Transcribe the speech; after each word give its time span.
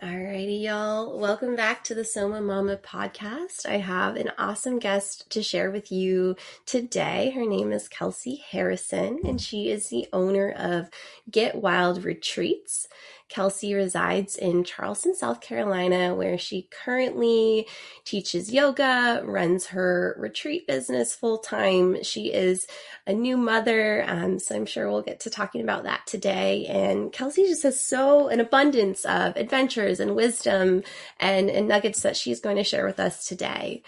Alrighty, 0.00 0.62
y'all. 0.62 1.18
Welcome 1.18 1.56
back 1.56 1.82
to 1.84 1.94
the 1.94 2.04
Soma 2.04 2.40
Mama 2.40 2.76
podcast. 2.76 3.66
I 3.66 3.78
have 3.78 4.14
an 4.14 4.30
awesome 4.38 4.78
guest 4.78 5.28
to 5.30 5.42
share 5.42 5.72
with 5.72 5.90
you 5.90 6.36
today. 6.66 7.30
Her 7.30 7.44
name 7.44 7.72
is 7.72 7.88
Kelsey 7.88 8.36
Harrison, 8.48 9.18
and 9.24 9.40
she 9.40 9.72
is 9.72 9.88
the 9.88 10.06
owner 10.12 10.52
of 10.52 10.88
Get 11.28 11.56
Wild 11.56 12.04
Retreats. 12.04 12.86
Kelsey 13.28 13.74
resides 13.74 14.36
in 14.36 14.64
Charleston, 14.64 15.14
South 15.14 15.40
Carolina, 15.40 16.14
where 16.14 16.38
she 16.38 16.68
currently 16.84 17.66
teaches 18.04 18.52
yoga, 18.52 19.22
runs 19.24 19.66
her 19.66 20.16
retreat 20.18 20.66
business 20.66 21.14
full 21.14 21.38
time. 21.38 22.02
She 22.02 22.32
is 22.32 22.66
a 23.06 23.12
new 23.12 23.36
mother, 23.36 24.04
um, 24.06 24.38
so 24.38 24.54
I'm 24.54 24.66
sure 24.66 24.90
we'll 24.90 25.02
get 25.02 25.20
to 25.20 25.30
talking 25.30 25.60
about 25.60 25.84
that 25.84 26.06
today. 26.06 26.66
And 26.66 27.12
Kelsey 27.12 27.44
just 27.44 27.64
has 27.64 27.80
so 27.80 28.28
an 28.28 28.40
abundance 28.40 29.04
of 29.04 29.36
adventures 29.36 30.00
and 30.00 30.16
wisdom 30.16 30.82
and, 31.20 31.50
and 31.50 31.68
nuggets 31.68 32.02
that 32.02 32.16
she's 32.16 32.40
going 32.40 32.56
to 32.56 32.64
share 32.64 32.86
with 32.86 32.98
us 32.98 33.26
today. 33.26 33.82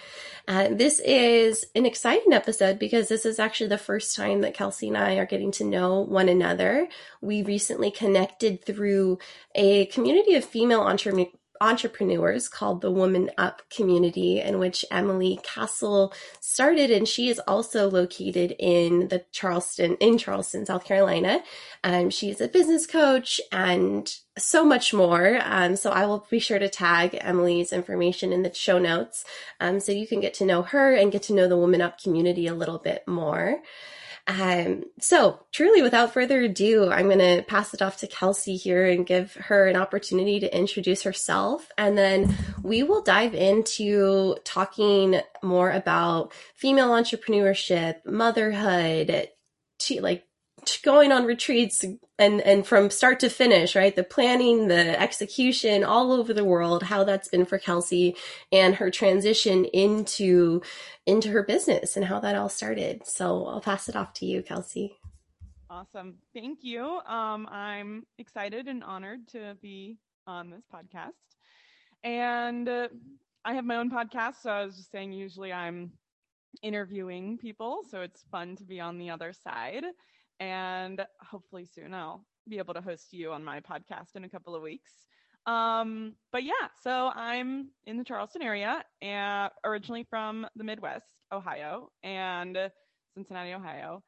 Uh, 0.49 0.69
this 0.71 1.01
is 1.01 1.65
an 1.75 1.87
exciting 1.87 2.33
episode 2.33 2.79
because 2.79 3.09
this 3.09 3.25
is 3.25 3.39
actually 3.39 3.69
the 3.69 3.79
first 3.79 4.17
time 4.17 4.41
that 4.41 4.55
Kelsey 4.55 4.89
and 4.89 4.97
I 4.99 5.15
are 5.15 5.27
getting 5.27 5.53
to 5.53 5.65
know 5.65 6.01
one 6.01 6.29
another. 6.29 6.89
We 7.21 7.43
recently 7.43 7.91
connected 7.91 8.65
through 8.65 9.19
a 9.55 9.87
community 9.87 10.35
of 10.35 10.45
female 10.45 10.81
entrepreneurs 10.81 11.35
entrepreneurs 11.63 12.49
called 12.49 12.81
the 12.81 12.91
WmnUp 12.91 13.59
community, 13.69 14.41
in 14.41 14.59
which 14.59 14.83
Emily 14.91 15.39
Cassel 15.43 16.13
started, 16.41 16.91
and 16.91 17.07
she 17.07 17.29
is 17.29 17.39
also 17.41 17.91
located 17.91 18.57
in 18.59 19.09
the 19.09 19.25
Charleston, 19.31 19.97
in 19.97 20.17
Charleston, 20.17 20.65
South 20.65 20.85
Carolina. 20.85 21.43
And 21.85 22.07
Um, 22.07 22.11
she's 22.11 22.41
a 22.41 22.49
business 22.49 22.87
coach 22.87 23.41
and 23.53 24.11
so 24.39 24.65
much 24.65 24.95
more. 24.95 25.39
Um, 25.45 25.77
so 25.77 25.91
I 25.91 26.07
will 26.07 26.27
be 26.31 26.39
sure 26.39 26.59
to 26.59 26.69
tag 26.69 27.19
Emily's 27.21 27.73
information 27.73 28.33
in 28.33 28.43
the 28.43 28.55
show 28.55 28.79
notes, 28.79 29.25
um, 29.61 29.81
so 29.81 29.93
you 29.93 30.07
can 30.07 30.21
get 30.21 30.33
to 30.35 30.47
know 30.47 30.63
her 30.63 30.95
and 30.95 31.13
get 31.13 31.25
to 31.25 31.35
know 31.35 31.47
the 31.47 31.57
WmnUp 31.57 32.03
community 32.03 32.47
a 32.47 32.55
little 32.55 32.79
bit 32.79 33.07
more. 33.07 33.61
Um, 34.39 34.85
so, 35.01 35.41
truly, 35.53 35.83
without 35.83 36.13
further 36.13 36.43
ado, 36.43 36.91
I'm 36.91 37.07
going 37.07 37.19
to 37.19 37.43
pass 37.43 37.75
it 37.75 37.83
off 37.83 37.97
to 37.99 38.07
Kelsey 38.07 38.57
here 38.57 38.87
and 38.87 39.07
give 39.07 39.35
her 39.35 39.67
an 39.67 39.77
opportunity 39.77 40.39
to 40.41 40.57
introduce 40.57 41.03
herself. 41.03 41.69
And 41.77 41.99
then 41.99 42.37
we 42.63 42.85
will 42.85 43.03
dive 43.03 43.35
into 43.35 44.37
talking 44.45 45.21
more 45.43 45.71
about 45.71 46.33
female 46.55 46.91
entrepreneurship, 46.91 48.07
motherhood, 48.07 49.29
like 49.99 50.25
going 50.79 51.13
on 51.13 51.25
retreats 51.25 51.85
and 52.19 52.41
and 52.41 52.67
from 52.67 52.91
start 52.91 53.21
to 53.21 53.29
finish 53.31 53.75
right? 53.75 53.95
The 53.95 54.05
planning 54.05 54.69
the 54.69 55.01
execution 55.01 55.85
all 55.85 56.13
over 56.13 56.33
the 56.33 56.45
world 56.45 56.83
how 56.85 57.05
that's 57.05 57.29
been 57.29 57.45
for 57.45 57.59
kelsey 57.59 58.17
and 58.53 58.75
her 58.77 58.91
transition 58.91 59.65
into 59.67 60.63
into 61.07 61.31
her 61.31 61.43
business 61.43 61.97
and 61.97 62.07
how 62.07 62.21
that 62.21 62.37
all 62.37 62.49
started. 62.49 63.07
So 63.07 63.47
i'll 63.47 63.61
pass 63.61 63.89
it 63.89 63.97
off 63.97 64.13
to 64.15 64.27
you 64.27 64.43
kelsey. 64.43 64.97
Awesome. 65.69 66.17
Thank 66.35 66.61
you. 66.63 67.01
Um, 67.07 67.47
i'm 67.51 68.05
excited 68.19 68.69
and 68.69 68.83
honored 68.85 69.29
to 69.29 69.57
be 69.63 69.99
on 70.27 70.51
this 70.51 70.65
podcast. 70.73 71.13
And 72.03 72.69
uh, 72.69 72.89
i 73.45 73.55
have 73.55 73.65
my 73.65 73.77
own 73.77 73.91
podcast 73.91 74.43
so 74.43 74.51
i 74.51 74.65
was 74.65 74.77
just 74.77 74.91
saying 74.91 75.13
usually 75.13 75.53
i'm 75.53 75.93
interviewing 76.63 77.39
people 77.39 77.83
so 77.91 78.01
it's 78.01 78.25
fun 78.31 78.57
to 78.57 78.65
be 78.65 78.81
on 78.81 78.99
the 78.99 79.11
other 79.11 79.33
side 79.33 79.85
and 80.41 81.05
hopefully 81.21 81.67
soon 81.73 81.95
I'll 81.95 82.25
be 82.49 82.59
able 82.59 82.75
to 82.75 82.81
host 82.81 83.13
you 83.13 83.31
on 83.33 83.45
my 83.45 83.61
podcast 83.61 84.17
in 84.17 84.25
a 84.25 84.29
couple 84.29 84.57
of 84.57 84.63
weeks. 84.63 84.93
Um, 85.47 86.15
but 86.33 86.43
yeah, 86.43 86.69
so 86.83 87.11
I'm 87.15 87.71
in 87.85 87.97
the 87.97 88.05
Charleston 88.05 88.43
area 88.43 88.83
and 89.01 89.51
originally 89.65 90.07
from 90.09 90.47
the 90.57 90.65
Midwest, 90.65 91.07
Ohio, 91.33 91.91
and 92.03 92.59
Cincinnati, 93.15 93.53
Ohio. 93.53 94.03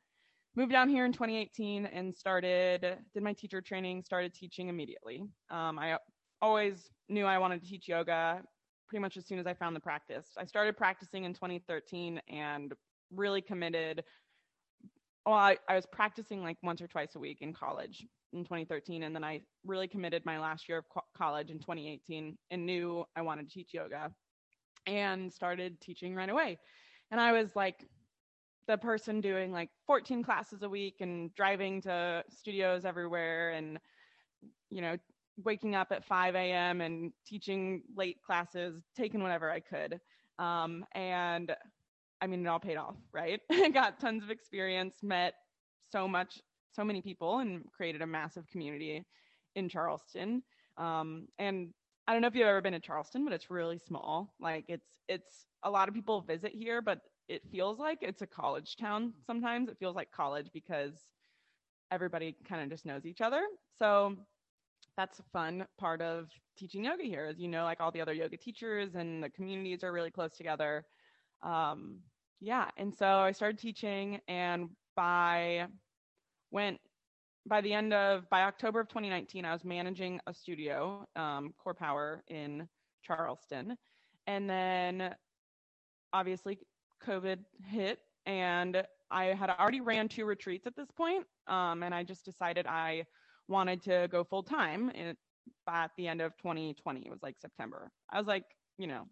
Moved 0.54 0.72
down 0.72 0.88
here 0.88 1.06
in 1.06 1.12
2018 1.12 1.86
and 1.86 2.14
started, 2.14 2.98
did 3.14 3.22
my 3.22 3.32
teacher 3.32 3.62
training, 3.62 4.02
started 4.02 4.34
teaching 4.34 4.68
immediately. 4.68 5.22
Um, 5.50 5.78
I 5.78 5.96
always 6.42 6.90
knew 7.08 7.24
I 7.24 7.38
wanted 7.38 7.62
to 7.62 7.68
teach 7.68 7.88
yoga 7.88 8.42
pretty 8.86 9.00
much 9.00 9.16
as 9.16 9.26
soon 9.26 9.38
as 9.38 9.46
I 9.46 9.54
found 9.54 9.74
the 9.74 9.80
practice. 9.80 10.26
I 10.36 10.44
started 10.44 10.76
practicing 10.76 11.24
in 11.24 11.32
2013 11.32 12.20
and 12.28 12.72
really 13.14 13.40
committed 13.40 14.04
well, 15.26 15.36
I, 15.36 15.56
I 15.68 15.76
was 15.76 15.86
practicing 15.86 16.42
like 16.42 16.56
once 16.62 16.80
or 16.80 16.88
twice 16.88 17.14
a 17.14 17.18
week 17.18 17.38
in 17.40 17.52
college 17.52 18.06
in 18.32 18.44
2013. 18.44 19.04
And 19.04 19.14
then 19.14 19.24
I 19.24 19.40
really 19.64 19.86
committed 19.86 20.24
my 20.24 20.38
last 20.38 20.68
year 20.68 20.78
of 20.78 20.84
co- 20.88 21.02
college 21.16 21.50
in 21.50 21.58
2018 21.58 22.36
and 22.50 22.66
knew 22.66 23.04
I 23.14 23.22
wanted 23.22 23.48
to 23.48 23.54
teach 23.54 23.72
yoga 23.72 24.10
and 24.86 25.32
started 25.32 25.80
teaching 25.80 26.14
right 26.14 26.30
away. 26.30 26.58
And 27.10 27.20
I 27.20 27.32
was 27.32 27.54
like 27.54 27.86
the 28.66 28.78
person 28.78 29.20
doing 29.20 29.52
like 29.52 29.70
14 29.86 30.22
classes 30.22 30.62
a 30.62 30.68
week 30.68 30.96
and 31.00 31.34
driving 31.34 31.80
to 31.82 32.24
studios 32.30 32.84
everywhere 32.84 33.50
and, 33.50 33.78
you 34.70 34.80
know, 34.80 34.96
waking 35.44 35.74
up 35.74 35.88
at 35.92 36.04
5 36.04 36.34
a.m. 36.34 36.80
and 36.80 37.12
teaching 37.26 37.82
late 37.96 38.18
classes, 38.24 38.82
taking 38.96 39.22
whatever 39.22 39.50
I 39.50 39.60
could. 39.60 40.00
Um, 40.38 40.84
and 40.94 41.54
I 42.22 42.28
mean, 42.28 42.46
it 42.46 42.48
all 42.48 42.60
paid 42.60 42.76
off, 42.76 42.94
right? 43.12 43.40
got 43.74 43.98
tons 44.00 44.22
of 44.22 44.30
experience, 44.30 44.94
met 45.02 45.34
so 45.90 46.06
much, 46.06 46.40
so 46.72 46.84
many 46.84 47.02
people, 47.02 47.40
and 47.40 47.64
created 47.76 48.00
a 48.00 48.06
massive 48.06 48.46
community 48.46 49.04
in 49.56 49.68
Charleston. 49.68 50.42
Um, 50.78 51.26
and 51.38 51.74
I 52.06 52.12
don't 52.12 52.22
know 52.22 52.28
if 52.28 52.36
you've 52.36 52.46
ever 52.46 52.60
been 52.62 52.74
to 52.74 52.80
Charleston, 52.80 53.24
but 53.24 53.34
it's 53.34 53.50
really 53.50 53.78
small. 53.78 54.34
Like 54.40 54.64
it's 54.68 54.86
it's 55.08 55.46
a 55.64 55.70
lot 55.70 55.88
of 55.88 55.94
people 55.94 56.20
visit 56.22 56.52
here, 56.54 56.80
but 56.80 57.00
it 57.28 57.42
feels 57.50 57.80
like 57.80 57.98
it's 58.02 58.22
a 58.22 58.26
college 58.26 58.76
town. 58.76 59.14
Sometimes 59.26 59.68
it 59.68 59.76
feels 59.80 59.96
like 59.96 60.10
college 60.12 60.48
because 60.54 60.94
everybody 61.90 62.36
kind 62.48 62.62
of 62.62 62.70
just 62.70 62.86
knows 62.86 63.04
each 63.04 63.20
other. 63.20 63.42
So 63.78 64.16
that's 64.96 65.18
a 65.18 65.24
fun 65.32 65.66
part 65.78 66.02
of 66.02 66.28
teaching 66.56 66.84
yoga 66.84 67.02
here, 67.04 67.26
is 67.26 67.38
you 67.40 67.48
know, 67.48 67.64
like 67.64 67.80
all 67.80 67.90
the 67.90 68.00
other 68.00 68.12
yoga 68.12 68.36
teachers 68.36 68.94
and 68.94 69.22
the 69.22 69.30
communities 69.30 69.82
are 69.82 69.92
really 69.92 70.10
close 70.10 70.36
together. 70.36 70.84
Um, 71.42 71.98
yeah 72.42 72.68
and 72.76 72.92
so 72.92 73.06
i 73.06 73.30
started 73.30 73.56
teaching 73.56 74.18
and 74.26 74.68
by 74.96 75.64
went 76.50 76.78
by 77.46 77.60
the 77.60 77.72
end 77.72 77.94
of 77.94 78.28
by 78.30 78.42
october 78.42 78.80
of 78.80 78.88
2019 78.88 79.44
i 79.44 79.52
was 79.52 79.64
managing 79.64 80.20
a 80.26 80.34
studio 80.34 81.06
um, 81.16 81.54
core 81.56 81.74
power 81.74 82.22
in 82.28 82.68
charleston. 83.02 83.76
And 84.26 84.48
then 84.48 85.14
obviously 86.12 86.58
covid 87.06 87.38
hit 87.64 87.98
and 88.26 88.82
i 89.10 89.26
had 89.26 89.50
already 89.50 89.80
ran 89.80 90.08
two 90.08 90.24
retreats 90.24 90.66
at 90.66 90.76
this 90.76 90.90
point 90.90 91.24
um, 91.46 91.84
and 91.84 91.94
i 91.94 92.02
just 92.02 92.24
decided 92.24 92.66
i 92.66 93.04
wanted 93.48 93.82
to 93.82 94.08
go 94.10 94.24
full 94.24 94.42
time 94.42 94.90
at 95.68 95.90
the 95.96 96.08
end 96.08 96.20
of 96.20 96.36
2020 96.38 97.00
it 97.06 97.10
was 97.10 97.22
like 97.22 97.36
september. 97.40 97.90
I 98.10 98.18
was 98.18 98.26
like 98.26 98.44
you 98.78 98.88
know 98.88 99.06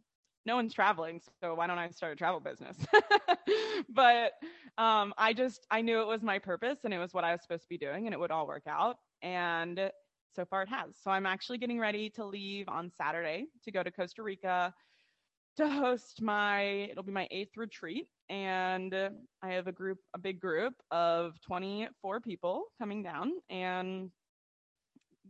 no 0.46 0.56
one's 0.56 0.74
traveling 0.74 1.20
so 1.40 1.54
why 1.54 1.66
don't 1.66 1.78
i 1.78 1.88
start 1.90 2.12
a 2.12 2.16
travel 2.16 2.40
business? 2.40 2.76
But 3.88 4.32
um, 4.78 5.12
i 5.18 5.32
just 5.32 5.66
i 5.70 5.80
knew 5.82 6.00
it 6.00 6.06
was 6.06 6.22
my 6.22 6.38
purpose 6.38 6.80
and 6.84 6.94
it 6.94 6.98
was 6.98 7.12
what 7.14 7.24
i 7.24 7.32
was 7.32 7.42
supposed 7.42 7.62
to 7.64 7.68
be 7.68 7.78
doing 7.78 8.06
and 8.06 8.14
it 8.14 8.20
would 8.20 8.30
all 8.30 8.46
work 8.46 8.64
out. 8.68 8.96
And 9.22 9.90
so 10.34 10.44
far 10.44 10.62
it 10.62 10.68
has. 10.68 10.96
So 11.02 11.10
i'm 11.10 11.26
actually 11.26 11.58
getting 11.58 11.78
ready 11.80 12.10
to 12.10 12.24
leave 12.24 12.68
on 12.68 12.90
saturday 12.90 13.46
to 13.64 13.72
go 13.72 13.82
to 13.82 13.90
costa 13.90 14.22
rica 14.22 14.72
to 15.56 15.68
host 15.68 16.22
my 16.22 16.62
it'll 16.90 17.02
be 17.02 17.12
my 17.12 17.28
eighth 17.30 17.56
retreat. 17.56 18.06
And 18.28 18.94
i 18.94 19.48
have 19.50 19.66
a 19.66 19.72
group 19.72 19.98
a 20.14 20.18
big 20.18 20.40
group 20.40 20.74
of 20.90 21.34
24 21.46 22.20
people 22.20 22.64
coming 22.78 23.02
down 23.02 23.32
and 23.50 24.10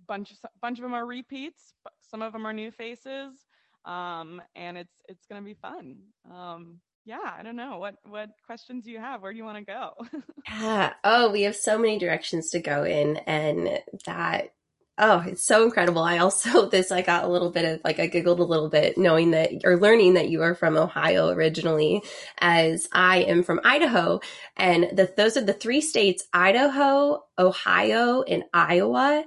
bunch 0.08 0.32
of 0.32 0.38
bunch 0.62 0.78
of 0.78 0.82
them 0.82 0.94
are 0.94 1.06
repeats 1.06 1.74
but 1.84 1.92
some 2.00 2.22
of 2.22 2.32
them 2.32 2.46
are 2.46 2.52
new 2.52 2.70
faces 2.70 3.46
um, 3.84 4.42
and 4.54 4.76
it's 4.78 5.02
it's 5.08 5.26
going 5.26 5.42
to 5.42 5.46
be 5.46 5.54
fun. 5.54 5.96
Um, 6.30 6.80
yeah, 7.04 7.34
I 7.38 7.42
don't 7.42 7.56
know 7.56 7.78
what 7.78 7.96
what 8.04 8.30
questions 8.44 8.84
do 8.84 8.90
you 8.90 8.98
have. 8.98 9.22
Where 9.22 9.32
do 9.32 9.38
you 9.38 9.44
want 9.44 9.58
to 9.58 9.64
go? 9.64 9.92
yeah. 10.48 10.92
Oh, 11.02 11.30
we 11.30 11.42
have 11.42 11.56
so 11.56 11.78
many 11.78 11.98
directions 11.98 12.50
to 12.50 12.60
go 12.60 12.84
in, 12.84 13.16
and 13.18 13.80
that 14.06 14.52
oh, 15.00 15.24
it's 15.26 15.44
so 15.44 15.64
incredible. 15.64 16.02
I 16.02 16.18
also 16.18 16.66
this 16.70 16.92
I 16.92 17.02
got 17.02 17.24
a 17.24 17.28
little 17.28 17.50
bit 17.50 17.64
of 17.64 17.80
like 17.84 17.98
I 17.98 18.06
giggled 18.06 18.38
a 18.38 18.44
little 18.44 18.68
bit 18.68 18.98
knowing 18.98 19.32
that 19.32 19.50
or 19.64 19.78
learning 19.78 20.14
that 20.14 20.28
you 20.28 20.42
are 20.42 20.54
from 20.54 20.76
Ohio 20.76 21.30
originally, 21.30 22.02
as 22.38 22.86
I 22.92 23.22
am 23.22 23.42
from 23.42 23.60
Idaho, 23.64 24.20
and 24.56 24.84
the, 24.92 25.12
those 25.16 25.36
are 25.36 25.44
the 25.44 25.52
three 25.52 25.80
states: 25.80 26.24
Idaho, 26.32 27.24
Ohio, 27.38 28.22
and 28.22 28.44
Iowa 28.52 29.24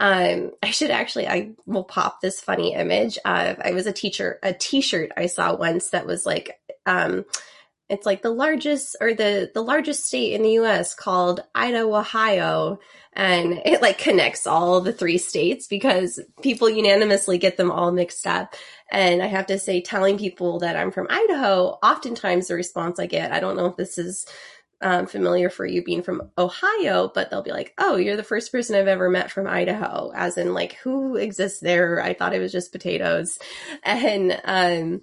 um, 0.00 0.52
I 0.62 0.70
should 0.70 0.90
actually, 0.90 1.28
I 1.28 1.52
will 1.66 1.84
pop 1.84 2.20
this 2.20 2.40
funny 2.40 2.74
image 2.74 3.18
of, 3.24 3.60
I 3.64 3.72
was 3.72 3.86
a 3.86 3.92
teacher, 3.92 4.38
a 4.42 4.52
t-shirt 4.52 5.12
I 5.16 5.26
saw 5.26 5.54
once 5.56 5.90
that 5.90 6.06
was 6.06 6.26
like, 6.26 6.58
um, 6.86 7.24
it's 7.92 8.06
like 8.06 8.22
the 8.22 8.30
largest 8.30 8.96
or 9.02 9.12
the 9.12 9.50
the 9.52 9.62
largest 9.62 10.06
state 10.06 10.32
in 10.32 10.42
the 10.42 10.52
US 10.52 10.94
called 10.94 11.40
Idaho, 11.54 11.94
Ohio, 11.94 12.78
and 13.12 13.60
it 13.66 13.82
like 13.82 13.98
connects 13.98 14.46
all 14.46 14.80
the 14.80 14.94
three 14.94 15.18
states 15.18 15.66
because 15.66 16.18
people 16.40 16.70
unanimously 16.70 17.36
get 17.36 17.58
them 17.58 17.70
all 17.70 17.92
mixed 17.92 18.26
up. 18.26 18.54
And 18.90 19.22
I 19.22 19.26
have 19.26 19.46
to 19.46 19.58
say 19.58 19.82
telling 19.82 20.16
people 20.16 20.60
that 20.60 20.74
I'm 20.74 20.90
from 20.90 21.06
Idaho, 21.10 21.78
oftentimes 21.82 22.48
the 22.48 22.54
response 22.54 22.98
I 22.98 23.06
get, 23.06 23.30
I 23.30 23.40
don't 23.40 23.56
know 23.56 23.66
if 23.66 23.76
this 23.76 23.98
is 23.98 24.26
um, 24.82 25.06
familiar 25.06 25.48
for 25.48 25.64
you 25.64 25.82
being 25.82 26.02
from 26.02 26.30
Ohio, 26.36 27.10
but 27.14 27.30
they'll 27.30 27.42
be 27.42 27.52
like, 27.52 27.72
"Oh, 27.78 27.96
you're 27.96 28.16
the 28.16 28.22
first 28.22 28.52
person 28.52 28.76
I've 28.76 28.88
ever 28.88 29.08
met 29.08 29.30
from 29.30 29.46
Idaho," 29.46 30.12
as 30.14 30.36
in 30.36 30.52
like 30.54 30.74
who 30.74 31.16
exists 31.16 31.60
there. 31.60 32.02
I 32.02 32.14
thought 32.14 32.34
it 32.34 32.40
was 32.40 32.52
just 32.52 32.72
potatoes, 32.72 33.38
and 33.82 34.40
um, 34.44 35.02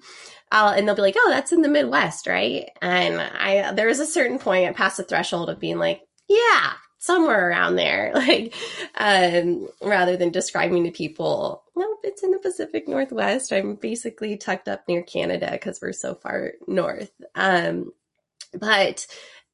I'll, 0.51 0.73
and 0.73 0.87
they'll 0.87 0.95
be 0.95 1.01
like, 1.01 1.15
"Oh, 1.17 1.29
that's 1.29 1.51
in 1.51 1.61
the 1.61 1.69
Midwest, 1.69 2.27
right?" 2.27 2.69
And 2.81 3.19
I 3.19 3.71
there 3.73 3.89
is 3.89 3.99
a 3.99 4.05
certain 4.05 4.39
point 4.39 4.69
I 4.69 4.73
pass 4.73 4.97
the 4.97 5.03
threshold 5.03 5.49
of 5.49 5.59
being 5.59 5.79
like, 5.79 6.01
"Yeah." 6.27 6.73
Somewhere 7.01 7.47
around 7.47 7.77
there, 7.77 8.11
like, 8.15 8.53
um, 8.95 9.69
rather 9.81 10.17
than 10.17 10.31
describing 10.31 10.83
to 10.83 10.91
people, 10.91 11.63
no, 11.73 11.95
it's 12.03 12.23
in 12.23 12.31
the 12.31 12.39
Pacific 12.39 12.89
Northwest. 12.89 13.53
I'm 13.53 13.75
basically 13.75 14.35
tucked 14.35 14.67
up 14.67 14.83
near 14.85 15.01
Canada 15.01 15.47
because 15.49 15.79
we're 15.81 15.93
so 15.93 16.13
far 16.13 16.55
north. 16.67 17.09
Um, 17.35 17.93
but 18.53 19.05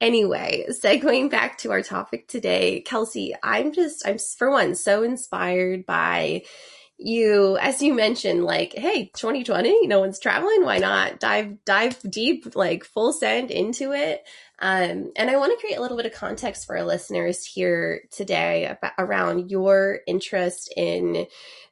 Anyway, 0.02 0.66
segueing 0.70 1.30
back 1.30 1.58
to 1.58 1.72
our 1.72 1.82
topic 1.82 2.28
today, 2.28 2.82
Kelsey, 2.82 3.34
I'm 3.42 3.72
just, 3.72 4.06
I'm 4.06 4.18
for 4.38 4.52
one, 4.52 4.76
so 4.76 5.04
inspired 5.04 5.86
by 5.86 6.44
you, 6.98 7.58
as 7.58 7.82
you 7.82 7.94
mentioned, 7.94 8.44
like, 8.46 8.74
hey, 8.74 9.12
2020, 9.16 9.88
no 9.88 10.00
one's 10.00 10.20
traveling. 10.20 10.64
Why 10.64 10.78
not 10.78 11.20
dive, 11.20 11.64
dive 11.66 12.00
deep, 12.10 12.56
like 12.56 12.86
full 12.86 13.12
send 13.12 13.52
into 13.52 13.92
it? 13.92 14.24
Um, 14.60 15.12
and 15.18 15.30
I 15.30 15.36
want 15.36 15.52
to 15.52 15.60
create 15.60 15.78
a 15.78 15.82
little 15.82 15.98
bit 15.98 16.06
of 16.06 16.14
context 16.14 16.66
for 16.66 16.78
our 16.78 16.86
listeners 16.86 17.46
here 17.46 18.04
today 18.12 18.66
about, 18.66 18.94
around 18.98 19.52
your 19.52 20.00
interest 20.08 20.74
in 20.76 21.28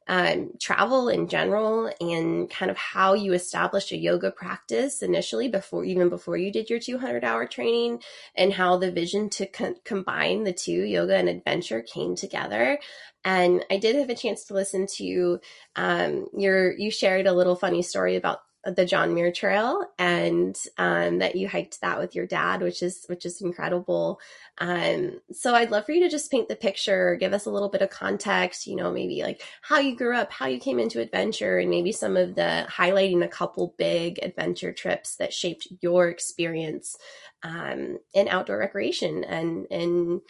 um, 0.08 0.52
travel 0.60 1.10
in 1.10 1.28
general 1.28 1.92
and 2.02 2.50
kind 2.50 2.70
of 2.70 2.78
how 2.78 3.14
you 3.14 3.34
established 3.34 3.92
a 3.92 3.98
yoga 3.98 4.32
practice 4.32 5.02
initially 5.02 5.48
before 5.48 5.86
even 5.86 6.10
before 6.10 6.38
you 6.38 6.52
did 6.52 6.70
your 6.70 6.80
200 6.80 7.24
hour 7.24 7.48
training 7.48 8.02
and 8.36 8.54
how 8.54 8.78
the 8.78 8.92
vision 8.92 9.30
to 9.30 9.46
co- 9.46 9.76
combine 9.86 10.44
the 10.44 10.54
two 10.54 10.84
yoga 10.84 11.16
and 11.16 11.30
adventure 11.30 11.82
came 11.82 12.16
together. 12.16 12.80
And 13.24 13.66
i 13.72 13.78
did 13.78 13.96
have 13.96 14.10
a 14.10 14.16
chance 14.16 14.46
to 14.46 14.54
listen 14.54 14.88
to 14.98 15.40
um, 15.76 16.28
your 16.38 16.74
you 16.78 16.92
shared 16.92 17.28
a 17.28 17.34
little 17.34 17.56
funny 17.56 17.82
story 17.82 18.16
about 18.16 18.40
the 18.66 18.86
John 18.86 19.14
Muir 19.14 19.32
Trail, 19.32 19.86
and 20.00 20.58
um, 20.78 21.20
that 21.20 21.36
you 21.36 21.48
hiked 21.50 21.82
that 21.82 22.00
with 22.00 22.16
your 22.16 22.26
dad, 22.26 22.62
which 22.62 22.82
is 22.82 23.06
which 23.08 23.26
is 23.26 23.42
incredible. 23.42 24.20
Um, 24.58 25.20
so 25.32 25.54
I'd 25.54 25.72
love 25.72 25.86
for 25.86 25.92
you 25.92 26.04
to 26.04 26.10
just 26.10 26.32
paint 26.32 26.48
the 26.48 26.56
picture, 26.56 27.16
give 27.16 27.34
us 27.34 27.46
a 27.46 27.52
little 27.52 27.70
bit 27.70 27.82
of 27.82 27.90
context. 27.90 28.66
You 28.66 28.76
know, 28.76 28.92
maybe 28.92 29.22
like 29.24 29.44
how 29.62 29.80
you 29.80 29.96
grew 29.96 30.16
up, 30.16 30.32
how 30.32 30.48
you 30.48 30.60
came 30.60 30.80
into 30.80 31.02
adventure, 31.02 31.58
and 31.58 31.70
maybe 31.70 31.92
some 31.92 32.16
of 32.16 32.36
the 32.36 32.66
highlighting 32.70 33.24
a 33.24 33.28
couple 33.28 33.76
big 33.78 34.20
adventure 34.24 34.72
trips 34.72 35.18
that 35.18 35.34
shaped 35.34 35.68
your 35.82 36.08
experience 36.08 36.96
um, 37.44 38.00
in 38.14 38.28
outdoor 38.28 38.60
recreation 38.60 39.24
and 39.24 39.68
and 39.70 40.22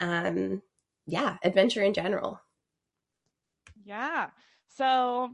um, 0.00 0.62
yeah, 1.06 1.38
adventure 1.42 1.82
in 1.82 1.94
general. 1.94 2.40
Yeah. 3.84 4.28
So 4.68 5.30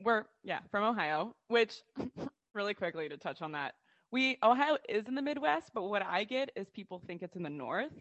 we're 0.00 0.24
yeah 0.42 0.60
from 0.70 0.84
Ohio, 0.84 1.34
which 1.48 1.82
really 2.54 2.74
quickly 2.74 3.08
to 3.08 3.16
touch 3.16 3.42
on 3.42 3.52
that. 3.52 3.74
We 4.12 4.38
Ohio 4.42 4.78
is 4.88 5.08
in 5.08 5.14
the 5.14 5.22
Midwest, 5.22 5.70
but 5.74 5.84
what 5.84 6.02
I 6.02 6.24
get 6.24 6.50
is 6.56 6.70
people 6.70 7.00
think 7.06 7.22
it's 7.22 7.36
in 7.36 7.42
the 7.42 7.50
North, 7.50 7.92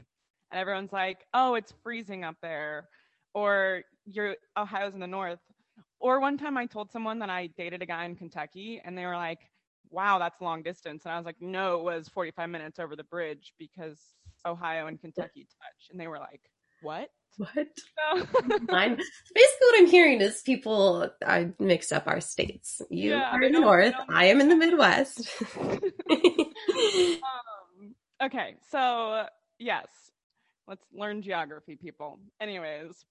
and 0.51 0.59
everyone's 0.59 0.93
like, 0.93 1.25
"Oh, 1.33 1.55
it's 1.55 1.73
freezing 1.83 2.23
up 2.23 2.35
there," 2.41 2.89
or 3.33 3.83
"Your 4.05 4.35
Ohio's 4.57 4.93
in 4.93 4.99
the 4.99 5.07
North." 5.07 5.39
Or 5.99 6.19
one 6.19 6.37
time 6.37 6.57
I 6.57 6.65
told 6.67 6.91
someone 6.91 7.19
that 7.19 7.29
I 7.29 7.47
dated 7.47 7.81
a 7.81 7.85
guy 7.85 8.05
in 8.05 8.15
Kentucky, 8.15 8.81
and 8.83 8.97
they 8.97 9.05
were 9.05 9.15
like, 9.15 9.49
"Wow, 9.89 10.19
that's 10.19 10.41
long 10.41 10.63
distance," 10.63 11.05
and 11.05 11.13
I 11.13 11.17
was 11.17 11.25
like, 11.25 11.41
"No, 11.41 11.79
it 11.79 11.83
was 11.83 12.09
45 12.09 12.49
minutes 12.49 12.79
over 12.79 12.95
the 12.95 13.03
bridge 13.05 13.53
because 13.57 14.15
Ohio 14.45 14.87
and 14.87 14.99
Kentucky 14.99 15.45
touch," 15.45 15.89
and 15.89 15.99
they 15.99 16.07
were 16.07 16.19
like, 16.19 16.41
"What?" 16.81 17.09
What? 17.37 17.49
No. 17.57 18.23
Basically 18.69 18.97
what 19.33 19.79
I'm 19.79 19.87
hearing 19.87 20.21
is 20.21 20.41
people 20.41 21.09
I 21.25 21.49
mixed 21.59 21.91
up 21.91 22.07
our 22.07 22.21
states. 22.21 22.81
You 22.89 23.11
yeah, 23.11 23.31
are 23.31 23.41
in 23.41 23.51
the 23.51 23.59
north. 23.59 23.93
I 24.09 24.25
am 24.25 24.39
in 24.39 24.47
the 24.47 24.55
Midwest. 24.65 25.27
um, 25.59 26.23
okay, 28.23 28.55
so 28.69 29.25
yes, 29.59 29.87
let's 30.67 30.85
learn 30.93 31.21
geography, 31.21 31.75
people. 31.75 32.19
Anyways, 32.39 33.03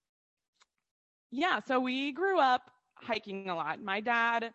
yeah, 1.31 1.59
so 1.67 1.79
we 1.79 2.11
grew 2.11 2.39
up 2.39 2.71
hiking 2.95 3.49
a 3.49 3.55
lot. 3.55 3.79
My 3.81 3.99
dad, 3.99 4.53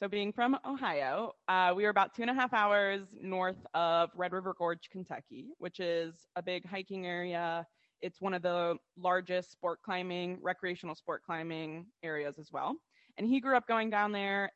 so 0.00 0.08
being 0.08 0.32
from 0.32 0.58
Ohio, 0.66 1.34
uh, 1.46 1.74
we 1.76 1.82
were 1.82 1.90
about 1.90 2.14
two 2.14 2.22
and 2.22 2.30
a 2.30 2.34
half 2.34 2.54
hours 2.54 3.02
north 3.20 3.66
of 3.74 4.08
Red 4.14 4.32
River 4.32 4.54
Gorge, 4.56 4.88
Kentucky, 4.90 5.48
which 5.58 5.78
is 5.78 6.14
a 6.36 6.42
big 6.42 6.66
hiking 6.66 7.06
area 7.06 7.66
it's 8.02 8.20
one 8.20 8.34
of 8.34 8.42
the 8.42 8.76
largest 8.96 9.52
sport 9.52 9.80
climbing, 9.84 10.38
recreational 10.40 10.94
sport 10.94 11.22
climbing 11.24 11.86
areas 12.02 12.38
as 12.38 12.50
well. 12.52 12.76
And 13.18 13.26
he 13.26 13.40
grew 13.40 13.56
up 13.56 13.66
going 13.66 13.90
down 13.90 14.12
there 14.12 14.50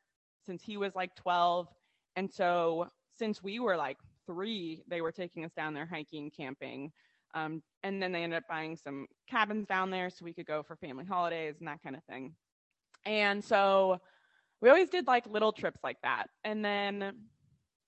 since 0.45 0.63
he 0.63 0.77
was 0.77 0.95
like 0.95 1.15
12. 1.15 1.67
And 2.15 2.31
so 2.31 2.89
since 3.17 3.43
we 3.43 3.59
were 3.59 3.77
like 3.77 3.97
three, 4.25 4.83
they 4.87 5.01
were 5.01 5.11
taking 5.11 5.45
us 5.45 5.51
down 5.55 5.73
there 5.73 5.85
hiking, 5.85 6.31
camping. 6.35 6.91
Um, 7.33 7.61
and 7.83 8.01
then 8.01 8.11
they 8.11 8.23
ended 8.23 8.37
up 8.37 8.47
buying 8.49 8.77
some 8.77 9.07
cabins 9.29 9.67
down 9.67 9.91
there 9.91 10.09
so 10.09 10.23
we 10.23 10.33
could 10.33 10.45
go 10.45 10.63
for 10.63 10.75
family 10.77 11.05
holidays 11.05 11.55
and 11.59 11.67
that 11.67 11.83
kind 11.83 11.95
of 11.95 12.03
thing. 12.05 12.33
And 13.05 13.43
so 13.43 13.99
we 14.61 14.69
always 14.69 14.89
did 14.89 15.05
like 15.05 15.27
little 15.27 15.51
trips 15.51 15.79
like 15.83 15.97
that. 16.03 16.27
And 16.43 16.63
then 16.63 17.13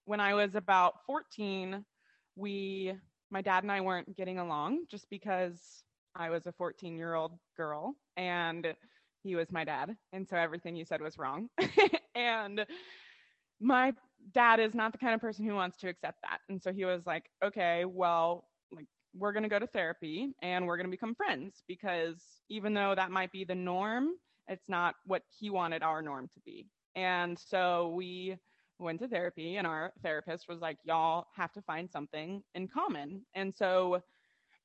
when 0.06 0.20
I 0.20 0.34
was 0.34 0.56
about 0.56 1.06
14, 1.06 1.84
we 2.36 2.94
my 3.32 3.42
dad 3.42 3.64
and 3.64 3.72
I 3.72 3.82
weren't 3.82 4.16
getting 4.16 4.40
along 4.40 4.86
just 4.90 5.10
because 5.10 5.84
I 6.16 6.30
was 6.30 6.48
a 6.48 6.52
14 6.52 6.96
year 6.98 7.14
old 7.14 7.34
girl 7.56 7.96
and 8.16 8.76
he 9.24 9.36
was 9.36 9.52
my 9.52 9.64
dad. 9.64 9.96
And 10.14 10.28
so 10.28 10.38
everything 10.38 10.76
you 10.76 10.86
said 10.86 11.02
was 11.02 11.18
wrong. 11.18 11.50
and 12.16 12.66
my 13.60 13.94
dad 14.34 14.60
is 14.60 14.74
not 14.74 14.92
the 14.92 14.98
kind 14.98 15.14
of 15.14 15.22
person 15.22 15.46
who 15.46 15.56
wants 15.56 15.78
to 15.78 15.90
accept 15.90 16.20
that. 16.24 16.40
And 16.50 16.62
so 16.62 16.72
he 16.72 16.86
was 16.86 17.06
like, 17.06 17.26
okay, 17.44 17.86
well, 17.86 18.46
like, 18.72 18.88
we're 19.14 19.34
going 19.34 19.44
to 19.44 19.50
go 19.50 19.60
to 19.60 19.68
therapy 19.68 20.34
and 20.42 20.66
we're 20.68 20.78
going 20.78 20.88
to 20.88 20.92
become 20.92 21.16
friends 21.16 21.64
because 21.68 22.22
even 22.50 22.74
though 22.74 22.94
that 22.96 23.12
might 23.12 23.32
be 23.32 23.44
the 23.44 23.56
norm, 23.56 24.10
it's 24.48 24.70
not 24.70 24.96
what 25.06 25.24
he 25.40 25.50
wanted 25.50 25.84
our 25.84 26.02
norm 26.02 26.30
to 26.34 26.40
be. 26.46 26.68
And 26.96 27.38
so 27.38 27.90
we 27.96 28.38
went 28.80 29.00
to 29.00 29.08
therapy 29.08 29.58
and 29.58 29.66
our 29.66 29.92
therapist 30.04 30.48
was 30.48 30.60
like 30.60 30.78
y'all 30.84 31.28
have 31.36 31.52
to 31.54 31.62
find 31.62 31.90
something 31.90 32.44
in 32.56 32.68
common. 32.68 33.22
And 33.36 33.54
so 33.56 34.02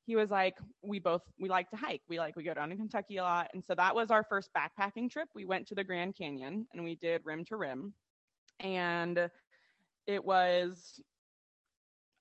he 0.05 0.15
was 0.15 0.29
like 0.29 0.55
we 0.81 0.99
both 0.99 1.21
we 1.39 1.49
like 1.49 1.69
to 1.71 1.77
hike. 1.77 2.01
We 2.09 2.19
like 2.19 2.35
we 2.35 2.43
go 2.43 2.53
down 2.53 2.69
to 2.69 2.75
kentucky 2.75 3.17
a 3.17 3.23
lot. 3.23 3.49
And 3.53 3.63
so 3.65 3.73
that 3.75 3.95
was 3.95 4.11
our 4.11 4.23
first 4.23 4.49
backpacking 4.55 5.09
trip. 5.09 5.29
We 5.33 5.45
went 5.45 5.67
to 5.67 5.75
the 5.75 5.83
grand 5.83 6.15
canyon 6.15 6.67
and 6.73 6.83
we 6.83 6.95
did 6.95 7.21
rim 7.23 7.45
to 7.45 7.57
rim. 7.57 7.93
And 8.59 9.29
it 10.07 10.23
was 10.23 10.99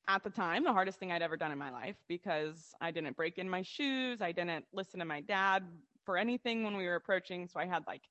at 0.08 0.24
the 0.24 0.30
time 0.30 0.64
the 0.64 0.72
hardest 0.72 0.98
thing 0.98 1.12
i'd 1.12 1.22
ever 1.22 1.36
done 1.36 1.52
in 1.52 1.58
my 1.58 1.70
life 1.70 1.94
because 2.08 2.74
i 2.80 2.90
didn't 2.90 3.16
break 3.16 3.38
in 3.38 3.48
my 3.48 3.62
shoes. 3.62 4.20
I 4.20 4.32
didn't 4.32 4.64
listen 4.72 4.98
to 5.00 5.06
my 5.06 5.20
dad 5.20 5.64
for 6.04 6.16
anything 6.16 6.64
when 6.64 6.76
we 6.76 6.86
were 6.86 6.96
approaching. 6.96 7.46
So 7.46 7.60
i 7.60 7.66
had 7.66 7.84
like 7.86 8.02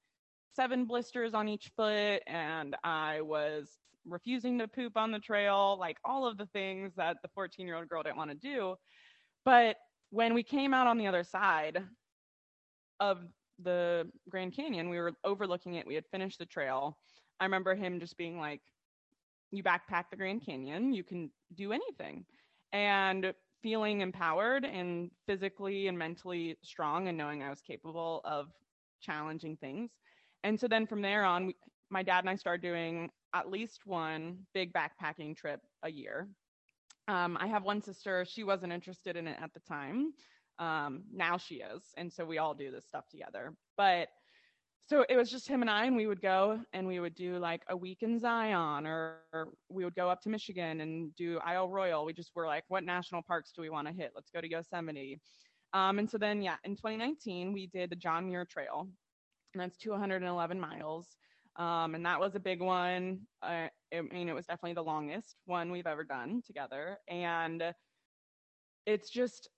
seven 0.53 0.86
blisters 0.86 1.34
on 1.34 1.48
each 1.48 1.72
foot 1.75 2.22
and 2.27 2.75
I 2.84 3.22
was 3.22 3.70
refusing 4.05 4.58
to 4.60 4.67
poop 4.67 4.98
on 4.98 5.12
the 5.12 5.20
trail, 5.20 5.77
like 5.79 5.98
all 6.03 6.25
of 6.25 6.38
the 6.38 6.48
things 6.48 6.93
that 6.98 7.17
the 7.22 7.29
14 7.34 7.65
year 7.67 7.77
old 7.77 7.88
girl 7.88 8.03
didn't 8.03 8.17
want 8.17 8.31
to 8.31 8.36
do. 8.36 8.75
But 9.46 9.77
when 10.10 10.34
we 10.34 10.43
came 10.43 10.74
out 10.74 10.88
on 10.88 10.98
the 10.98 11.08
other 11.08 11.24
side 11.24 11.81
of 13.00 13.20
the 13.63 14.10
Grand 14.29 14.55
Canyon, 14.55 14.89
we 14.89 15.00
were 15.00 15.13
overlooking 15.24 15.75
it. 15.75 15.88
We 15.88 15.96
had 15.96 16.05
finished 16.12 16.39
the 16.39 16.46
trail. 16.46 16.98
I 17.39 17.46
remember 17.46 17.75
him 17.75 18.00
just 18.00 18.17
being 18.17 18.38
like, 18.38 18.62
You 19.51 19.63
backpack 19.63 20.05
the 20.10 20.17
Grand 20.17 20.46
Canyon, 20.46 20.93
you 20.93 21.03
can 21.03 21.31
do 21.55 21.72
anything. 21.72 22.25
And 22.74 23.34
feeling 23.62 24.01
empowered 24.01 24.65
and 24.65 25.12
physically 25.27 25.88
and 25.88 25.98
mentally 25.98 26.58
strong 26.63 27.08
and 27.08 27.17
knowing 27.17 27.43
I 27.43 27.50
was 27.50 27.62
capable 27.62 28.22
of 28.25 28.48
challenging 29.01 29.55
things 29.58 29.91
and 30.43 30.60
so 30.60 30.67
then 30.67 30.86
from 30.88 31.01
there 31.01 31.24
on, 31.24 31.48
we, 31.48 31.55
my 31.89 32.03
dad 32.03 32.19
and 32.19 32.29
I 32.29 32.36
started 32.36 32.62
doing 32.62 33.10
at 33.33 33.50
least 33.50 33.81
one 33.86 34.39
big 34.53 34.74
backpacking 34.74 35.36
trip 35.36 35.62
a 35.83 35.91
year. 35.91 36.27
Um, 37.07 37.38
I 37.39 37.48
have 37.48 37.63
one 37.63 37.81
sister, 37.81 38.25
she 38.25 38.43
wasn't 38.43 38.74
interested 38.74 39.15
in 39.15 39.27
it 39.27 39.38
at 39.41 39.53
the 39.53 39.60
time. 39.62 40.13
Um, 40.60 41.03
now 41.12 41.38
she 41.38 41.55
is. 41.55 41.83
And 41.98 42.12
so 42.12 42.24
we 42.24 42.38
all 42.38 42.53
do 42.53 42.71
this 42.71 42.86
stuff 42.88 43.07
together. 43.10 43.53
But 43.77 44.10
so 44.88 45.05
it 45.10 45.15
was 45.15 45.31
just 45.31 45.48
him 45.48 45.62
and 45.62 45.69
I, 45.69 45.86
and 45.86 45.95
we 45.95 46.07
would 46.07 46.21
go 46.21 46.60
and 46.74 46.86
we 46.86 47.00
would 47.00 47.15
do 47.15 47.38
like 47.38 47.63
a 47.69 47.77
week 47.77 48.00
in 48.01 48.19
Zion, 48.19 48.86
or, 48.86 49.19
or 49.33 49.50
we 49.69 49.86
would 49.86 49.95
go 49.95 50.10
up 50.10 50.21
to 50.21 50.29
Michigan 50.29 50.81
and 50.81 51.15
do 51.15 51.39
Isle 51.45 51.69
Royale. 51.69 52.05
We 52.05 52.13
just 52.13 52.31
were 52.36 52.45
like, 52.45 52.65
what 52.67 52.83
national 52.83 53.21
parks 53.21 53.51
do 53.55 53.62
we 53.62 53.69
want 53.69 53.88
to 53.88 53.93
hit? 53.93 54.12
Let's 54.15 54.29
go 54.29 54.41
to 54.41 54.50
Yosemite. 54.50 55.19
Um, 55.74 56.00
and 56.00 56.10
so 56.10 56.17
then, 56.17 56.41
yeah, 56.41 56.57
in 56.65 56.75
2019, 56.75 57.53
we 57.53 57.67
did 57.67 57.89
the 57.89 57.95
John 57.95 58.27
Muir 58.27 58.45
Trail, 58.45 58.89
and 59.53 59.62
that's 59.62 59.77
211 59.77 60.60
miles. 60.60 61.15
Um, 61.58 61.96
and 61.96 62.05
that 62.05 62.20
was 62.20 62.36
a 62.36 62.39
big 62.39 62.62
one. 62.62 63.22
Uh, 63.41 63.67
I 63.93 64.01
mean, 64.12 64.29
it 64.29 64.36
was 64.36 64.46
definitely 64.46 64.74
the 64.74 64.84
longest 64.84 65.36
one 65.46 65.72
we've 65.72 65.88
ever 65.88 66.03
done 66.03 66.41
together. 66.46 66.98
And 67.10 67.74
it's 68.86 69.10
just, 69.10 69.50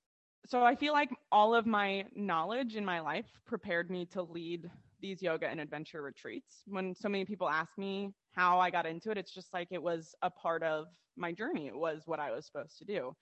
so 0.45 0.63
I 0.63 0.75
feel 0.75 0.93
like 0.93 1.11
all 1.31 1.53
of 1.55 1.65
my 1.65 2.05
knowledge 2.15 2.75
in 2.75 2.83
my 2.83 2.99
life 2.99 3.29
prepared 3.45 3.89
me 3.89 4.05
to 4.07 4.23
lead 4.23 4.69
these 4.99 5.21
yoga 5.21 5.47
and 5.47 5.59
adventure 5.59 6.01
retreats. 6.01 6.63
When 6.65 6.95
so 6.95 7.09
many 7.09 7.25
people 7.25 7.47
ask 7.47 7.77
me 7.77 8.11
how 8.31 8.59
I 8.59 8.71
got 8.71 8.85
into 8.85 9.11
it, 9.11 9.17
it's 9.17 9.33
just 9.33 9.53
like 9.53 9.67
it 9.71 9.81
was 9.81 10.15
a 10.21 10.31
part 10.31 10.63
of 10.63 10.87
my 11.15 11.31
journey. 11.31 11.67
It 11.67 11.75
was 11.75 12.03
what 12.05 12.19
I 12.19 12.31
was 12.31 12.45
supposed 12.45 12.79
to 12.79 12.85
do. 12.85 13.13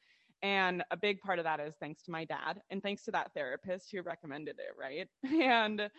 And 0.43 0.83
a 0.89 0.97
big 0.97 1.19
part 1.19 1.39
of 1.39 1.45
that 1.45 1.59
is 1.59 1.75
thanks 1.79 2.03
to 2.03 2.11
my 2.11 2.25
dad 2.25 2.61
and 2.69 2.81
thanks 2.81 3.03
to 3.03 3.11
that 3.11 3.31
therapist 3.33 3.91
who 3.91 4.01
recommended 4.01 4.57
it, 4.59 4.75
right? 4.79 5.07
And 5.41 5.89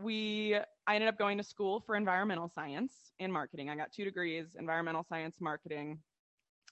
we 0.00 0.56
I 0.86 0.94
ended 0.94 1.08
up 1.08 1.18
going 1.18 1.38
to 1.38 1.44
school 1.44 1.80
for 1.80 1.96
environmental 1.96 2.48
science 2.48 2.92
and 3.20 3.32
marketing. 3.32 3.70
I 3.70 3.76
got 3.76 3.92
two 3.92 4.04
degrees, 4.04 4.56
environmental 4.58 5.04
science 5.08 5.36
marketing. 5.40 5.98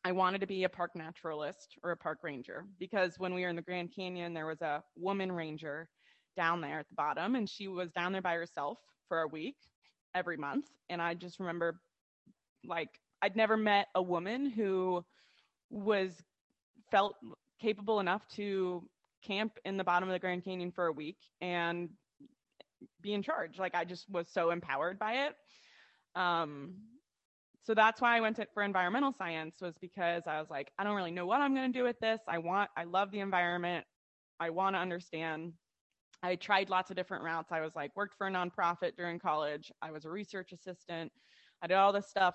I 0.04 0.12
wanted 0.12 0.40
to 0.40 0.46
be 0.46 0.64
a 0.64 0.68
park 0.68 0.96
naturalist 0.96 1.76
or 1.84 1.92
a 1.92 1.96
park 1.96 2.18
ranger 2.22 2.64
because 2.78 3.18
when 3.18 3.34
we 3.34 3.42
were 3.42 3.48
in 3.48 3.56
the 3.56 3.62
Grand 3.62 3.94
Canyon, 3.94 4.34
there 4.34 4.46
was 4.46 4.60
a 4.60 4.82
woman 4.96 5.30
ranger 5.30 5.88
down 6.36 6.60
there 6.60 6.80
at 6.80 6.88
the 6.88 6.94
bottom, 6.94 7.36
and 7.36 7.48
she 7.48 7.68
was 7.68 7.92
down 7.92 8.12
there 8.12 8.22
by 8.22 8.34
herself 8.34 8.78
for 9.08 9.20
a 9.20 9.28
week 9.28 9.56
every 10.14 10.36
month. 10.36 10.66
And 10.88 11.00
I 11.00 11.14
just 11.14 11.38
remember, 11.38 11.80
like, 12.64 12.88
I'd 13.22 13.36
never 13.36 13.56
met 13.56 13.86
a 13.94 14.02
woman 14.02 14.50
who 14.50 15.04
was 15.70 16.10
felt 16.90 17.14
capable 17.60 18.00
enough 18.00 18.26
to 18.34 18.82
camp 19.24 19.52
in 19.64 19.76
the 19.76 19.84
bottom 19.84 20.08
of 20.08 20.12
the 20.12 20.18
Grand 20.18 20.44
Canyon 20.44 20.72
for 20.72 20.86
a 20.86 20.92
week 20.92 21.18
and 21.40 21.88
be 23.00 23.14
in 23.14 23.22
charge. 23.22 23.58
Like 23.58 23.74
I 23.74 23.84
just 23.84 24.08
was 24.10 24.28
so 24.30 24.50
empowered 24.50 24.98
by 24.98 25.26
it. 25.26 25.34
Um, 26.14 26.74
so 27.64 27.74
that's 27.74 28.00
why 28.00 28.16
I 28.16 28.20
went 28.20 28.36
to, 28.36 28.46
for 28.52 28.62
environmental 28.62 29.12
science 29.16 29.56
was 29.60 29.74
because 29.80 30.24
I 30.26 30.40
was 30.40 30.50
like, 30.50 30.72
I 30.78 30.84
don't 30.84 30.96
really 30.96 31.12
know 31.12 31.26
what 31.26 31.40
I'm 31.40 31.54
going 31.54 31.72
to 31.72 31.78
do 31.78 31.84
with 31.84 31.98
this. 32.00 32.20
I 32.28 32.38
want, 32.38 32.70
I 32.76 32.84
love 32.84 33.12
the 33.12 33.20
environment. 33.20 33.84
I 34.40 34.50
want 34.50 34.74
to 34.74 34.80
understand. 34.80 35.52
I 36.24 36.34
tried 36.36 36.70
lots 36.70 36.90
of 36.90 36.96
different 36.96 37.22
routes. 37.22 37.52
I 37.52 37.60
was 37.60 37.72
like, 37.76 37.92
worked 37.94 38.16
for 38.16 38.26
a 38.26 38.30
nonprofit 38.30 38.96
during 38.96 39.18
college. 39.18 39.70
I 39.80 39.92
was 39.92 40.04
a 40.04 40.10
research 40.10 40.52
assistant. 40.52 41.12
I 41.62 41.68
did 41.68 41.74
all 41.74 41.92
this 41.92 42.08
stuff. 42.08 42.34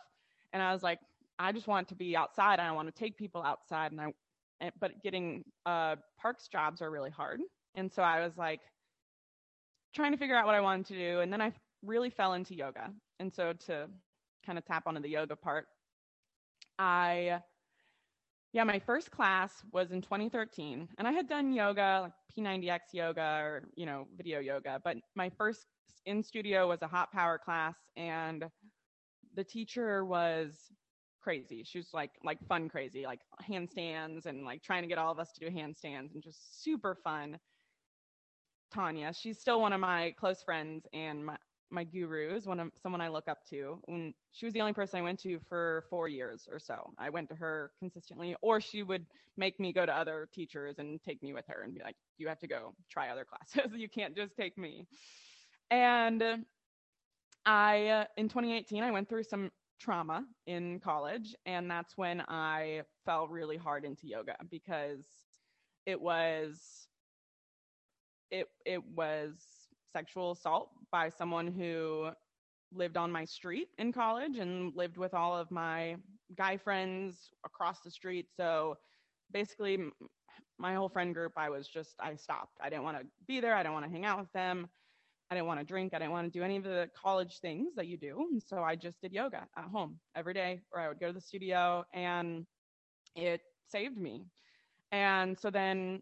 And 0.53 0.61
I 0.61 0.71
was 0.71 0.81
like, 0.83 0.99
I 1.39 1.51
just 1.51 1.67
want 1.67 1.89
to 1.89 1.95
be 1.95 2.15
outside. 2.15 2.59
I 2.59 2.71
want 2.71 2.87
to 2.87 2.97
take 2.97 3.17
people 3.17 3.43
outside. 3.43 3.91
And 3.91 3.99
I, 4.01 4.71
but 4.79 5.03
getting 5.03 5.43
uh, 5.65 5.97
parks 6.19 6.47
jobs 6.47 6.81
are 6.81 6.89
really 6.89 7.11
hard. 7.11 7.41
And 7.75 7.91
so 7.91 8.01
I 8.01 8.21
was 8.21 8.37
like, 8.37 8.61
trying 9.93 10.11
to 10.11 10.17
figure 10.17 10.35
out 10.35 10.45
what 10.45 10.55
I 10.55 10.61
wanted 10.61 10.85
to 10.87 10.93
do. 10.93 11.19
And 11.19 11.31
then 11.31 11.41
I 11.41 11.51
really 11.83 12.09
fell 12.09 12.33
into 12.33 12.55
yoga. 12.55 12.91
And 13.19 13.33
so 13.33 13.53
to 13.65 13.87
kind 14.45 14.57
of 14.57 14.65
tap 14.65 14.83
onto 14.85 15.01
the 15.01 15.09
yoga 15.09 15.35
part, 15.35 15.67
I, 16.79 17.41
yeah, 18.53 18.63
my 18.63 18.79
first 18.79 19.11
class 19.11 19.51
was 19.71 19.91
in 19.91 20.01
2013. 20.01 20.87
And 20.97 21.07
I 21.07 21.11
had 21.11 21.27
done 21.27 21.53
yoga, 21.53 22.01
like 22.03 22.13
P90X 22.37 22.79
yoga 22.93 23.39
or, 23.41 23.63
you 23.75 23.85
know, 23.85 24.07
video 24.15 24.39
yoga. 24.39 24.79
But 24.83 24.97
my 25.15 25.29
first 25.29 25.65
in 26.05 26.23
studio 26.23 26.67
was 26.67 26.81
a 26.81 26.87
hot 26.87 27.11
power 27.11 27.37
class. 27.37 27.75
And 27.95 28.45
the 29.35 29.43
teacher 29.43 30.05
was 30.05 30.71
crazy. 31.27 31.63
She 31.65 31.77
was 31.77 31.89
like 31.93 32.11
like 32.23 32.39
fun 32.47 32.69
crazy, 32.69 33.05
like 33.05 33.19
handstands 33.49 34.25
and 34.27 34.45
like 34.45 34.63
trying 34.63 34.83
to 34.83 34.87
get 34.87 34.97
all 34.97 35.11
of 35.11 35.19
us 35.19 35.33
to 35.33 35.41
do 35.41 35.53
handstands 35.53 36.13
and 36.13 36.23
just 36.23 36.63
super 36.63 36.95
fun. 37.03 37.37
Tanya. 38.73 39.13
She's 39.13 39.39
still 39.39 39.61
one 39.61 39.73
of 39.73 39.79
my 39.79 40.13
close 40.17 40.41
friends 40.43 40.85
and 40.93 41.25
my 41.25 41.37
my 41.69 41.83
gurus, 41.83 42.45
one 42.45 42.61
of 42.61 42.71
someone 42.81 43.01
I 43.01 43.09
look 43.09 43.27
up 43.27 43.39
to. 43.49 43.81
And 43.89 44.13
she 44.31 44.45
was 44.45 44.53
the 44.53 44.61
only 44.61 44.71
person 44.71 44.99
I 44.99 45.01
went 45.01 45.19
to 45.21 45.37
for 45.49 45.83
four 45.89 46.07
years 46.07 46.47
or 46.49 46.59
so. 46.59 46.93
I 46.97 47.09
went 47.09 47.27
to 47.29 47.35
her 47.35 47.71
consistently, 47.79 48.37
or 48.41 48.61
she 48.61 48.83
would 48.83 49.05
make 49.35 49.59
me 49.59 49.73
go 49.73 49.85
to 49.85 49.93
other 49.93 50.29
teachers 50.33 50.79
and 50.79 51.01
take 51.03 51.21
me 51.21 51.33
with 51.33 51.45
her 51.47 51.63
and 51.63 51.73
be 51.73 51.81
like, 51.81 51.97
"You 52.17 52.29
have 52.29 52.39
to 52.39 52.47
go 52.47 52.73
try 52.89 53.09
other 53.09 53.25
classes. 53.53 53.73
you 53.75 53.89
can't 53.89 54.15
just 54.15 54.35
take 54.37 54.57
me." 54.57 54.87
And 55.69 56.45
I, 57.45 57.87
uh, 57.87 58.05
in 58.17 58.29
2018, 58.29 58.83
I 58.83 58.91
went 58.91 59.09
through 59.09 59.23
some 59.23 59.51
trauma 59.79 60.25
in 60.45 60.79
college, 60.79 61.35
and 61.45 61.69
that's 61.69 61.97
when 61.97 62.21
I 62.21 62.83
fell 63.05 63.27
really 63.27 63.57
hard 63.57 63.85
into 63.85 64.07
yoga 64.07 64.35
because 64.49 65.05
it 65.85 65.99
was 65.99 66.87
it 68.31 68.47
it 68.65 68.83
was 68.95 69.33
sexual 69.91 70.31
assault 70.31 70.69
by 70.91 71.09
someone 71.09 71.47
who 71.47 72.09
lived 72.73 72.97
on 72.97 73.11
my 73.11 73.25
street 73.25 73.69
in 73.77 73.91
college 73.91 74.37
and 74.37 74.75
lived 74.75 74.97
with 74.97 75.13
all 75.13 75.35
of 75.35 75.49
my 75.51 75.95
guy 76.35 76.57
friends 76.57 77.29
across 77.45 77.81
the 77.81 77.91
street. 77.91 78.27
So 78.35 78.77
basically, 79.31 79.79
my 80.57 80.73
whole 80.73 80.89
friend 80.89 81.13
group, 81.13 81.33
I 81.37 81.49
was 81.49 81.67
just, 81.67 81.95
I 81.99 82.15
stopped. 82.15 82.57
I 82.61 82.69
didn't 82.69 82.83
want 82.83 82.99
to 82.99 83.05
be 83.27 83.39
there. 83.39 83.55
I 83.55 83.63
didn't 83.63 83.73
want 83.73 83.85
to 83.85 83.91
hang 83.91 84.05
out 84.05 84.19
with 84.19 84.31
them. 84.33 84.67
I 85.29 85.35
didn't 85.35 85.47
want 85.47 85.59
to 85.59 85.65
drink. 85.65 85.93
I 85.93 85.99
didn't 85.99 86.11
want 86.11 86.31
to 86.31 86.39
do 86.39 86.43
any 86.43 86.57
of 86.57 86.63
the 86.63 86.89
college 86.95 87.39
things 87.39 87.75
that 87.75 87.87
you 87.87 87.97
do. 87.97 88.27
And 88.31 88.41
so 88.41 88.63
I 88.63 88.75
just 88.75 89.01
did 89.01 89.13
yoga 89.13 89.47
at 89.57 89.65
home 89.65 89.99
every 90.15 90.33
day, 90.33 90.61
or 90.71 90.81
I 90.81 90.87
would 90.87 90.99
go 90.99 91.07
to 91.07 91.13
the 91.13 91.21
studio 91.21 91.85
and 91.93 92.45
it 93.15 93.41
saved 93.69 93.97
me. 93.97 94.25
And 94.91 95.37
so 95.37 95.49
then 95.49 96.01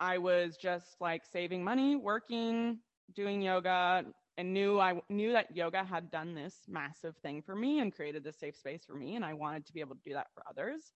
I 0.00 0.18
was 0.18 0.56
just 0.56 0.96
like 1.00 1.22
saving 1.24 1.64
money, 1.64 1.96
working, 1.96 2.78
doing 3.14 3.42
yoga, 3.42 4.04
and 4.36 4.52
knew 4.52 4.78
I 4.78 5.00
knew 5.08 5.32
that 5.32 5.54
yoga 5.56 5.84
had 5.84 6.10
done 6.10 6.34
this 6.34 6.54
massive 6.68 7.16
thing 7.22 7.42
for 7.42 7.56
me 7.56 7.80
and 7.80 7.92
created 7.92 8.22
this 8.22 8.38
safe 8.38 8.56
space 8.56 8.84
for 8.86 8.94
me, 8.94 9.16
and 9.16 9.24
I 9.24 9.34
wanted 9.34 9.66
to 9.66 9.72
be 9.72 9.80
able 9.80 9.96
to 9.96 10.02
do 10.04 10.14
that 10.14 10.28
for 10.34 10.44
others. 10.48 10.92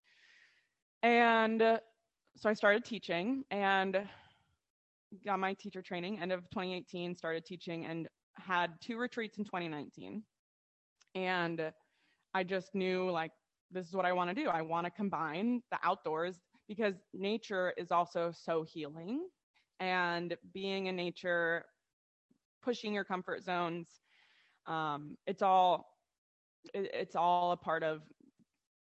And 1.01 1.61
uh, 1.61 1.77
so 2.37 2.49
I 2.49 2.53
started 2.53 2.85
teaching 2.85 3.43
and 3.51 4.07
got 5.25 5.39
my 5.39 5.53
teacher 5.53 5.81
training 5.81 6.19
end 6.19 6.31
of 6.31 6.41
2018 6.49 7.15
started 7.15 7.45
teaching 7.45 7.85
and 7.85 8.07
had 8.37 8.71
two 8.81 8.97
retreats 8.97 9.37
in 9.37 9.45
2019 9.45 10.23
and 11.15 11.71
i 12.33 12.43
just 12.43 12.73
knew 12.73 13.09
like 13.11 13.31
this 13.71 13.87
is 13.87 13.93
what 13.93 14.05
i 14.05 14.11
want 14.11 14.29
to 14.29 14.33
do 14.33 14.49
i 14.49 14.61
want 14.61 14.85
to 14.85 14.91
combine 14.91 15.61
the 15.71 15.77
outdoors 15.83 16.39
because 16.67 16.95
nature 17.13 17.73
is 17.77 17.91
also 17.91 18.31
so 18.31 18.63
healing 18.63 19.27
and 19.79 20.35
being 20.53 20.87
in 20.87 20.95
nature 20.95 21.65
pushing 22.61 22.93
your 22.93 23.03
comfort 23.03 23.43
zones 23.43 23.87
um, 24.65 25.17
it's 25.27 25.41
all 25.41 25.97
it, 26.73 26.89
it's 26.93 27.15
all 27.15 27.51
a 27.51 27.57
part 27.57 27.83
of 27.83 28.01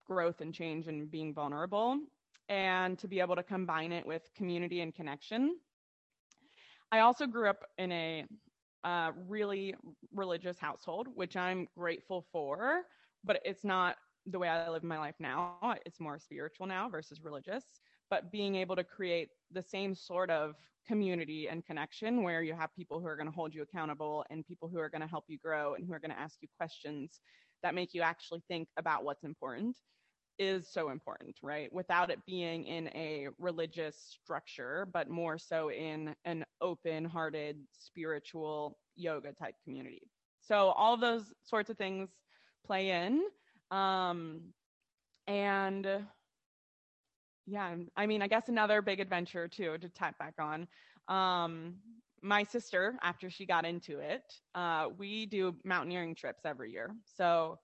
growth 0.06 0.40
and 0.40 0.54
change 0.54 0.88
and 0.88 1.10
being 1.10 1.34
vulnerable 1.34 1.98
and 2.48 2.98
to 2.98 3.08
be 3.08 3.20
able 3.20 3.36
to 3.36 3.42
combine 3.42 3.92
it 3.92 4.06
with 4.06 4.22
community 4.36 4.80
and 4.80 4.94
connection. 4.94 5.56
I 6.90 7.00
also 7.00 7.26
grew 7.26 7.48
up 7.48 7.64
in 7.78 7.92
a 7.92 8.24
uh, 8.84 9.12
really 9.28 9.74
religious 10.12 10.58
household 10.58 11.06
which 11.14 11.36
i'm 11.36 11.68
grateful 11.78 12.26
for 12.32 12.82
but 13.24 13.40
it's 13.44 13.64
not 13.64 13.96
the 14.26 14.38
way 14.38 14.48
I 14.48 14.68
live 14.68 14.82
my 14.82 14.98
life 14.98 15.16
now. 15.18 15.56
It's 15.84 16.00
more 16.00 16.18
spiritual 16.18 16.66
now 16.66 16.88
versus 16.88 17.22
religious, 17.22 17.64
but 18.10 18.30
being 18.30 18.54
able 18.56 18.76
to 18.76 18.84
create 18.84 19.30
the 19.50 19.62
same 19.62 19.94
sort 19.94 20.30
of 20.30 20.54
community 20.86 21.48
and 21.48 21.64
connection 21.64 22.22
where 22.22 22.42
you 22.42 22.54
have 22.54 22.74
people 22.74 23.00
who 23.00 23.06
are 23.06 23.16
going 23.16 23.28
to 23.28 23.34
hold 23.34 23.54
you 23.54 23.62
accountable 23.62 24.24
and 24.30 24.46
people 24.46 24.68
who 24.68 24.78
are 24.78 24.88
going 24.88 25.00
to 25.00 25.06
help 25.06 25.24
you 25.28 25.38
grow 25.38 25.74
and 25.74 25.86
who 25.86 25.92
are 25.92 26.00
going 26.00 26.10
to 26.10 26.18
ask 26.18 26.38
you 26.40 26.48
questions 26.56 27.20
that 27.62 27.74
make 27.74 27.94
you 27.94 28.02
actually 28.02 28.42
think 28.48 28.68
about 28.76 29.04
what's 29.04 29.24
important 29.24 29.76
is 30.38 30.66
so 30.72 30.90
important, 30.90 31.36
right? 31.42 31.72
Without 31.72 32.10
it 32.10 32.18
being 32.26 32.64
in 32.64 32.88
a 32.88 33.28
religious 33.38 34.16
structure, 34.22 34.88
but 34.92 35.08
more 35.08 35.38
so 35.38 35.70
in 35.70 36.14
an 36.24 36.44
open 36.60 37.04
hearted 37.04 37.58
spiritual 37.72 38.78
yoga 38.96 39.32
type 39.32 39.54
community. 39.62 40.02
So, 40.40 40.70
all 40.70 40.96
those 40.96 41.32
sorts 41.44 41.70
of 41.70 41.76
things 41.76 42.10
play 42.66 42.90
in. 42.90 43.22
Um, 43.72 44.52
and 45.26 45.86
yeah, 47.46 47.74
I 47.96 48.06
mean, 48.06 48.22
I 48.22 48.28
guess 48.28 48.48
another 48.48 48.82
big 48.82 49.00
adventure 49.00 49.48
too 49.48 49.78
to 49.78 49.88
tap 49.88 50.18
back 50.18 50.34
on. 50.38 50.68
Um, 51.08 51.74
my 52.22 52.44
sister, 52.44 52.94
after 53.02 53.28
she 53.30 53.46
got 53.46 53.64
into 53.64 53.98
it, 53.98 54.22
uh, 54.54 54.88
we 54.96 55.26
do 55.26 55.56
mountaineering 55.64 56.14
trips 56.14 56.42
every 56.44 56.70
year. 56.70 56.94
So 57.16 57.58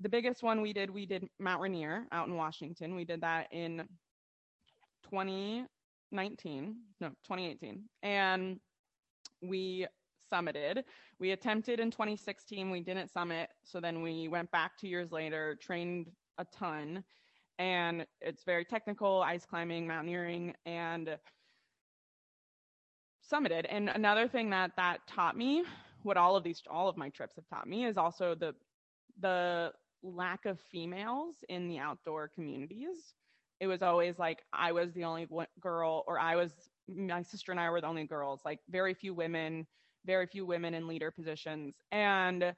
the 0.00 0.08
biggest 0.08 0.42
one 0.42 0.62
we 0.62 0.72
did, 0.72 0.88
we 0.88 1.04
did 1.04 1.28
Mount 1.38 1.60
Rainier 1.60 2.06
out 2.10 2.28
in 2.28 2.36
Washington. 2.36 2.94
We 2.94 3.04
did 3.04 3.20
that 3.20 3.48
in 3.52 3.86
2019, 5.10 6.76
no, 7.00 7.08
2018. 7.08 7.82
And 8.02 8.58
we 9.42 9.86
summited. 10.32 10.82
We 11.18 11.32
attempted 11.32 11.80
in 11.80 11.90
2016, 11.90 12.70
we 12.70 12.80
didn't 12.80 13.10
summit. 13.10 13.50
So 13.64 13.80
then 13.80 14.02
we 14.02 14.28
went 14.28 14.50
back 14.50 14.78
two 14.78 14.88
years 14.88 15.12
later, 15.12 15.56
trained 15.60 16.10
a 16.38 16.44
ton, 16.44 17.04
and 17.58 18.06
it's 18.20 18.44
very 18.44 18.64
technical 18.64 19.22
ice 19.22 19.44
climbing, 19.44 19.86
mountaineering, 19.86 20.54
and 20.66 21.16
summited. 23.30 23.66
And 23.68 23.88
another 23.88 24.28
thing 24.28 24.50
that 24.50 24.72
that 24.76 25.06
taught 25.06 25.36
me, 25.36 25.64
what 26.02 26.16
all 26.16 26.36
of 26.36 26.44
these 26.44 26.62
all 26.68 26.88
of 26.88 26.96
my 26.96 27.08
trips 27.08 27.36
have 27.36 27.48
taught 27.48 27.68
me, 27.68 27.84
is 27.86 27.96
also 27.96 28.34
the 28.34 28.54
the 29.20 29.72
lack 30.02 30.44
of 30.44 30.60
females 30.70 31.36
in 31.48 31.68
the 31.68 31.78
outdoor 31.78 32.28
communities. 32.28 33.14
It 33.60 33.66
was 33.66 33.82
always 33.82 34.18
like 34.18 34.42
I 34.52 34.72
was 34.72 34.92
the 34.92 35.04
only 35.04 35.28
girl, 35.60 36.04
or 36.06 36.18
I 36.18 36.36
was 36.36 36.52
my 36.88 37.22
sister 37.22 37.52
and 37.52 37.60
I 37.60 37.70
were 37.70 37.80
the 37.80 37.86
only 37.86 38.04
girls. 38.04 38.40
Like 38.44 38.60
very 38.68 38.94
few 38.94 39.14
women, 39.14 39.66
very 40.04 40.26
few 40.26 40.44
women 40.46 40.74
in 40.74 40.86
leader 40.86 41.10
positions, 41.10 41.74
and 41.92 42.54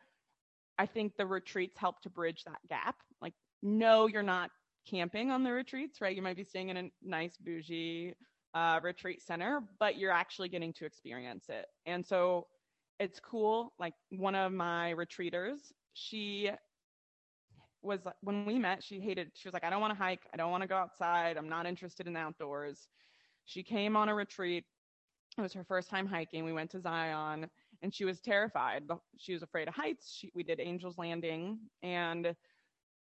I 0.78 0.86
think 0.86 1.16
the 1.16 1.26
retreats 1.26 1.78
help 1.78 2.00
to 2.02 2.10
bridge 2.10 2.44
that 2.44 2.58
gap. 2.68 2.96
Like, 3.20 3.34
no, 3.62 4.06
you're 4.06 4.22
not 4.22 4.50
camping 4.88 5.30
on 5.30 5.42
the 5.42 5.52
retreats, 5.52 6.00
right? 6.00 6.14
You 6.14 6.22
might 6.22 6.36
be 6.36 6.44
staying 6.44 6.68
in 6.68 6.76
a 6.76 6.90
nice 7.02 7.36
bougie 7.38 8.14
uh, 8.54 8.80
retreat 8.82 9.22
center, 9.22 9.60
but 9.78 9.98
you're 9.98 10.12
actually 10.12 10.48
getting 10.48 10.72
to 10.74 10.86
experience 10.86 11.46
it. 11.48 11.66
And 11.84 12.04
so 12.04 12.46
it's 12.98 13.20
cool. 13.20 13.72
Like 13.78 13.94
one 14.10 14.34
of 14.34 14.52
my 14.52 14.94
retreaters, 14.94 15.58
she 15.92 16.50
was 17.82 18.00
when 18.22 18.46
we 18.46 18.58
met, 18.58 18.82
she 18.82 19.00
hated, 19.00 19.30
she 19.34 19.48
was 19.48 19.54
like, 19.54 19.64
I 19.64 19.70
don't 19.70 19.80
want 19.80 19.92
to 19.92 19.98
hike. 19.98 20.22
I 20.32 20.36
don't 20.36 20.50
want 20.50 20.62
to 20.62 20.68
go 20.68 20.76
outside. 20.76 21.36
I'm 21.36 21.48
not 21.48 21.66
interested 21.66 22.06
in 22.06 22.16
outdoors. 22.16 22.88
She 23.44 23.62
came 23.62 23.96
on 23.96 24.08
a 24.08 24.14
retreat. 24.14 24.64
It 25.38 25.42
was 25.42 25.52
her 25.52 25.64
first 25.64 25.90
time 25.90 26.06
hiking. 26.06 26.44
We 26.44 26.52
went 26.52 26.70
to 26.70 26.80
Zion 26.80 27.48
and 27.82 27.94
she 27.94 28.04
was 28.04 28.20
terrified. 28.20 28.84
She 29.18 29.32
was 29.32 29.42
afraid 29.42 29.68
of 29.68 29.74
heights. 29.74 30.14
She, 30.16 30.30
we 30.34 30.42
did 30.42 30.60
Angel's 30.60 30.98
Landing 30.98 31.58
and 31.82 32.34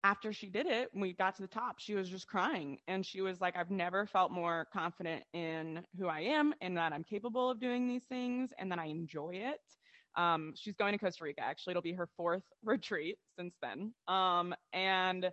after 0.03 0.33
she 0.33 0.49
did 0.49 0.67
it, 0.67 0.91
we 0.95 1.13
got 1.13 1.35
to 1.37 1.43
the 1.43 1.49
top, 1.49 1.79
she 1.79 1.95
was 1.95 2.09
just 2.09 2.27
crying. 2.27 2.79
And 2.89 3.05
she 3.05 3.21
was 3.21 3.41
like, 3.41 3.57
I've 3.57 3.71
never 3.71 4.07
felt 4.07 4.33
more 4.33 4.67
confident 4.73 5.25
in 5.35 5.85
who 5.99 6.09
I 6.09 6.21
am 6.21 6.55
and 6.61 6.77
that 6.77 6.93
I'm 6.93 7.05
capable 7.05 7.51
of 7.51 7.61
doing 7.61 7.87
these 7.87 8.05
things 8.05 8.51
and 8.59 8.71
that 8.73 8.79
I 8.79 8.87
enjoy 8.87 9.33
it. 9.35 9.61
Um, 10.17 10.55
she's 10.57 10.75
going 10.75 10.93
to 10.93 10.99
Costa 10.99 11.25
Rica. 11.25 11.43
Actually, 11.43 11.73
it'll 11.73 11.83
be 11.83 11.93
her 11.93 12.09
fourth 12.17 12.43
retreat 12.65 13.19
since 13.39 13.55
then. 13.63 13.93
Um, 14.09 14.55
and 14.73 15.31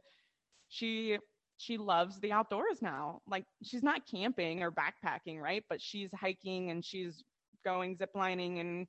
she 0.69 1.17
she 1.57 1.77
loves 1.77 2.19
the 2.19 2.31
outdoors 2.31 2.81
now. 2.81 3.21
Like 3.27 3.45
she's 3.63 3.83
not 3.83 4.07
camping 4.09 4.61
or 4.63 4.71
backpacking, 4.71 5.39
right? 5.39 5.63
But 5.69 5.81
she's 5.81 6.09
hiking 6.13 6.71
and 6.71 6.83
she's 6.83 7.23
going 7.63 7.97
ziplining 7.97 8.59
and 8.59 8.87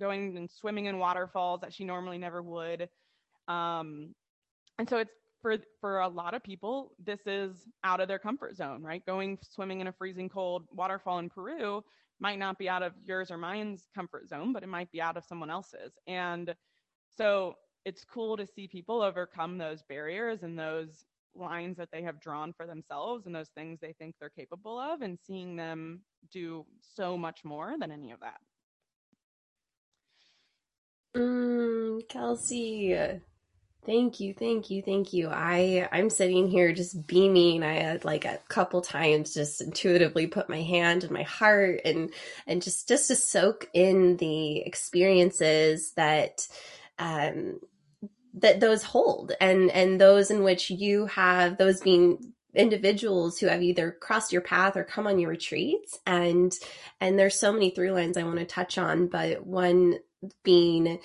going 0.00 0.36
and 0.36 0.50
swimming 0.50 0.86
in 0.86 0.98
waterfalls 0.98 1.60
that 1.60 1.72
she 1.72 1.84
normally 1.84 2.18
never 2.18 2.42
would. 2.42 2.88
Um, 3.48 4.14
and 4.78 4.88
so 4.88 4.98
it's 4.98 5.12
for 5.42 5.56
for 5.80 6.00
a 6.00 6.08
lot 6.08 6.34
of 6.34 6.42
people 6.42 6.92
this 7.04 7.20
is 7.26 7.68
out 7.84 8.00
of 8.00 8.08
their 8.08 8.18
comfort 8.18 8.56
zone 8.56 8.82
right 8.82 9.04
going 9.06 9.38
swimming 9.42 9.80
in 9.80 9.86
a 9.86 9.92
freezing 9.92 10.28
cold 10.28 10.64
waterfall 10.72 11.18
in 11.18 11.28
peru 11.28 11.82
might 12.18 12.38
not 12.38 12.58
be 12.58 12.68
out 12.68 12.82
of 12.82 12.92
yours 13.04 13.30
or 13.30 13.36
mine's 13.36 13.88
comfort 13.94 14.28
zone 14.28 14.52
but 14.52 14.62
it 14.62 14.68
might 14.68 14.90
be 14.90 15.00
out 15.00 15.16
of 15.16 15.24
someone 15.24 15.50
else's 15.50 15.92
and 16.06 16.54
so 17.16 17.54
it's 17.84 18.04
cool 18.04 18.36
to 18.36 18.46
see 18.46 18.66
people 18.66 19.02
overcome 19.02 19.58
those 19.58 19.82
barriers 19.88 20.42
and 20.42 20.58
those 20.58 21.04
lines 21.38 21.76
that 21.76 21.88
they 21.92 22.02
have 22.02 22.20
drawn 22.20 22.52
for 22.52 22.66
themselves 22.66 23.26
and 23.26 23.34
those 23.34 23.50
things 23.50 23.78
they 23.80 23.94
think 23.98 24.14
they're 24.18 24.30
capable 24.30 24.78
of 24.78 25.02
and 25.02 25.18
seeing 25.26 25.56
them 25.56 26.00
do 26.32 26.64
so 26.80 27.16
much 27.16 27.44
more 27.44 27.74
than 27.78 27.90
any 27.90 28.12
of 28.12 28.20
that 28.20 28.40
mm, 31.16 32.08
kelsey 32.08 33.20
Thank 33.86 34.18
you, 34.18 34.34
thank 34.34 34.68
you, 34.68 34.82
thank 34.82 35.12
you. 35.12 35.28
I 35.30 35.88
I'm 35.92 36.10
sitting 36.10 36.48
here 36.48 36.72
just 36.72 37.06
beaming. 37.06 37.62
I 37.62 37.74
had 37.74 38.04
like 38.04 38.24
a 38.24 38.40
couple 38.48 38.80
times 38.80 39.32
just 39.32 39.60
intuitively 39.60 40.26
put 40.26 40.48
my 40.48 40.60
hand 40.60 41.04
in 41.04 41.12
my 41.12 41.22
heart 41.22 41.82
and 41.84 42.12
and 42.48 42.60
just 42.60 42.88
just 42.88 43.06
to 43.08 43.14
soak 43.14 43.70
in 43.72 44.16
the 44.16 44.58
experiences 44.62 45.92
that 45.92 46.48
um 46.98 47.60
that 48.36 48.60
those 48.60 48.82
hold 48.82 49.32
and 49.40 49.70
and 49.70 50.00
those 50.00 50.30
in 50.30 50.42
which 50.42 50.70
you 50.70 51.06
have 51.06 51.56
those 51.56 51.80
being 51.80 52.32
individuals 52.54 53.38
who 53.38 53.46
have 53.46 53.62
either 53.62 53.92
crossed 54.00 54.32
your 54.32 54.42
path 54.42 54.76
or 54.76 54.84
come 54.84 55.06
on 55.06 55.18
your 55.18 55.30
retreats. 55.30 55.98
And 56.06 56.52
and 57.00 57.18
there's 57.18 57.38
so 57.38 57.52
many 57.52 57.70
through 57.70 57.92
lines 57.92 58.16
I 58.16 58.24
want 58.24 58.38
to 58.38 58.46
touch 58.46 58.78
on 58.78 59.08
but 59.08 59.46
one 59.46 59.98
being 60.42 60.98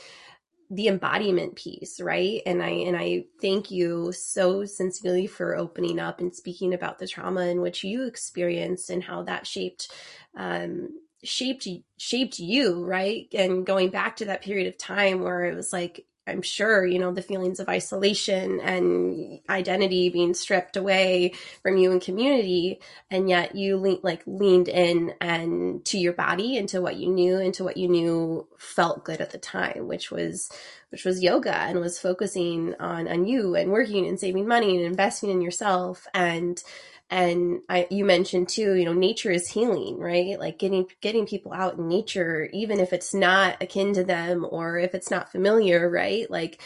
the 0.69 0.87
embodiment 0.87 1.55
piece 1.55 1.99
right? 1.99 2.41
And 2.45 2.63
i 2.63 2.69
and 2.69 2.95
i 2.95 3.25
thank 3.41 3.71
you 3.71 4.11
so 4.13 4.65
sincerely 4.65 5.27
for 5.27 5.55
opening 5.55 5.99
up 5.99 6.21
and 6.21 6.33
speaking 6.33 6.73
about 6.73 6.97
the 6.97 7.07
trauma 7.07 7.41
in 7.47 7.61
which 7.61 7.83
you 7.83 8.05
experienced 8.07 8.89
and 8.89 9.03
how 9.03 9.23
that 9.23 9.45
shaped 9.45 9.91
um 10.37 10.89
shaped 11.23 11.67
shaped 11.97 12.39
you 12.39 12.83
right? 12.85 13.27
And 13.33 13.65
going 13.65 13.89
back 13.89 14.17
to 14.17 14.25
that 14.25 14.41
period 14.41 14.67
of 14.67 14.77
time 14.77 15.21
where 15.21 15.43
it 15.43 15.55
was 15.55 15.73
like 15.73 16.05
I'm 16.27 16.41
sure, 16.41 16.85
you 16.85 16.99
know, 16.99 17.11
the 17.11 17.21
feelings 17.21 17.59
of 17.59 17.67
isolation 17.67 18.59
and 18.59 19.39
identity 19.49 20.09
being 20.09 20.33
stripped 20.33 20.77
away 20.77 21.33
from 21.63 21.77
you 21.77 21.91
and 21.91 22.01
community. 22.01 22.79
And 23.09 23.27
yet 23.27 23.55
you 23.55 23.77
le- 23.77 23.99
like 24.03 24.21
leaned 24.27 24.69
in 24.69 25.13
and 25.19 25.83
to 25.85 25.97
your 25.97 26.13
body, 26.13 26.57
into 26.57 26.79
what 26.81 26.97
you 26.97 27.09
knew, 27.09 27.39
into 27.39 27.63
what 27.63 27.77
you 27.77 27.87
knew 27.87 28.47
felt 28.57 29.03
good 29.03 29.19
at 29.19 29.31
the 29.31 29.39
time, 29.39 29.87
which 29.87 30.11
was, 30.11 30.51
which 30.89 31.05
was 31.05 31.23
yoga 31.23 31.55
and 31.55 31.79
was 31.79 31.99
focusing 31.99 32.75
on, 32.79 33.07
on 33.07 33.25
you 33.25 33.55
and 33.55 33.71
working 33.71 34.07
and 34.07 34.19
saving 34.19 34.47
money 34.47 34.77
and 34.77 34.85
investing 34.85 35.31
in 35.31 35.41
yourself. 35.41 36.07
And, 36.13 36.61
and 37.11 37.59
I, 37.67 37.87
you 37.91 38.05
mentioned 38.05 38.47
too, 38.47 38.73
you 38.75 38.85
know, 38.85 38.93
nature 38.93 39.31
is 39.31 39.49
healing, 39.49 39.97
right? 39.99 40.39
Like 40.39 40.57
getting 40.57 40.85
getting 41.01 41.25
people 41.25 41.51
out 41.51 41.77
in 41.77 41.89
nature, 41.89 42.49
even 42.53 42.79
if 42.79 42.93
it's 42.93 43.13
not 43.13 43.61
akin 43.61 43.93
to 43.93 44.03
them 44.05 44.47
or 44.49 44.79
if 44.79 44.95
it's 44.95 45.11
not 45.11 45.29
familiar, 45.29 45.89
right? 45.89 46.31
Like 46.31 46.61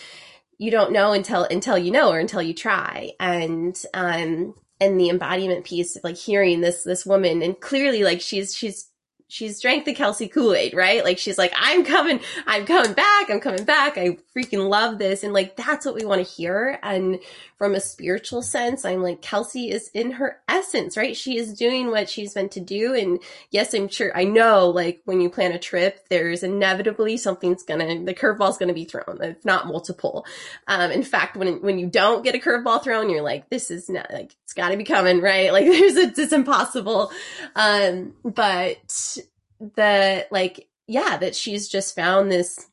you 0.59 0.69
don't 0.69 0.91
know 0.91 1.13
until 1.13 1.45
until 1.45 1.79
you 1.79 1.89
know 1.89 2.11
or 2.11 2.19
until 2.19 2.43
you 2.43 2.53
try. 2.53 3.13
And 3.19 3.75
um 3.95 4.53
and 4.79 4.99
the 4.99 5.09
embodiment 5.09 5.65
piece 5.65 5.95
of 5.95 6.03
like 6.03 6.17
hearing 6.17 6.61
this 6.61 6.83
this 6.83 7.07
woman 7.07 7.41
and 7.41 7.59
clearly 7.59 8.03
like 8.03 8.21
she's 8.21 8.55
she's 8.55 8.91
she's 9.27 9.59
drank 9.59 9.85
the 9.85 9.93
Kelsey 9.93 10.27
Kool-Aid, 10.27 10.73
right? 10.73 11.03
Like 11.03 11.17
she's 11.17 11.37
like, 11.37 11.53
I'm 11.55 11.83
coming, 11.83 12.19
I'm 12.45 12.65
coming 12.65 12.93
back, 12.93 13.29
I'm 13.29 13.39
coming 13.39 13.63
back. 13.63 13.97
I 13.97 14.17
freaking 14.35 14.69
love 14.69 14.99
this. 14.99 15.23
And 15.23 15.33
like, 15.33 15.55
that's 15.55 15.85
what 15.85 15.95
we 15.95 16.05
want 16.05 16.25
to 16.25 16.31
hear. 16.31 16.79
And 16.83 17.19
from 17.57 17.73
a 17.73 17.79
spiritual 17.79 18.41
sense, 18.41 18.85
I'm 18.85 19.01
like, 19.01 19.21
Kelsey 19.21 19.71
is 19.71 19.89
in 19.93 20.11
her 20.11 20.39
essence, 20.47 20.95
right? 20.97 21.15
She 21.15 21.37
is 21.37 21.53
doing 21.53 21.89
what 21.89 22.09
she's 22.09 22.35
meant 22.35 22.51
to 22.51 22.59
do. 22.59 22.93
And 22.93 23.19
yes, 23.49 23.73
I'm 23.73 23.87
sure, 23.87 24.15
I 24.15 24.25
know 24.25 24.69
like 24.69 25.01
when 25.05 25.21
you 25.21 25.29
plan 25.29 25.53
a 25.53 25.59
trip, 25.59 26.07
there's 26.09 26.43
inevitably 26.43 27.17
something's 27.17 27.63
gonna, 27.63 28.03
the 28.03 28.13
curveball's 28.13 28.57
gonna 28.57 28.73
be 28.73 28.85
thrown, 28.85 29.19
if 29.21 29.43
not 29.43 29.67
multiple. 29.67 30.25
Um, 30.67 30.91
in 30.91 31.03
fact, 31.03 31.37
when, 31.37 31.61
when 31.61 31.79
you 31.79 31.87
don't 31.87 32.23
get 32.23 32.35
a 32.35 32.39
curveball 32.39 32.83
thrown, 32.83 33.09
you're 33.09 33.21
like, 33.21 33.49
this 33.49 33.71
is 33.71 33.89
not 33.89 34.11
like, 34.11 34.35
it's 34.43 34.53
gotta 34.53 34.77
be 34.77 34.83
coming, 34.83 35.21
right? 35.21 35.53
Like 35.55 35.67
there's 35.67 35.95
a, 35.95 36.21
it's 36.21 36.33
impossible. 36.33 37.13
Um, 37.55 38.13
but 38.25 39.17
the 39.59 40.27
like 40.31 40.67
yeah 40.87 41.17
that 41.17 41.35
she's 41.35 41.67
just 41.67 41.95
found 41.95 42.31
this 42.31 42.67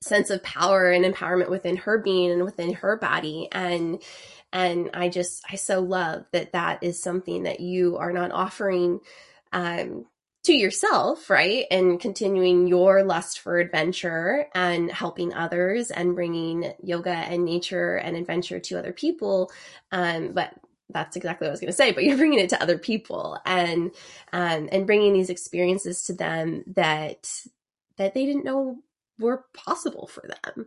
sense 0.00 0.30
of 0.30 0.42
power 0.42 0.90
and 0.90 1.04
empowerment 1.04 1.50
within 1.50 1.76
her 1.76 1.98
being 1.98 2.30
and 2.30 2.44
within 2.44 2.72
her 2.74 2.96
body 2.96 3.48
and 3.52 4.02
and 4.52 4.90
i 4.94 5.08
just 5.08 5.42
i 5.50 5.56
so 5.56 5.80
love 5.80 6.24
that 6.32 6.52
that 6.52 6.82
is 6.82 7.02
something 7.02 7.44
that 7.44 7.60
you 7.60 7.96
are 7.96 8.12
not 8.12 8.30
offering 8.32 9.00
um 9.52 10.04
to 10.48 10.54
yourself, 10.54 11.28
right? 11.28 11.66
And 11.70 12.00
continuing 12.00 12.68
your 12.68 13.02
lust 13.02 13.40
for 13.40 13.58
adventure 13.58 14.46
and 14.54 14.90
helping 14.90 15.34
others 15.34 15.90
and 15.90 16.14
bringing 16.14 16.72
yoga 16.82 17.10
and 17.10 17.44
nature 17.44 17.96
and 17.96 18.16
adventure 18.16 18.58
to 18.58 18.78
other 18.78 18.94
people. 18.94 19.50
Um, 19.92 20.32
but 20.32 20.54
that's 20.90 21.16
exactly 21.16 21.44
what 21.44 21.50
I 21.50 21.52
was 21.52 21.60
going 21.60 21.70
to 21.70 21.76
say, 21.76 21.92
but 21.92 22.04
you're 22.04 22.16
bringing 22.16 22.38
it 22.38 22.50
to 22.50 22.62
other 22.62 22.78
people 22.78 23.38
and, 23.44 23.90
um, 24.32 24.68
and 24.72 24.86
bringing 24.86 25.12
these 25.12 25.30
experiences 25.30 26.02
to 26.04 26.12
them 26.12 26.64
that, 26.68 27.42
that 27.96 28.14
they 28.14 28.24
didn't 28.24 28.44
know 28.44 28.78
were 29.18 29.44
possible 29.52 30.06
for 30.06 30.22
them. 30.28 30.66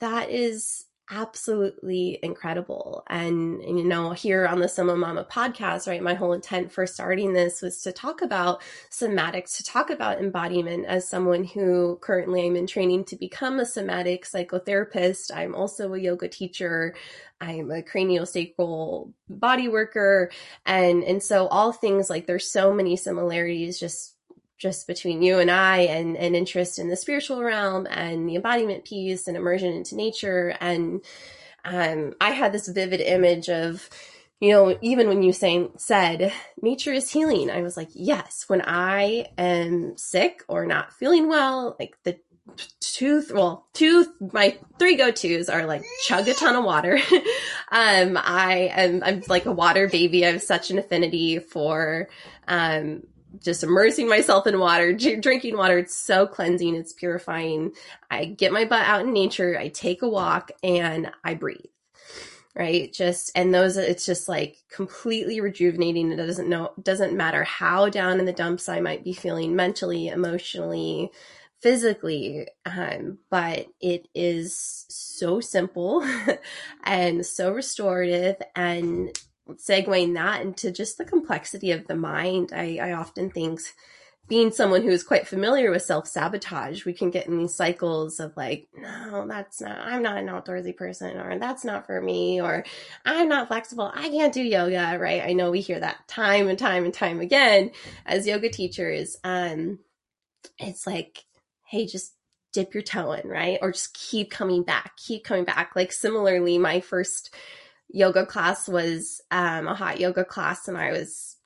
That 0.00 0.30
is 0.30 0.86
absolutely 1.10 2.18
incredible. 2.22 3.04
And, 3.08 3.62
you 3.62 3.84
know, 3.84 4.12
here 4.12 4.46
on 4.46 4.60
the 4.60 4.68
Soma 4.68 4.96
Mama 4.96 5.26
podcast, 5.30 5.86
right, 5.86 6.02
my 6.02 6.14
whole 6.14 6.32
intent 6.32 6.72
for 6.72 6.86
starting 6.86 7.32
this 7.32 7.60
was 7.60 7.82
to 7.82 7.92
talk 7.92 8.22
about 8.22 8.62
somatics, 8.90 9.56
to 9.58 9.64
talk 9.64 9.90
about 9.90 10.20
embodiment 10.20 10.86
as 10.86 11.08
someone 11.08 11.44
who 11.44 11.98
currently 12.00 12.46
I'm 12.46 12.56
in 12.56 12.66
training 12.66 13.04
to 13.06 13.16
become 13.16 13.60
a 13.60 13.66
somatic 13.66 14.24
psychotherapist. 14.24 15.30
I'm 15.34 15.54
also 15.54 15.92
a 15.92 15.98
yoga 15.98 16.28
teacher. 16.28 16.94
I'm 17.40 17.70
a 17.70 17.82
craniosacral 17.82 19.12
body 19.28 19.68
worker. 19.68 20.30
And, 20.64 21.04
and 21.04 21.22
so 21.22 21.46
all 21.48 21.72
things 21.72 22.08
like 22.08 22.26
there's 22.26 22.50
so 22.50 22.72
many 22.72 22.96
similarities 22.96 23.78
just 23.78 24.13
just 24.64 24.86
between 24.86 25.20
you 25.20 25.38
and 25.40 25.50
I 25.50 25.80
and 25.80 26.16
an 26.16 26.34
interest 26.34 26.78
in 26.78 26.88
the 26.88 26.96
spiritual 26.96 27.42
realm 27.42 27.86
and 27.90 28.26
the 28.26 28.36
embodiment 28.36 28.86
piece 28.86 29.28
and 29.28 29.36
immersion 29.36 29.74
into 29.74 29.94
nature. 29.94 30.56
And 30.58 31.04
um, 31.66 32.14
I 32.18 32.30
had 32.30 32.52
this 32.52 32.66
vivid 32.66 33.02
image 33.02 33.50
of, 33.50 33.90
you 34.40 34.52
know, 34.52 34.78
even 34.80 35.08
when 35.08 35.22
you 35.22 35.34
say, 35.34 35.68
said 35.76 36.32
nature 36.62 36.94
is 36.94 37.10
healing, 37.10 37.50
I 37.50 37.60
was 37.60 37.76
like, 37.76 37.90
yes, 37.92 38.46
when 38.46 38.62
I 38.64 39.26
am 39.36 39.98
sick 39.98 40.42
or 40.48 40.64
not 40.64 40.94
feeling 40.94 41.28
well, 41.28 41.76
like 41.78 41.98
the 42.04 42.18
two 42.78 43.24
well 43.32 43.66
two 43.72 44.04
my 44.34 44.58
three 44.78 44.96
go-to's 44.96 45.48
are 45.48 45.64
like 45.64 45.82
chug 46.04 46.28
a 46.28 46.34
ton 46.34 46.54
of 46.54 46.62
water 46.62 46.98
um 47.72 48.18
i 48.22 48.70
am 48.74 49.02
i'm 49.02 49.22
like 49.28 49.46
a 49.46 49.50
water 49.50 49.88
baby 49.88 50.26
i 50.26 50.30
have 50.30 50.42
such 50.42 50.70
an 50.70 50.78
affinity 50.78 51.38
for 51.38 52.06
um 52.46 53.02
just 53.40 53.62
immersing 53.62 54.08
myself 54.08 54.46
in 54.46 54.58
water 54.58 54.92
drinking 54.92 55.56
water. 55.56 55.78
It's 55.78 55.94
so 55.94 56.26
cleansing. 56.26 56.74
It's 56.74 56.92
purifying. 56.92 57.72
I 58.10 58.26
get 58.26 58.52
my 58.52 58.64
butt 58.64 58.86
out 58.86 59.02
in 59.02 59.12
nature. 59.12 59.58
I 59.58 59.68
take 59.68 60.02
a 60.02 60.08
walk 60.08 60.50
and 60.62 61.10
i 61.24 61.34
breathe 61.34 61.66
right? 62.56 62.92
Just 62.92 63.32
and 63.34 63.52
those 63.52 63.76
it's 63.76 64.06
just 64.06 64.28
like 64.28 64.58
completely 64.70 65.40
rejuvenating. 65.40 66.12
It 66.12 66.16
doesn't 66.16 66.48
know 66.48 66.72
doesn't 66.80 67.16
matter 67.16 67.42
how 67.42 67.88
down 67.88 68.20
in 68.20 68.26
the 68.26 68.32
dumps 68.32 68.68
i 68.68 68.78
might 68.78 69.02
be 69.02 69.12
feeling 69.12 69.56
mentally 69.56 70.06
emotionally 70.06 71.10
physically, 71.64 72.46
um, 72.66 73.16
but 73.30 73.66
it 73.80 74.06
is 74.14 74.84
so 74.90 75.40
simple 75.40 76.06
and 76.84 77.24
so 77.24 77.50
restorative. 77.52 78.36
And 78.54 79.18
segueing 79.52 80.14
that 80.14 80.42
into 80.42 80.70
just 80.70 80.98
the 80.98 81.04
complexity 81.04 81.70
of 81.72 81.86
the 81.86 81.96
mind, 81.96 82.52
I, 82.54 82.78
I 82.80 82.92
often 82.92 83.30
think 83.30 83.60
being 84.26 84.50
someone 84.50 84.82
who 84.82 84.88
is 84.88 85.04
quite 85.04 85.28
familiar 85.28 85.70
with 85.70 85.82
self 85.82 86.06
sabotage, 86.06 86.84
we 86.84 86.94
can 86.94 87.10
get 87.10 87.26
in 87.26 87.38
these 87.38 87.54
cycles 87.54 88.20
of 88.20 88.34
like, 88.36 88.68
no, 88.74 89.26
that's 89.28 89.60
not, 89.60 89.78
I'm 89.78 90.02
not 90.02 90.16
an 90.16 90.28
outdoorsy 90.28 90.74
person, 90.76 91.18
or 91.18 91.38
that's 91.38 91.64
not 91.64 91.86
for 91.86 92.00
me, 92.00 92.40
or 92.40 92.64
I'm 93.04 93.28
not 93.28 93.48
flexible, 93.48 93.92
I 93.94 94.08
can't 94.08 94.32
do 94.32 94.42
yoga, 94.42 94.96
right? 94.98 95.22
I 95.22 95.34
know 95.34 95.50
we 95.50 95.60
hear 95.60 95.80
that 95.80 96.08
time 96.08 96.48
and 96.48 96.58
time 96.58 96.84
and 96.84 96.94
time 96.94 97.20
again 97.20 97.72
as 98.06 98.26
yoga 98.26 98.48
teachers. 98.48 99.16
Um, 99.24 99.78
it's 100.58 100.86
like, 100.86 101.24
hey, 101.66 101.86
just 101.86 102.14
dip 102.54 102.72
your 102.72 102.82
toe 102.82 103.12
in, 103.12 103.28
right? 103.28 103.58
Or 103.60 103.72
just 103.72 103.92
keep 103.92 104.30
coming 104.30 104.62
back, 104.62 104.96
keep 104.96 105.24
coming 105.24 105.44
back. 105.44 105.72
Like 105.76 105.92
similarly, 105.92 106.56
my 106.56 106.80
first 106.80 107.34
yoga 107.88 108.26
class 108.26 108.68
was 108.68 109.20
um, 109.30 109.68
a 109.68 109.74
hot 109.74 110.00
yoga 110.00 110.24
class 110.24 110.68
and 110.68 110.76
I 110.76 110.92
was 110.92 111.36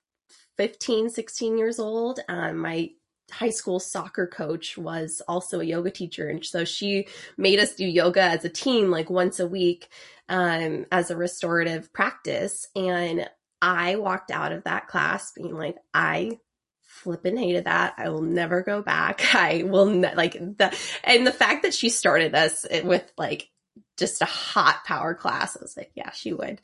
15, 0.56 1.10
16 1.10 1.58
years 1.58 1.78
old. 1.78 2.20
Um, 2.28 2.58
my 2.58 2.90
high 3.30 3.50
school 3.50 3.78
soccer 3.78 4.26
coach 4.26 4.78
was 4.78 5.20
also 5.28 5.60
a 5.60 5.64
yoga 5.64 5.90
teacher. 5.90 6.28
And 6.28 6.44
so 6.44 6.64
she 6.64 7.06
made 7.36 7.60
us 7.60 7.74
do 7.74 7.86
yoga 7.86 8.22
as 8.22 8.44
a 8.44 8.48
team, 8.48 8.90
like 8.90 9.10
once 9.10 9.38
a 9.38 9.46
week, 9.46 9.88
um, 10.28 10.86
as 10.90 11.10
a 11.10 11.16
restorative 11.16 11.92
practice. 11.92 12.68
And 12.74 13.28
I 13.60 13.96
walked 13.96 14.30
out 14.30 14.52
of 14.52 14.64
that 14.64 14.88
class 14.88 15.32
being 15.32 15.54
like, 15.54 15.76
I 15.92 16.38
flipping 16.82 17.36
hated 17.36 17.64
that. 17.64 17.94
I 17.98 18.08
will 18.08 18.22
never 18.22 18.62
go 18.62 18.82
back. 18.82 19.22
I 19.34 19.62
will 19.64 19.86
ne- 19.86 20.14
like 20.14 20.32
the 20.32 20.76
and 21.04 21.26
the 21.26 21.32
fact 21.32 21.62
that 21.62 21.74
she 21.74 21.90
started 21.90 22.34
us 22.34 22.66
with 22.84 23.10
like 23.16 23.50
just 23.98 24.22
a 24.22 24.26
hot 24.26 24.84
power 24.84 25.14
class. 25.14 25.56
I 25.56 25.60
was 25.60 25.76
like, 25.76 25.90
yeah, 25.94 26.10
she 26.12 26.32
would. 26.32 26.60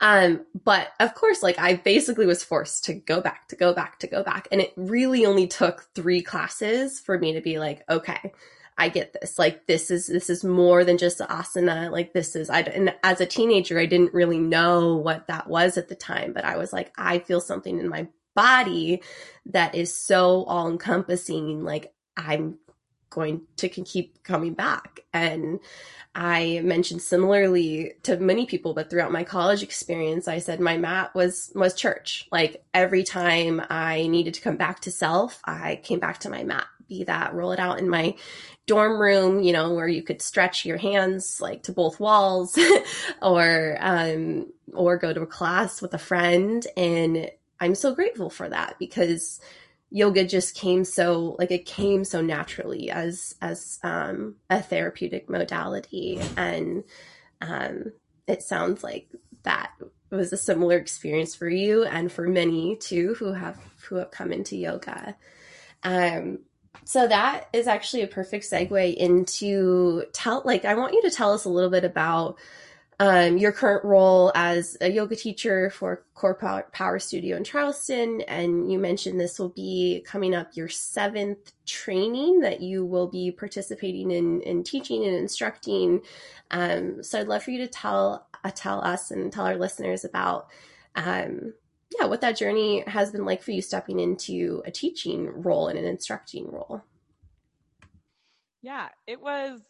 Um, 0.00 0.46
but 0.64 0.92
of 1.00 1.14
course, 1.14 1.42
like 1.42 1.58
I 1.58 1.74
basically 1.74 2.26
was 2.26 2.44
forced 2.44 2.84
to 2.84 2.94
go 2.94 3.20
back, 3.20 3.48
to 3.48 3.56
go 3.56 3.74
back, 3.74 3.98
to 4.00 4.06
go 4.06 4.22
back. 4.22 4.48
And 4.50 4.60
it 4.60 4.72
really 4.76 5.26
only 5.26 5.46
took 5.46 5.86
three 5.94 6.22
classes 6.22 7.00
for 7.00 7.18
me 7.18 7.34
to 7.34 7.40
be 7.40 7.58
like, 7.58 7.82
okay, 7.88 8.32
I 8.78 8.88
get 8.88 9.14
this. 9.14 9.38
Like 9.38 9.66
this 9.66 9.90
is, 9.90 10.06
this 10.06 10.30
is 10.30 10.44
more 10.44 10.84
than 10.84 10.98
just 10.98 11.18
asana. 11.18 11.90
Like 11.90 12.12
this 12.12 12.36
is, 12.36 12.48
I, 12.50 12.60
and 12.60 12.94
as 13.02 13.20
a 13.20 13.26
teenager, 13.26 13.78
I 13.78 13.86
didn't 13.86 14.14
really 14.14 14.38
know 14.38 14.96
what 14.96 15.26
that 15.26 15.48
was 15.48 15.76
at 15.76 15.88
the 15.88 15.94
time, 15.94 16.32
but 16.32 16.44
I 16.44 16.56
was 16.56 16.72
like, 16.72 16.92
I 16.96 17.18
feel 17.18 17.40
something 17.40 17.78
in 17.78 17.88
my 17.88 18.06
body 18.34 19.02
that 19.46 19.74
is 19.74 19.96
so 19.96 20.44
all 20.44 20.68
encompassing. 20.70 21.64
Like 21.64 21.92
I'm 22.16 22.58
going 23.10 23.42
to 23.56 23.68
keep 23.68 24.22
coming 24.22 24.54
back. 24.54 25.00
And 25.12 25.60
I 26.14 26.60
mentioned 26.64 27.02
similarly 27.02 27.94
to 28.04 28.16
many 28.16 28.46
people, 28.46 28.74
but 28.74 28.90
throughout 28.90 29.12
my 29.12 29.24
college 29.24 29.62
experience, 29.62 30.28
I 30.28 30.38
said 30.38 30.60
my 30.60 30.76
mat 30.76 31.14
was, 31.14 31.52
was 31.54 31.74
church. 31.74 32.28
Like 32.32 32.64
every 32.74 33.04
time 33.04 33.62
I 33.70 34.06
needed 34.06 34.34
to 34.34 34.40
come 34.40 34.56
back 34.56 34.80
to 34.80 34.90
self, 34.90 35.40
I 35.44 35.80
came 35.82 35.98
back 35.98 36.20
to 36.20 36.30
my 36.30 36.42
mat, 36.42 36.66
be 36.88 37.04
that 37.04 37.34
roll 37.34 37.52
it 37.52 37.58
out 37.58 37.78
in 37.78 37.88
my 37.88 38.14
dorm 38.66 39.00
room, 39.00 39.42
you 39.42 39.52
know, 39.52 39.74
where 39.74 39.88
you 39.88 40.02
could 40.02 40.20
stretch 40.20 40.64
your 40.64 40.78
hands 40.78 41.40
like 41.40 41.62
to 41.64 41.72
both 41.72 42.00
walls 42.00 42.58
or, 43.22 43.76
um, 43.80 44.52
or 44.74 44.96
go 44.96 45.12
to 45.12 45.22
a 45.22 45.26
class 45.26 45.80
with 45.80 45.94
a 45.94 45.98
friend 45.98 46.66
and 46.76 47.30
I'm 47.60 47.74
so 47.74 47.94
grateful 47.94 48.30
for 48.30 48.48
that 48.48 48.76
because 48.78 49.40
yoga 49.90 50.24
just 50.24 50.54
came 50.56 50.84
so 50.84 51.36
like 51.38 51.50
it 51.50 51.64
came 51.64 52.04
so 52.04 52.20
naturally 52.20 52.90
as 52.90 53.34
as 53.40 53.78
um 53.82 54.36
a 54.50 54.62
therapeutic 54.62 55.28
modality. 55.30 56.20
And 56.36 56.84
um 57.40 57.92
it 58.26 58.42
sounds 58.42 58.82
like 58.82 59.08
that 59.44 59.72
was 60.10 60.32
a 60.32 60.36
similar 60.36 60.76
experience 60.76 61.34
for 61.34 61.48
you 61.48 61.84
and 61.84 62.10
for 62.10 62.26
many 62.28 62.76
too 62.76 63.14
who 63.14 63.32
have 63.32 63.58
who 63.88 63.96
have 63.96 64.10
come 64.10 64.32
into 64.32 64.56
yoga. 64.56 65.16
Um 65.82 66.40
so 66.84 67.06
that 67.08 67.48
is 67.52 67.66
actually 67.66 68.02
a 68.02 68.08
perfect 68.08 68.44
segue 68.44 68.94
into 68.94 70.04
tell 70.12 70.42
like 70.44 70.64
i 70.64 70.74
want 70.74 70.92
you 70.92 71.02
to 71.02 71.10
tell 71.10 71.32
us 71.32 71.44
a 71.44 71.48
little 71.48 71.70
bit 71.70 71.84
about 71.84 72.38
um, 72.98 73.36
your 73.36 73.52
current 73.52 73.84
role 73.84 74.32
as 74.34 74.76
a 74.80 74.90
yoga 74.90 75.16
teacher 75.16 75.68
for 75.68 76.04
Core 76.14 76.64
Power 76.72 76.98
Studio 76.98 77.36
in 77.36 77.44
Charleston. 77.44 78.22
And 78.22 78.72
you 78.72 78.78
mentioned 78.78 79.20
this 79.20 79.38
will 79.38 79.50
be 79.50 80.02
coming 80.06 80.34
up 80.34 80.56
your 80.56 80.68
seventh 80.68 81.52
training 81.66 82.40
that 82.40 82.60
you 82.60 82.86
will 82.86 83.06
be 83.06 83.30
participating 83.30 84.10
in, 84.10 84.40
in 84.42 84.64
teaching 84.64 85.04
and 85.04 85.14
instructing. 85.14 86.00
Um, 86.50 87.02
so 87.02 87.20
I'd 87.20 87.28
love 87.28 87.42
for 87.42 87.50
you 87.50 87.58
to 87.58 87.68
tell, 87.68 88.26
uh, 88.42 88.50
tell 88.54 88.82
us 88.82 89.10
and 89.10 89.30
tell 89.30 89.46
our 89.46 89.56
listeners 89.56 90.04
about, 90.04 90.48
um, 90.94 91.52
yeah, 91.98 92.06
what 92.06 92.22
that 92.22 92.38
journey 92.38 92.82
has 92.86 93.12
been 93.12 93.26
like 93.26 93.42
for 93.42 93.50
you 93.50 93.60
stepping 93.60 94.00
into 94.00 94.62
a 94.64 94.70
teaching 94.70 95.42
role 95.42 95.68
and 95.68 95.78
an 95.78 95.84
instructing 95.84 96.50
role. 96.50 96.82
Yeah, 98.62 98.88
it 99.06 99.20
was 99.20 99.60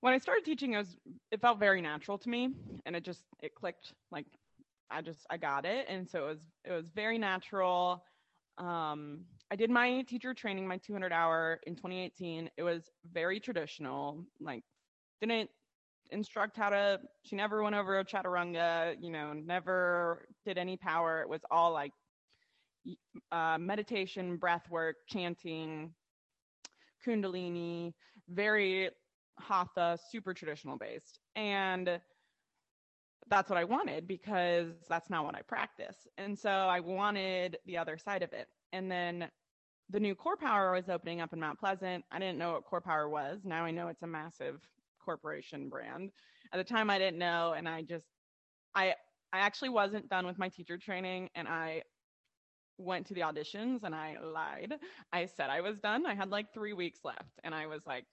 when 0.00 0.14
I 0.14 0.18
started 0.18 0.44
teaching, 0.44 0.74
it 0.74 0.78
was 0.78 0.96
it 1.30 1.40
felt 1.40 1.58
very 1.58 1.80
natural 1.80 2.18
to 2.18 2.28
me, 2.28 2.50
and 2.86 2.94
it 2.94 3.04
just 3.04 3.24
it 3.42 3.54
clicked. 3.54 3.92
Like 4.10 4.26
I 4.90 5.02
just 5.02 5.26
I 5.30 5.36
got 5.36 5.64
it, 5.64 5.86
and 5.88 6.08
so 6.08 6.24
it 6.24 6.28
was 6.28 6.40
it 6.64 6.72
was 6.72 6.88
very 6.94 7.18
natural. 7.18 8.04
Um, 8.58 9.20
I 9.50 9.56
did 9.56 9.70
my 9.70 10.02
teacher 10.02 10.34
training, 10.34 10.66
my 10.66 10.78
200 10.78 11.12
hour 11.12 11.60
in 11.66 11.74
2018. 11.74 12.50
It 12.56 12.62
was 12.62 12.90
very 13.12 13.40
traditional. 13.40 14.24
Like 14.40 14.62
didn't 15.20 15.50
instruct 16.10 16.56
how 16.56 16.70
to. 16.70 17.00
She 17.22 17.36
never 17.36 17.62
went 17.62 17.74
over 17.74 17.98
a 17.98 18.04
chaturanga. 18.04 18.96
You 19.00 19.10
know, 19.10 19.32
never 19.32 20.26
did 20.44 20.58
any 20.58 20.76
power. 20.76 21.22
It 21.22 21.28
was 21.28 21.42
all 21.50 21.72
like 21.72 21.92
uh, 23.32 23.58
meditation, 23.58 24.36
breath 24.36 24.68
work, 24.70 24.96
chanting, 25.08 25.92
kundalini, 27.06 27.92
very 28.28 28.90
hatha, 29.40 29.98
super 30.10 30.34
traditional 30.34 30.76
based. 30.76 31.20
And 31.36 32.00
that's 33.28 33.50
what 33.50 33.58
I 33.58 33.64
wanted 33.64 34.06
because 34.06 34.72
that's 34.88 35.10
not 35.10 35.24
what 35.24 35.34
I 35.34 35.42
practice. 35.42 36.06
And 36.16 36.38
so 36.38 36.50
I 36.50 36.80
wanted 36.80 37.58
the 37.66 37.76
other 37.76 37.98
side 37.98 38.22
of 38.22 38.32
it. 38.32 38.48
And 38.72 38.90
then 38.90 39.28
the 39.90 40.00
new 40.00 40.14
Core 40.14 40.36
Power 40.36 40.72
was 40.72 40.88
opening 40.88 41.20
up 41.20 41.32
in 41.32 41.40
Mount 41.40 41.58
Pleasant. 41.58 42.04
I 42.10 42.18
didn't 42.18 42.38
know 42.38 42.52
what 42.52 42.64
Core 42.64 42.80
Power 42.80 43.08
was. 43.08 43.40
Now 43.44 43.64
I 43.64 43.70
know 43.70 43.88
it's 43.88 44.02
a 44.02 44.06
massive 44.06 44.60
corporation 45.02 45.68
brand. 45.68 46.10
At 46.52 46.58
the 46.58 46.64
time 46.64 46.90
I 46.90 46.98
didn't 46.98 47.18
know 47.18 47.54
and 47.56 47.68
I 47.68 47.82
just 47.82 48.06
I 48.74 48.94
I 49.32 49.40
actually 49.40 49.70
wasn't 49.70 50.08
done 50.08 50.26
with 50.26 50.38
my 50.38 50.48
teacher 50.48 50.78
training 50.78 51.28
and 51.34 51.46
I 51.48 51.82
went 52.78 53.06
to 53.06 53.14
the 53.14 53.22
auditions 53.22 53.82
and 53.82 53.94
I 53.94 54.16
lied. 54.22 54.74
I 55.12 55.26
said 55.26 55.50
I 55.50 55.60
was 55.60 55.80
done. 55.80 56.06
I 56.06 56.14
had 56.14 56.30
like 56.30 56.52
3 56.54 56.72
weeks 56.72 57.00
left 57.04 57.40
and 57.44 57.54
I 57.54 57.66
was 57.66 57.82
like 57.86 58.04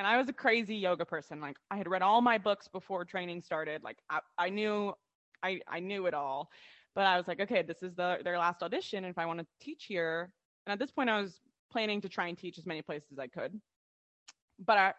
and 0.00 0.06
I 0.06 0.16
was 0.16 0.30
a 0.30 0.32
crazy 0.32 0.76
yoga 0.76 1.04
person. 1.04 1.42
Like 1.42 1.58
I 1.70 1.76
had 1.76 1.86
read 1.86 2.00
all 2.00 2.22
my 2.22 2.38
books 2.38 2.66
before 2.68 3.04
training 3.04 3.42
started. 3.42 3.82
Like 3.84 3.98
I, 4.08 4.20
I 4.38 4.48
knew 4.48 4.94
I, 5.42 5.60
I 5.68 5.80
knew 5.80 6.06
it 6.06 6.14
all. 6.14 6.48
But 6.94 7.04
I 7.04 7.18
was 7.18 7.28
like, 7.28 7.38
okay, 7.38 7.60
this 7.60 7.82
is 7.82 7.94
the 7.96 8.16
their 8.24 8.38
last 8.38 8.62
audition. 8.62 9.04
And 9.04 9.12
if 9.12 9.18
I 9.18 9.26
want 9.26 9.40
to 9.40 9.46
teach 9.60 9.84
here, 9.84 10.32
and 10.64 10.72
at 10.72 10.78
this 10.78 10.90
point 10.90 11.10
I 11.10 11.20
was 11.20 11.40
planning 11.70 12.00
to 12.00 12.08
try 12.08 12.28
and 12.28 12.38
teach 12.38 12.56
as 12.56 12.64
many 12.64 12.80
places 12.80 13.12
as 13.12 13.18
I 13.18 13.26
could. 13.26 13.60
But 14.58 14.78
I 14.78 14.94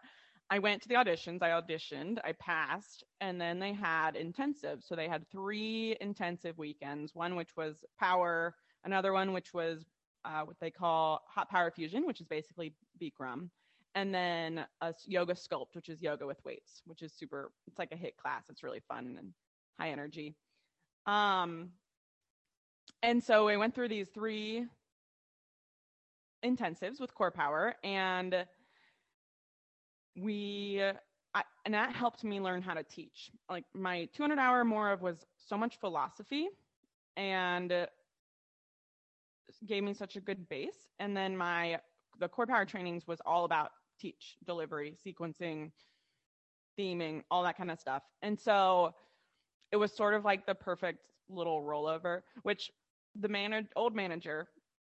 I 0.52 0.60
went 0.60 0.84
to 0.84 0.88
the 0.88 0.96
auditions, 0.96 1.42
I 1.42 1.50
auditioned, 1.50 2.20
I 2.24 2.34
passed, 2.34 3.04
and 3.22 3.42
then 3.42 3.58
they 3.58 3.74
had 3.74 4.16
intensive. 4.16 4.84
So 4.84 4.96
they 4.96 5.08
had 5.08 5.28
three 5.32 5.98
intensive 6.00 6.60
weekends, 6.60 7.16
one 7.16 7.36
which 7.36 7.56
was 7.58 7.84
power, 8.00 8.54
another 8.86 9.14
one 9.14 9.34
which 9.34 9.52
was 9.52 9.84
uh, 10.26 10.42
what 10.44 10.58
they 10.62 10.70
call 10.70 11.24
hot 11.28 11.50
power 11.50 11.72
fusion, 11.72 12.06
which 12.06 12.22
is 12.22 12.28
basically 12.28 12.76
Bikram, 13.02 13.50
and 13.96 14.14
then 14.14 14.66
a 14.82 14.94
yoga 15.06 15.34
sculpt, 15.34 15.76
which 15.76 15.90
is 15.90 16.02
yoga 16.02 16.26
with 16.26 16.44
weights, 16.46 16.82
which 16.86 17.02
is 17.02 17.14
super. 17.14 17.52
It's 17.68 17.80
like 17.80 17.92
a 17.92 17.98
hit 17.98 18.18
class. 18.18 18.44
It's 18.50 18.64
really 18.64 18.82
fun 18.88 19.18
and 19.20 19.34
high 19.80 19.90
energy. 19.90 20.36
Um, 21.06 21.72
and 23.04 23.24
so 23.24 23.46
we 23.46 23.58
went 23.58 23.74
through 23.74 23.90
these 23.90 24.10
three 24.10 24.66
intensives 26.46 27.00
with 27.00 27.14
core 27.14 27.32
power 27.32 27.76
and 27.84 28.46
we 30.18 30.82
I, 31.34 31.44
and 31.66 31.74
that 31.74 31.96
helped 31.96 32.24
me 32.24 32.42
learn 32.42 32.62
how 32.62 32.74
to 32.74 32.84
teach 32.84 33.32
like 33.50 33.64
my 33.74 34.10
200 34.14 34.40
hour 34.40 34.64
more 34.66 34.92
of 34.92 35.02
was 35.02 35.26
so 35.38 35.56
much 35.56 35.80
philosophy 35.80 36.50
and 37.16 37.88
gave 39.68 39.84
me 39.84 39.94
such 39.94 40.16
a 40.16 40.22
good 40.22 40.50
base 40.50 40.88
and 41.00 41.16
then 41.16 41.38
my 41.38 41.80
the 42.20 42.28
core 42.28 42.48
power 42.48 42.66
trainings 42.66 43.08
was 43.08 43.20
all 43.26 43.46
about 43.46 43.72
teach 44.02 44.38
delivery 44.46 44.96
sequencing 45.06 45.72
theming 46.80 47.22
all 47.30 47.44
that 47.44 47.58
kind 47.58 47.70
of 47.70 47.80
stuff 47.80 48.04
and 48.22 48.40
so 48.40 48.94
it 49.72 49.78
was 49.78 49.92
sort 49.92 50.14
of 50.14 50.26
like 50.26 50.46
the 50.46 50.56
perfect 50.56 51.00
little 51.30 51.62
rollover 51.62 52.22
which 52.44 52.72
the 53.20 53.28
man 53.28 53.68
old 53.76 53.96
manager 53.96 54.48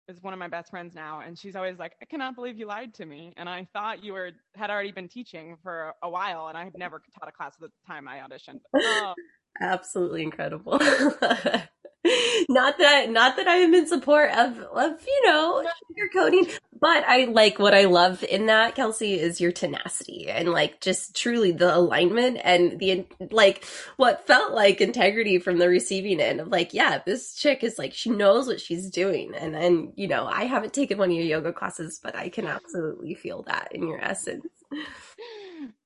is 0.09 0.23
one 0.23 0.33
of 0.33 0.39
my 0.39 0.49
best 0.49 0.71
friends 0.71 0.95
now 0.95 1.21
and 1.25 1.39
she's 1.39 1.55
always 1.57 1.79
like 1.79 1.93
i 2.03 2.05
cannot 2.05 2.35
believe 2.35 2.59
you 2.59 2.67
lied 2.67 2.93
to 2.95 3.07
me 3.07 3.33
and 3.37 3.49
i 3.49 3.67
thought 3.73 4.03
you 4.03 4.13
were 4.13 4.31
had 4.55 4.71
already 4.71 4.93
been 4.93 5.09
teaching 5.09 5.57
for 5.63 5.93
a 6.03 6.11
while 6.11 6.49
and 6.49 6.59
i 6.59 6.65
had 6.65 6.77
never 6.77 7.03
taught 7.19 7.29
a 7.29 7.33
class 7.33 7.55
at 7.55 7.61
the 7.61 7.71
time 7.87 8.09
i 8.09 8.19
auditioned 8.19 8.61
oh. 8.77 9.15
absolutely 9.61 10.23
incredible 10.23 10.79
not 12.49 12.79
that 12.79 13.11
not 13.11 13.37
that 13.37 13.47
I 13.47 13.57
am 13.57 13.75
in 13.75 13.87
support 13.87 14.31
of 14.31 14.59
of 14.59 15.01
you 15.07 15.27
know 15.27 15.65
sugarcoating, 16.15 16.59
but 16.81 17.05
I 17.07 17.25
like 17.25 17.59
what 17.59 17.75
I 17.75 17.85
love 17.85 18.23
in 18.25 18.47
that 18.47 18.75
Kelsey 18.75 19.19
is 19.19 19.41
your 19.41 19.53
tenacity 19.53 20.29
and 20.29 20.51
like 20.51 20.81
just 20.81 21.17
truly 21.17 21.53
the 21.53 21.75
alignment 21.75 22.39
and 22.43 22.79
the 22.79 23.07
like 23.31 23.65
what 23.97 24.27
felt 24.27 24.53
like 24.53 24.81
integrity 24.81 25.39
from 25.39 25.59
the 25.59 25.69
receiving 25.69 26.21
end 26.21 26.41
of 26.41 26.49
like 26.49 26.75
yeah 26.75 27.01
this 27.05 27.35
chick 27.35 27.65
is 27.65 27.79
like 27.79 27.95
she 27.95 28.11
knows 28.11 28.47
what 28.47 28.61
she's 28.61 28.91
doing 28.91 29.35
and 29.35 29.57
and 29.57 29.93
you 29.97 30.09
know 30.09 30.27
I 30.27 30.45
haven't 30.45 30.73
taken 30.73 30.99
one 30.99 31.11
of 31.11 31.17
your 31.17 31.25
yoga 31.25 31.53
classes 31.53 32.01
but 32.03 32.15
I 32.17 32.29
can 32.29 32.47
absolutely 32.47 33.15
feel 33.15 33.43
that 33.45 33.69
in 33.73 33.87
your 33.87 34.03
essence. 34.03 34.47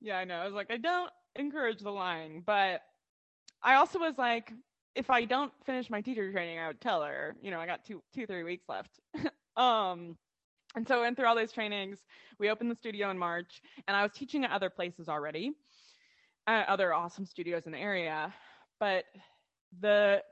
Yeah, 0.00 0.18
I 0.18 0.24
know. 0.24 0.34
I 0.34 0.44
was 0.44 0.52
like 0.52 0.70
I 0.70 0.76
don't 0.76 1.10
encourage 1.36 1.78
the 1.78 1.90
lying, 1.90 2.42
but 2.44 2.82
I 3.62 3.76
also 3.76 3.98
was 3.98 4.14
like 4.18 4.52
if 4.94 5.10
I 5.10 5.24
don't 5.24 5.52
finish 5.64 5.88
my 5.88 6.00
teacher 6.00 6.30
training, 6.32 6.58
I 6.58 6.66
would 6.66 6.80
tell 6.80 7.02
her, 7.02 7.36
you 7.40 7.50
know, 7.50 7.58
I 7.58 7.66
got 7.66 7.84
two, 7.84 8.02
two, 8.14 8.26
three 8.26 8.42
weeks 8.42 8.64
left. 8.68 8.90
um, 9.56 10.16
and 10.74 10.86
so 10.86 11.00
went 11.00 11.16
through 11.16 11.26
all 11.26 11.36
those 11.36 11.52
trainings. 11.52 11.98
We 12.38 12.50
opened 12.50 12.70
the 12.70 12.76
studio 12.76 13.10
in 13.10 13.18
March, 13.18 13.60
and 13.86 13.96
I 13.96 14.02
was 14.02 14.12
teaching 14.12 14.44
at 14.44 14.50
other 14.50 14.70
places 14.70 15.08
already, 15.08 15.52
uh, 16.46 16.64
other 16.68 16.92
awesome 16.92 17.26
studios 17.26 17.66
in 17.66 17.72
the 17.72 17.78
area. 17.78 18.32
But 18.80 19.04
the 19.80 20.22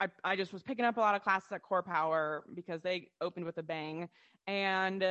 I, 0.00 0.08
I 0.24 0.36
just 0.36 0.52
was 0.52 0.62
picking 0.62 0.84
up 0.84 0.98
a 0.98 1.00
lot 1.00 1.14
of 1.14 1.22
classes 1.22 1.50
at 1.52 1.62
Core 1.62 1.82
Power 1.82 2.44
because 2.54 2.82
they 2.82 3.08
opened 3.20 3.46
with 3.46 3.58
a 3.58 3.62
bang 3.62 4.08
and 4.46 5.02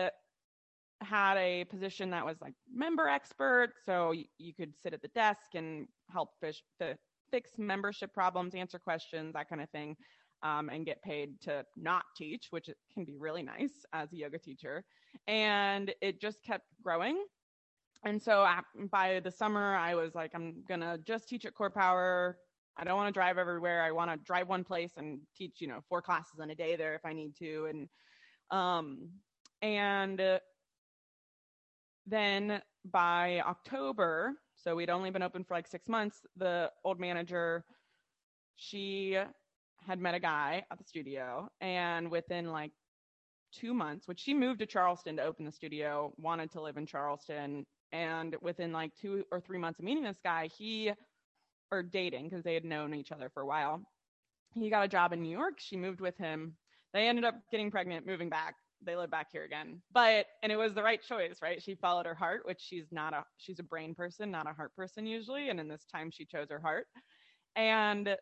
had 1.01 1.37
a 1.37 1.65
position 1.65 2.11
that 2.11 2.25
was 2.25 2.37
like 2.41 2.53
member 2.71 3.07
expert. 3.07 3.73
So 3.83 4.11
you, 4.11 4.25
you 4.37 4.53
could 4.53 4.73
sit 4.81 4.93
at 4.93 5.01
the 5.01 5.07
desk 5.09 5.55
and 5.55 5.87
help 6.11 6.29
fish, 6.39 6.63
the 6.79 6.97
fix 7.31 7.51
membership 7.57 8.13
problems, 8.13 8.53
answer 8.53 8.79
questions, 8.79 9.33
that 9.33 9.49
kind 9.49 9.61
of 9.61 9.69
thing, 9.71 9.95
um, 10.43 10.69
and 10.69 10.85
get 10.85 11.01
paid 11.01 11.39
to 11.41 11.65
not 11.75 12.03
teach, 12.15 12.47
which 12.51 12.69
can 12.93 13.05
be 13.05 13.15
really 13.17 13.43
nice 13.43 13.85
as 13.93 14.11
a 14.13 14.17
yoga 14.17 14.37
teacher. 14.37 14.83
And 15.27 15.93
it 16.01 16.21
just 16.21 16.43
kept 16.43 16.65
growing. 16.83 17.23
And 18.03 18.21
so 18.21 18.47
by 18.91 19.19
the 19.23 19.31
summer, 19.31 19.75
I 19.75 19.95
was 19.95 20.13
like, 20.13 20.31
I'm 20.35 20.63
going 20.67 20.81
to 20.81 20.99
just 21.05 21.27
teach 21.27 21.45
at 21.45 21.55
Core 21.55 21.71
Power. 21.71 22.37
I 22.77 22.83
don't 22.83 22.97
want 22.97 23.07
to 23.07 23.17
drive 23.17 23.37
everywhere. 23.37 23.81
I 23.81 23.91
want 23.91 24.11
to 24.11 24.17
drive 24.17 24.47
one 24.47 24.63
place 24.63 24.91
and 24.97 25.19
teach, 25.35 25.59
you 25.59 25.67
know, 25.67 25.79
four 25.89 26.01
classes 26.01 26.39
in 26.41 26.51
a 26.51 26.55
day 26.55 26.75
there 26.75 26.93
if 26.93 27.05
I 27.05 27.13
need 27.13 27.35
to. 27.37 27.67
And, 27.69 27.89
um, 28.51 29.09
and 29.61 30.21
then 32.05 32.61
by 32.91 33.41
October, 33.41 34.33
so 34.55 34.75
we'd 34.75 34.89
only 34.89 35.09
been 35.09 35.23
open 35.23 35.43
for 35.43 35.55
like 35.55 35.67
six 35.67 35.87
months. 35.87 36.19
The 36.37 36.71
old 36.83 36.99
manager, 36.99 37.65
she 38.55 39.17
had 39.85 39.99
met 39.99 40.15
a 40.15 40.19
guy 40.19 40.63
at 40.71 40.77
the 40.77 40.83
studio, 40.83 41.49
and 41.61 42.09
within 42.09 42.51
like 42.51 42.71
two 43.51 43.73
months, 43.73 44.07
which 44.07 44.19
she 44.19 44.33
moved 44.33 44.59
to 44.59 44.65
Charleston 44.65 45.17
to 45.17 45.23
open 45.23 45.45
the 45.45 45.51
studio, 45.51 46.13
wanted 46.17 46.51
to 46.51 46.61
live 46.61 46.77
in 46.77 46.85
Charleston. 46.85 47.65
And 47.91 48.35
within 48.41 48.73
like 48.73 48.91
two 48.99 49.23
or 49.31 49.39
three 49.39 49.57
months 49.57 49.79
of 49.79 49.85
meeting 49.85 50.03
this 50.03 50.19
guy, 50.23 50.49
he, 50.57 50.91
or 51.71 51.81
dating, 51.83 52.29
because 52.29 52.43
they 52.43 52.53
had 52.53 52.65
known 52.65 52.93
each 52.93 53.11
other 53.11 53.29
for 53.33 53.41
a 53.41 53.45
while, 53.45 53.81
he 54.53 54.69
got 54.69 54.83
a 54.83 54.89
job 54.89 55.13
in 55.13 55.21
New 55.21 55.31
York. 55.31 55.59
She 55.59 55.77
moved 55.77 56.01
with 56.01 56.17
him. 56.17 56.55
They 56.93 57.07
ended 57.07 57.23
up 57.23 57.35
getting 57.51 57.71
pregnant, 57.71 58.05
moving 58.05 58.29
back 58.29 58.55
they 58.85 58.95
live 58.95 59.09
back 59.09 59.27
here 59.31 59.43
again. 59.43 59.81
But 59.91 60.27
and 60.43 60.51
it 60.51 60.57
was 60.57 60.73
the 60.73 60.83
right 60.83 61.01
choice, 61.01 61.37
right? 61.41 61.61
She 61.61 61.75
followed 61.75 62.05
her 62.05 62.15
heart, 62.15 62.41
which 62.45 62.59
she's 62.61 62.85
not 62.91 63.13
a 63.13 63.23
she's 63.37 63.59
a 63.59 63.63
brain 63.63 63.95
person, 63.95 64.31
not 64.31 64.49
a 64.49 64.53
heart 64.53 64.75
person 64.75 65.05
usually, 65.05 65.49
and 65.49 65.59
in 65.59 65.67
this 65.67 65.85
time 65.91 66.11
she 66.11 66.25
chose 66.25 66.49
her 66.49 66.59
heart. 66.59 66.87
And 67.55 68.15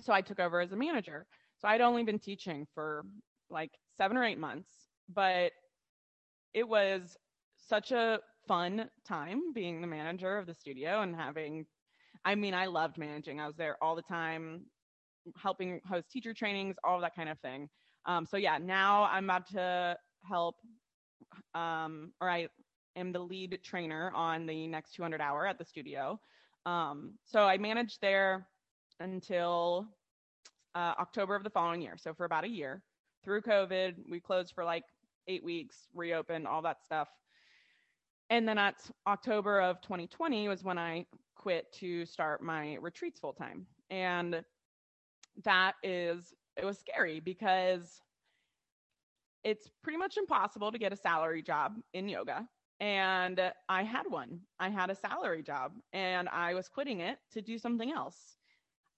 so 0.00 0.12
I 0.12 0.20
took 0.20 0.40
over 0.40 0.60
as 0.60 0.72
a 0.72 0.76
manager. 0.76 1.26
So 1.58 1.68
I'd 1.68 1.80
only 1.80 2.04
been 2.04 2.18
teaching 2.18 2.66
for 2.74 3.04
like 3.50 3.70
7 3.96 4.16
or 4.16 4.24
8 4.24 4.38
months, 4.38 4.70
but 5.12 5.52
it 6.54 6.68
was 6.68 7.16
such 7.56 7.92
a 7.92 8.20
fun 8.46 8.88
time 9.06 9.52
being 9.52 9.80
the 9.80 9.86
manager 9.86 10.38
of 10.38 10.46
the 10.46 10.54
studio 10.54 11.02
and 11.02 11.14
having 11.16 11.66
I 12.24 12.34
mean, 12.34 12.54
I 12.54 12.66
loved 12.66 12.98
managing. 12.98 13.40
I 13.40 13.46
was 13.46 13.54
there 13.56 13.76
all 13.80 13.94
the 13.94 14.02
time 14.02 14.64
helping 15.40 15.80
host 15.86 16.10
teacher 16.10 16.34
trainings, 16.34 16.76
all 16.82 17.00
that 17.00 17.14
kind 17.14 17.28
of 17.28 17.38
thing. 17.38 17.68
Um, 18.04 18.26
so 18.26 18.36
yeah, 18.36 18.58
now 18.58 19.04
I'm 19.04 19.24
about 19.24 19.48
to 19.50 19.96
help, 20.28 20.56
um, 21.54 22.12
or 22.20 22.28
I 22.28 22.48
am 22.96 23.12
the 23.12 23.20
lead 23.20 23.60
trainer 23.62 24.10
on 24.12 24.46
the 24.46 24.66
next 24.66 24.94
200 24.94 25.20
hour 25.20 25.46
at 25.46 25.58
the 25.58 25.64
studio. 25.64 26.18
Um, 26.64 27.14
so 27.24 27.42
I 27.42 27.58
managed 27.58 27.98
there 28.00 28.48
until 29.00 29.86
uh, 30.74 30.94
October 30.98 31.34
of 31.34 31.44
the 31.44 31.50
following 31.50 31.80
year. 31.80 31.96
So 31.96 32.14
for 32.14 32.24
about 32.24 32.44
a 32.44 32.48
year 32.48 32.82
through 33.24 33.42
COVID, 33.42 33.94
we 34.08 34.20
closed 34.20 34.52
for 34.54 34.64
like 34.64 34.84
eight 35.28 35.42
weeks, 35.42 35.88
reopened, 35.94 36.46
all 36.46 36.62
that 36.62 36.84
stuff. 36.84 37.08
And 38.30 38.46
then 38.46 38.58
at 38.58 38.76
October 39.06 39.60
of 39.60 39.80
2020 39.80 40.48
was 40.48 40.64
when 40.64 40.78
I 40.78 41.06
quit 41.36 41.72
to 41.74 42.04
start 42.04 42.42
my 42.42 42.76
retreats 42.80 43.20
full 43.20 43.32
time. 43.32 43.66
And 43.90 44.42
that 45.44 45.74
is 45.82 46.34
it 46.56 46.64
was 46.64 46.78
scary 46.78 47.20
because 47.20 48.00
it's 49.44 49.70
pretty 49.82 49.98
much 49.98 50.16
impossible 50.16 50.72
to 50.72 50.78
get 50.78 50.92
a 50.92 50.96
salary 50.96 51.42
job 51.42 51.74
in 51.94 52.08
yoga. 52.08 52.48
And 52.80 53.40
I 53.68 53.82
had 53.84 54.04
one. 54.08 54.40
I 54.58 54.68
had 54.68 54.90
a 54.90 54.94
salary 54.94 55.42
job 55.42 55.72
and 55.92 56.28
I 56.28 56.54
was 56.54 56.68
quitting 56.68 57.00
it 57.00 57.18
to 57.32 57.40
do 57.40 57.58
something 57.58 57.92
else. 57.92 58.36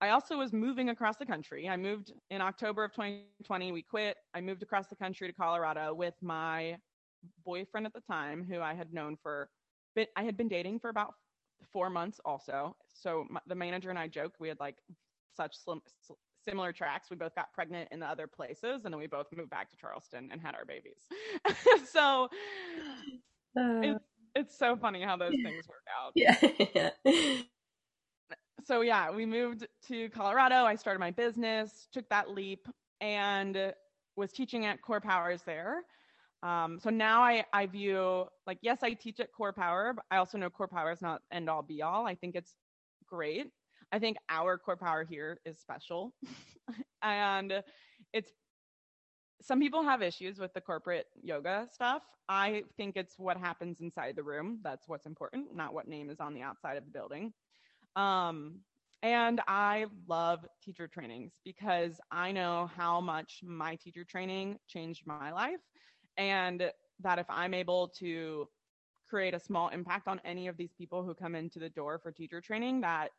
I 0.01 0.11
also 0.11 0.37
was 0.37 0.53
moving 0.53 0.91
across 0.91 1.17
the 1.17 1.27
country. 1.27 1.69
I 1.69 1.77
moved 1.77 2.13
in 2.31 2.41
October 2.41 2.85
of 2.85 2.93
2020. 2.93 3.73
We 3.73 3.83
quit. 3.83 4.17
I 4.33 4.41
moved 4.41 4.63
across 4.63 4.87
the 4.87 4.97
country 4.97 5.27
to 5.27 5.33
Colorado 5.33 5.93
with 5.93 6.15
my 6.23 6.77
boyfriend 7.45 7.87
at 7.87 7.93
the 7.93 8.01
time, 8.01 8.47
who 8.49 8.61
I 8.61 8.75
had 8.75 8.93
known 8.93 9.17
for, 9.21 9.49
but 9.97 10.09
I 10.17 10.23
had 10.23 10.37
been 10.37 10.49
dating 10.49 10.79
for 10.79 10.91
about 10.91 11.15
four 11.73 11.91
months 11.91 12.21
also. 12.25 12.77
So 12.95 13.27
my, 13.29 13.41
the 13.47 13.57
manager 13.57 13.91
and 13.91 13.99
I 13.99 14.07
joked 14.07 14.37
we 14.39 14.49
had 14.49 14.61
like 14.61 14.77
such 15.37 15.57
slim, 15.57 15.81
similar 16.49 16.73
tracks. 16.73 17.11
We 17.11 17.17
both 17.17 17.35
got 17.35 17.53
pregnant 17.53 17.89
in 17.91 17.99
the 17.99 18.07
other 18.07 18.29
places, 18.29 18.85
and 18.85 18.95
then 18.95 19.01
we 19.01 19.09
both 19.09 19.27
moved 19.37 19.51
back 19.51 19.69
to 19.71 19.77
Charleston 19.77 20.29
and 20.31 20.41
had 20.41 20.55
our 20.55 20.65
babies. 20.65 21.09
so 21.91 22.29
uh, 23.59 23.81
it's, 23.83 24.05
it's 24.37 24.59
so 24.59 24.77
funny 24.77 25.03
how 25.03 25.17
those 25.17 25.35
things 25.43 25.67
work 25.69 25.85
out. 25.93 26.13
Yeah. 26.15 26.91
So 28.69 28.83
yeah, 28.83 29.11
we 29.11 29.27
moved 29.27 29.67
to 29.89 30.09
Colorado. 30.11 30.65
I 30.65 30.77
started 30.77 31.01
my 31.01 31.11
business, 31.11 31.89
took 31.93 32.09
that 32.11 32.31
leap, 32.31 32.69
and 33.01 33.73
was 34.17 34.33
teaching 34.33 34.67
at 34.67 34.83
Core 34.83 35.01
Powers 35.01 35.43
there. 35.47 35.83
Um, 36.43 36.79
so 36.81 36.91
now 36.91 37.23
I, 37.23 37.45
I 37.53 37.67
view 37.67 38.27
like 38.47 38.59
yes, 38.63 38.79
I 38.83 38.93
teach 38.93 39.19
at 39.19 39.33
Core 39.33 39.53
Power, 39.53 39.95
but 39.95 40.05
I 40.11 40.19
also 40.19 40.39
know 40.39 40.51
Core 40.51 40.69
Power 40.69 40.93
is 40.93 41.03
not 41.03 41.23
end 41.33 41.49
all 41.49 41.63
be 41.63 41.83
all. 41.83 42.07
I 42.07 42.15
think 42.15 42.37
it's 42.37 42.55
great 43.09 43.51
I 43.93 43.99
think 43.99 44.19
our 44.29 44.59
core 44.59 44.77
power 44.77 45.05
here 45.05 45.41
is 45.45 45.59
special. 45.59 46.13
and 47.03 47.63
it's 48.13 48.33
some 49.41 49.61
people 49.61 49.83
have 49.83 50.03
issues 50.03 50.39
with 50.39 50.53
the 50.53 50.61
corporate 50.61 51.07
yoga 51.23 51.69
stuff. 51.73 52.03
I 52.29 52.65
think 52.77 52.97
it's 52.97 53.19
what 53.19 53.37
happens 53.37 53.81
inside 53.81 54.17
the 54.17 54.23
room. 54.23 54.59
That's 54.63 54.87
what's 54.89 55.07
important, 55.07 55.55
not 55.55 55.73
what 55.73 55.89
name 55.89 56.11
is 56.11 56.21
on 56.21 56.35
the 56.35 56.43
outside 56.43 56.77
of 56.77 56.85
the 56.85 56.91
building. 56.91 57.33
Um, 57.99 58.61
and 59.03 59.41
I 59.49 59.87
love 60.07 60.47
teacher 60.63 60.89
trainings 60.89 61.33
because 61.45 62.01
I 62.11 62.33
know 62.33 62.71
how 62.75 63.01
much 63.01 63.41
my 63.45 63.77
teacher 63.77 64.05
training 64.05 64.59
changed 64.69 65.03
my 65.07 65.33
life. 65.33 65.61
And 66.17 66.71
that 67.01 67.19
if 67.19 67.27
I'm 67.29 67.55
able 67.55 67.89
to 67.99 68.49
create 69.09 69.35
a 69.35 69.41
small 69.41 69.69
impact 69.69 70.09
on 70.09 70.21
any 70.25 70.49
of 70.49 70.57
these 70.57 70.73
people 70.73 71.05
who 71.05 71.15
come 71.15 71.35
into 71.35 71.59
the 71.59 71.71
door 71.71 71.99
for 71.99 72.13
teacher 72.13 72.41
training, 72.41 72.81
that 72.83 73.11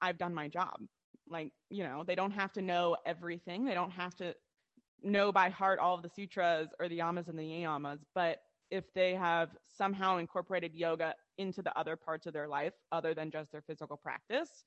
I've 0.00 0.18
done 0.18 0.34
my 0.34 0.48
job. 0.48 0.80
Like, 1.28 1.52
you 1.70 1.84
know, 1.84 2.04
they 2.06 2.14
don't 2.14 2.30
have 2.32 2.52
to 2.54 2.62
know 2.62 2.96
everything, 3.04 3.64
they 3.64 3.74
don't 3.74 3.90
have 3.90 4.14
to 4.16 4.34
know 5.02 5.30
by 5.30 5.50
heart 5.50 5.78
all 5.78 5.94
of 5.94 6.02
the 6.02 6.08
sutras 6.08 6.68
or 6.80 6.88
the 6.88 6.98
yamas 6.98 7.28
and 7.28 7.38
the 7.38 7.42
niyamas, 7.42 7.98
but 8.14 8.38
if 8.70 8.92
they 8.94 9.14
have 9.14 9.50
somehow 9.66 10.18
incorporated 10.18 10.74
yoga 10.74 11.14
into 11.38 11.62
the 11.62 11.76
other 11.78 11.96
parts 11.96 12.26
of 12.26 12.32
their 12.32 12.48
life 12.48 12.74
other 12.92 13.14
than 13.14 13.30
just 13.30 13.52
their 13.52 13.62
physical 13.62 13.96
practice, 13.96 14.64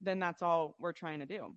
then 0.00 0.18
that's 0.18 0.42
all 0.42 0.76
we're 0.78 0.92
trying 0.92 1.20
to 1.20 1.26
do. 1.26 1.54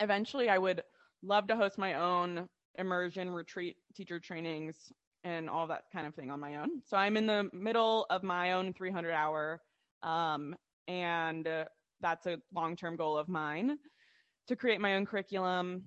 Eventually, 0.00 0.48
I 0.48 0.58
would 0.58 0.82
love 1.22 1.46
to 1.48 1.56
host 1.56 1.78
my 1.78 1.94
own 1.94 2.48
immersion 2.78 3.30
retreat 3.30 3.76
teacher 3.94 4.18
trainings 4.18 4.92
and 5.22 5.48
all 5.48 5.66
that 5.66 5.84
kind 5.92 6.06
of 6.06 6.14
thing 6.14 6.30
on 6.30 6.40
my 6.40 6.56
own. 6.56 6.82
So 6.84 6.96
I'm 6.96 7.16
in 7.16 7.26
the 7.26 7.48
middle 7.52 8.06
of 8.10 8.22
my 8.22 8.52
own 8.52 8.72
300 8.72 9.12
hour, 9.12 9.60
um, 10.02 10.54
and 10.86 11.46
uh, 11.46 11.64
that's 12.00 12.26
a 12.26 12.38
long 12.52 12.76
term 12.76 12.96
goal 12.96 13.16
of 13.16 13.28
mine 13.28 13.78
to 14.48 14.56
create 14.56 14.80
my 14.80 14.96
own 14.96 15.06
curriculum 15.06 15.84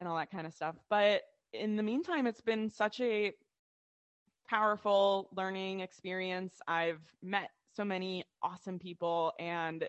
and 0.00 0.08
all 0.08 0.16
that 0.16 0.30
kind 0.30 0.46
of 0.46 0.54
stuff. 0.54 0.76
But 0.88 1.22
in 1.52 1.76
the 1.76 1.82
meantime, 1.82 2.26
it's 2.26 2.40
been 2.40 2.70
such 2.70 3.00
a 3.00 3.32
powerful 4.48 5.28
learning 5.36 5.80
experience. 5.80 6.54
I've 6.66 7.00
met 7.22 7.50
so 7.74 7.84
many 7.84 8.24
awesome 8.42 8.78
people 8.78 9.32
and 9.38 9.86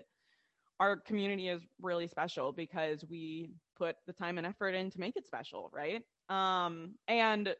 our 0.79 0.97
community 0.97 1.49
is 1.49 1.61
really 1.81 2.07
special 2.07 2.51
because 2.51 3.03
we 3.09 3.49
put 3.77 3.95
the 4.05 4.13
time 4.13 4.37
and 4.37 4.45
effort 4.45 4.75
in 4.75 4.91
to 4.91 4.99
make 4.99 5.15
it 5.15 5.25
special, 5.25 5.71
right? 5.73 6.03
Um, 6.29 6.95
and 7.07 7.55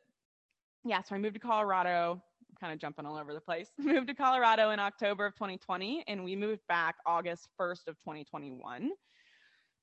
yeah, 0.85 1.01
so 1.01 1.15
I 1.15 1.17
moved 1.17 1.33
to 1.33 1.39
Colorado, 1.39 2.21
I'm 2.49 2.55
kind 2.59 2.73
of 2.73 2.79
jumping 2.79 3.05
all 3.05 3.17
over 3.17 3.33
the 3.33 3.41
place. 3.41 3.69
moved 3.77 4.07
to 4.07 4.13
Colorado 4.13 4.69
in 4.71 4.79
October 4.79 5.25
of 5.25 5.33
2020 5.35 6.03
and 6.07 6.23
we 6.23 6.35
moved 6.35 6.61
back 6.67 6.95
August 7.05 7.47
1st 7.59 7.87
of 7.87 7.97
2021 7.99 8.91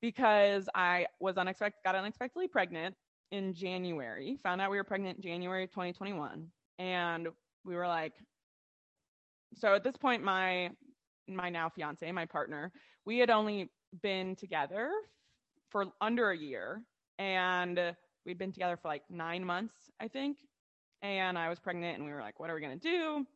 because 0.00 0.68
I 0.74 1.06
was 1.20 1.36
unexpected 1.36 1.78
got 1.84 1.94
unexpectedly 1.94 2.46
pregnant 2.46 2.94
in 3.32 3.52
January. 3.52 4.38
Found 4.42 4.60
out 4.60 4.70
we 4.70 4.76
were 4.76 4.84
pregnant 4.84 5.20
January 5.20 5.64
of 5.64 5.70
2021 5.70 6.46
and 6.78 7.28
we 7.64 7.74
were 7.74 7.86
like 7.86 8.12
so 9.54 9.74
at 9.74 9.84
this 9.84 9.96
point 9.96 10.22
my 10.22 10.70
my 11.28 11.48
now 11.48 11.68
fiance 11.68 12.10
my 12.12 12.26
partner 12.26 12.72
we 13.04 13.18
had 13.18 13.30
only 13.30 13.70
been 14.02 14.34
together 14.36 14.90
for 15.70 15.86
under 16.00 16.30
a 16.30 16.36
year. 16.36 16.82
And 17.18 17.80
we'd 18.24 18.38
been 18.38 18.52
together 18.52 18.78
for 18.80 18.88
like 18.88 19.02
nine 19.10 19.44
months 19.44 19.74
i 20.00 20.08
think. 20.08 20.38
And 21.02 21.36
i 21.38 21.48
was 21.48 21.58
pregnant 21.58 21.96
and 21.96 22.06
we 22.06 22.12
were 22.12 22.20
like 22.20 22.40
what 22.40 22.50
are 22.50 22.54
we 22.54 22.60
going 22.60 22.78
to 22.78 22.88
do? 22.90 23.26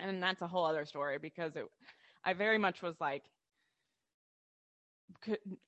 And 0.00 0.22
that's 0.22 0.42
a 0.42 0.46
whole 0.48 0.64
other 0.64 0.84
story 0.84 1.18
because 1.18 1.56
it 1.56 1.64
i 2.24 2.32
very 2.32 2.58
much 2.58 2.82
was 2.82 2.96
like 3.00 3.22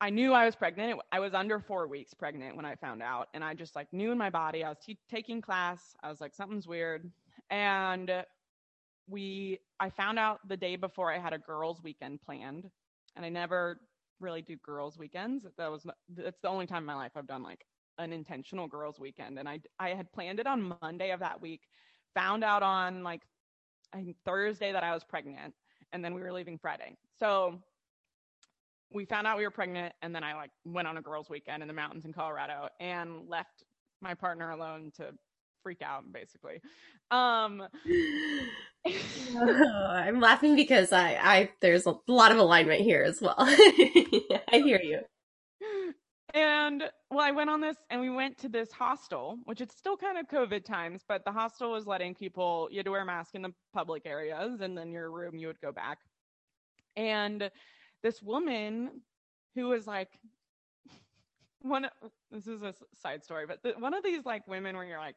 I 0.00 0.10
knew 0.10 0.32
I 0.32 0.44
was 0.44 0.54
pregnant. 0.54 1.00
I 1.12 1.20
was 1.20 1.34
under 1.34 1.60
four 1.60 1.86
weeks 1.86 2.12
pregnant 2.14 2.56
when 2.56 2.64
I 2.64 2.74
found 2.74 3.02
out. 3.02 3.28
And 3.34 3.42
I 3.42 3.54
just 3.54 3.74
like 3.74 3.92
knew 3.92 4.12
in 4.12 4.18
my 4.18 4.30
body, 4.30 4.64
I 4.64 4.68
was 4.68 4.78
taking 5.10 5.40
class. 5.40 5.94
I 6.02 6.10
was 6.10 6.20
like, 6.20 6.34
something's 6.34 6.66
weird. 6.66 7.10
And 7.50 8.24
we, 9.08 9.60
I 9.80 9.90
found 9.90 10.18
out 10.18 10.40
the 10.48 10.56
day 10.56 10.76
before 10.76 11.12
I 11.12 11.18
had 11.18 11.32
a 11.32 11.38
girls' 11.38 11.82
weekend 11.82 12.20
planned. 12.22 12.68
And 13.14 13.24
I 13.24 13.28
never 13.28 13.80
really 14.20 14.42
do 14.42 14.56
girls' 14.56 14.98
weekends. 14.98 15.46
That 15.56 15.70
was, 15.70 15.86
that's 16.16 16.40
the 16.40 16.48
only 16.48 16.66
time 16.66 16.82
in 16.82 16.86
my 16.86 16.94
life 16.94 17.12
I've 17.16 17.26
done 17.26 17.42
like 17.42 17.64
an 17.98 18.12
intentional 18.12 18.66
girls' 18.66 19.00
weekend. 19.00 19.38
And 19.38 19.48
I, 19.48 19.60
I 19.78 19.90
had 19.90 20.12
planned 20.12 20.40
it 20.40 20.46
on 20.46 20.74
Monday 20.82 21.12
of 21.12 21.20
that 21.20 21.40
week, 21.40 21.62
found 22.14 22.44
out 22.44 22.62
on 22.62 23.02
like, 23.02 23.22
I 23.94 24.02
think 24.02 24.16
Thursday 24.24 24.72
that 24.72 24.82
I 24.82 24.92
was 24.92 25.04
pregnant. 25.04 25.54
And 25.92 26.04
then 26.04 26.14
we 26.14 26.20
were 26.20 26.32
leaving 26.32 26.58
Friday. 26.58 26.96
So 27.18 27.62
we 28.96 29.04
found 29.04 29.26
out 29.26 29.36
we 29.38 29.44
were 29.44 29.50
pregnant 29.50 29.94
and 30.02 30.14
then 30.14 30.24
I 30.24 30.34
like 30.34 30.50
went 30.64 30.88
on 30.88 30.96
a 30.96 31.02
girls 31.02 31.28
weekend 31.28 31.62
in 31.62 31.68
the 31.68 31.74
mountains 31.74 32.04
in 32.04 32.12
Colorado 32.12 32.68
and 32.80 33.28
left 33.28 33.64
my 34.00 34.14
partner 34.14 34.50
alone 34.50 34.90
to 34.96 35.10
freak 35.62 35.82
out 35.82 36.04
basically. 36.12 36.60
Um 37.10 37.62
oh, 38.86 38.86
I'm 39.88 40.20
laughing 40.20 40.56
because 40.56 40.92
I 40.92 41.18
I 41.20 41.50
there's 41.60 41.86
a 41.86 41.94
lot 42.08 42.32
of 42.32 42.38
alignment 42.38 42.80
here 42.80 43.02
as 43.02 43.20
well. 43.20 43.36
I 43.38 44.62
hear 44.64 44.80
you. 44.82 45.00
And 46.34 46.82
well, 47.10 47.20
I 47.20 47.30
went 47.30 47.48
on 47.48 47.60
this 47.60 47.76
and 47.88 48.00
we 48.00 48.10
went 48.10 48.36
to 48.38 48.48
this 48.48 48.70
hostel, 48.70 49.38
which 49.44 49.60
it's 49.60 49.76
still 49.76 49.96
kind 49.96 50.18
of 50.18 50.26
COVID 50.28 50.64
times, 50.64 51.02
but 51.08 51.24
the 51.24 51.32
hostel 51.32 51.72
was 51.72 51.86
letting 51.86 52.14
people, 52.14 52.68
you 52.70 52.78
had 52.78 52.84
to 52.84 52.90
wear 52.90 53.02
a 53.02 53.06
mask 53.06 53.34
in 53.34 53.42
the 53.42 53.54
public 53.72 54.02
areas 54.04 54.60
and 54.60 54.76
then 54.76 54.92
your 54.92 55.10
room 55.10 55.38
you 55.38 55.46
would 55.46 55.60
go 55.60 55.72
back. 55.72 55.98
And 56.96 57.50
this 58.02 58.22
woman 58.22 59.02
who 59.54 59.68
was 59.68 59.86
like 59.86 60.18
one 61.62 61.88
this 62.30 62.46
is 62.46 62.62
a 62.62 62.74
side 62.94 63.24
story 63.24 63.46
but 63.46 63.62
the, 63.62 63.72
one 63.78 63.94
of 63.94 64.04
these 64.04 64.24
like 64.24 64.46
women 64.46 64.76
where 64.76 64.84
you're 64.84 64.98
like 64.98 65.16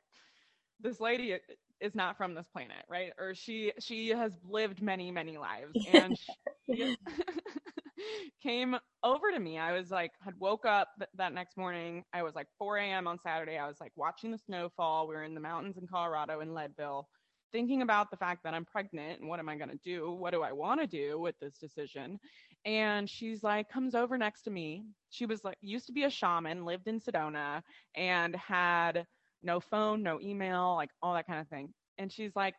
this 0.80 1.00
lady 1.00 1.38
is 1.80 1.96
not 1.96 2.18
from 2.18 2.34
this 2.34 2.48
planet 2.48 2.86
right? 2.90 3.12
Or 3.18 3.34
she 3.36 3.72
she 3.80 4.10
has 4.10 4.34
lived 4.44 4.82
many 4.82 5.12
many 5.12 5.38
lives. 5.38 5.80
And 5.86 6.18
she 6.18 6.96
came 8.44 8.76
over 9.04 9.32
to 9.32 9.40
me. 9.40 9.58
I 9.58 9.74
was 9.74 9.92
like 9.92 10.12
had 10.24 10.34
woke 10.40 10.66
up 10.66 10.90
th- 11.00 11.10
that 11.16 11.34
next 11.34 11.58
morning. 11.58 12.04
I 12.14 12.24
was 12.24 12.36
like 12.36 12.48
4 12.58 12.78
a.m 12.78 13.08
on 13.08 13.20
saturday. 13.20 13.58
I 13.58 13.68
was 13.68 13.80
like 13.80 13.92
watching 13.96 14.32
the 14.32 14.38
snowfall. 14.38 15.08
We 15.08 15.16
were 15.16 15.24
in 15.24 15.34
the 15.36 15.42
mountains 15.42 15.78
in 15.78 15.88
colorado 15.88 16.40
in 16.42 16.54
leadville 16.54 17.08
thinking 17.52 17.82
about 17.82 18.12
the 18.12 18.18
fact 18.18 18.44
that 18.44 18.54
i'm 18.54 18.66
pregnant 18.66 19.20
and 19.20 19.30
what 19.30 19.40
am 19.40 19.50
i 19.50 19.56
going 19.56 19.70
to 19.70 19.80
do? 19.84 20.12
What 20.12 20.32
do 20.34 20.42
i 20.44 20.52
want 20.52 20.82
to 20.82 20.88
do 20.88 21.20
with 21.20 21.36
this 21.40 21.58
decision 21.58 22.20
and 22.66 23.10
she's 23.10 23.44
like 23.44 23.70
comes 23.70 23.96
over 23.96 24.18
next 24.18 24.44
to 24.44 24.52
me. 24.52 24.86
She 25.10 25.26
was 25.26 25.44
like 25.44 25.58
used 25.62 25.88
to 25.88 25.94
be 25.94 26.04
a 26.04 26.10
shaman 26.10 26.66
lived 26.66 26.88
in 26.88 27.00
sedona 27.00 27.62
and 27.96 28.36
had 28.36 29.06
no 29.44 29.60
phone 29.60 30.04
no 30.04 30.20
email 30.22 30.76
like 30.76 30.90
all 31.02 31.14
that 31.14 31.28
kind 31.28 31.40
of 31.42 31.48
thing. 31.48 31.74
And 31.98 32.12
she's 32.12 32.36
like 32.36 32.56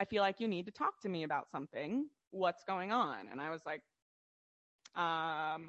i 0.00 0.04
feel 0.04 0.22
like 0.22 0.40
you 0.40 0.48
need 0.48 0.66
to 0.66 0.72
talk 0.72 1.00
to 1.02 1.08
me 1.08 1.24
about 1.24 1.50
something. 1.50 2.08
What's 2.30 2.64
going 2.64 2.92
on? 2.92 3.28
And 3.30 3.40
i 3.40 3.50
was 3.50 3.62
like 3.66 3.82
um 4.96 5.68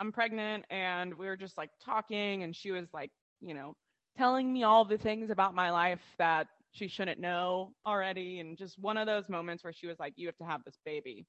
i'm 0.00 0.10
pregnant 0.12 0.64
and 0.70 1.14
we 1.14 1.26
were 1.26 1.36
just 1.36 1.56
like 1.56 1.70
talking 1.84 2.42
and 2.42 2.54
she 2.56 2.70
was 2.72 2.88
like 2.92 3.10
you 3.40 3.54
know 3.54 3.74
telling 4.16 4.52
me 4.52 4.62
all 4.64 4.84
the 4.84 4.98
things 4.98 5.30
about 5.30 5.54
my 5.54 5.70
life 5.70 6.02
that 6.18 6.46
she 6.72 6.88
shouldn't 6.88 7.20
know 7.20 7.72
already 7.86 8.40
and 8.40 8.56
just 8.58 8.78
one 8.78 8.96
of 8.96 9.06
those 9.06 9.28
moments 9.28 9.62
where 9.62 9.72
she 9.72 9.86
was 9.86 9.98
like 9.98 10.12
you 10.16 10.26
have 10.26 10.36
to 10.36 10.44
have 10.44 10.62
this 10.64 10.78
baby 10.84 11.26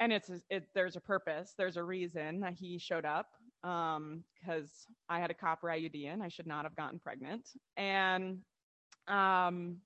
and 0.00 0.12
it's 0.12 0.30
it, 0.50 0.64
there's 0.74 0.96
a 0.96 1.00
purpose 1.00 1.54
there's 1.56 1.76
a 1.76 1.82
reason 1.82 2.40
that 2.40 2.54
he 2.54 2.78
showed 2.78 3.04
up 3.04 3.28
um 3.64 4.22
because 4.38 4.86
i 5.08 5.18
had 5.18 5.30
a 5.30 5.34
copper 5.34 5.68
iud 5.68 6.12
and 6.12 6.22
i 6.22 6.28
should 6.28 6.46
not 6.46 6.64
have 6.64 6.76
gotten 6.76 6.98
pregnant. 6.98 7.48
And 7.76 8.38
um 9.08 9.78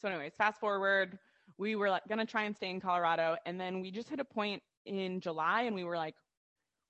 so 0.00 0.08
anyways 0.08 0.32
fast 0.36 0.60
forward 0.60 1.18
we 1.58 1.76
were 1.76 1.90
like 1.90 2.02
gonna 2.08 2.26
try 2.26 2.44
and 2.44 2.56
stay 2.56 2.70
in 2.70 2.80
colorado 2.80 3.36
and 3.46 3.60
then 3.60 3.80
we 3.80 3.90
just 3.90 4.08
hit 4.08 4.20
a 4.20 4.24
point 4.24 4.62
in 4.84 5.20
july 5.20 5.62
and 5.62 5.74
we 5.74 5.84
were 5.84 5.96
like 5.96 6.14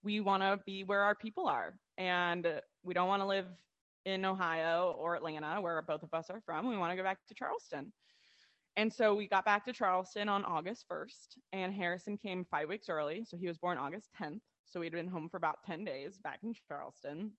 we 0.03 0.21
want 0.21 0.43
to 0.43 0.59
be 0.67 0.85
where 0.85 1.03
our 1.03 1.15
people 1.15 1.47
are 1.47 1.79
and 1.99 2.47
we 2.83 2.95
don't 2.95 3.09
want 3.09 3.23
to 3.23 3.27
live 3.27 3.47
in 4.05 4.25
ohio 4.25 4.95
or 4.99 5.15
atlanta 5.15 5.61
where 5.61 5.81
both 5.83 6.03
of 6.03 6.15
us 6.15 6.31
are 6.31 6.41
from. 6.47 6.69
We 6.69 6.77
want 6.77 6.93
to 6.93 6.97
go 6.97 7.03
back 7.03 7.19
to 7.29 7.35
charleston 7.35 7.93
and 8.77 8.93
so 8.93 9.15
we 9.15 9.27
got 9.27 9.45
back 9.45 9.65
to 9.67 9.73
Charleston 9.73 10.29
on 10.29 10.45
August 10.45 10.85
1st, 10.91 11.39
and 11.53 11.73
Harrison 11.73 12.19
came 12.19 12.45
five 12.51 12.69
weeks 12.69 12.89
early. 12.89 13.25
So 13.25 13.37
he 13.37 13.47
was 13.47 13.57
born 13.57 13.79
August 13.79 14.11
10th. 14.21 14.41
So 14.67 14.81
we'd 14.81 14.93
been 14.93 15.09
home 15.09 15.29
for 15.29 15.39
about 15.39 15.59
10 15.67 15.85
days 15.85 16.19
back 16.23 16.41
in 16.43 16.53
Charleston. 16.69 17.33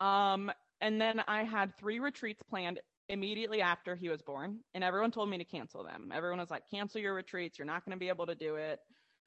Um, 0.00 0.50
and 0.80 1.00
then 1.00 1.22
I 1.28 1.44
had 1.44 1.76
three 1.78 2.00
retreats 2.00 2.42
planned 2.48 2.80
immediately 3.08 3.62
after 3.62 3.94
he 3.94 4.08
was 4.08 4.22
born, 4.22 4.58
and 4.74 4.82
everyone 4.82 5.10
told 5.10 5.30
me 5.30 5.38
to 5.38 5.44
cancel 5.44 5.84
them. 5.84 6.12
Everyone 6.14 6.38
was 6.38 6.50
like, 6.50 6.64
cancel 6.70 7.00
your 7.00 7.14
retreats. 7.14 7.58
You're 7.58 7.66
not 7.66 7.84
going 7.84 7.96
to 7.96 8.00
be 8.00 8.08
able 8.08 8.26
to 8.26 8.34
do 8.34 8.56
it. 8.56 8.80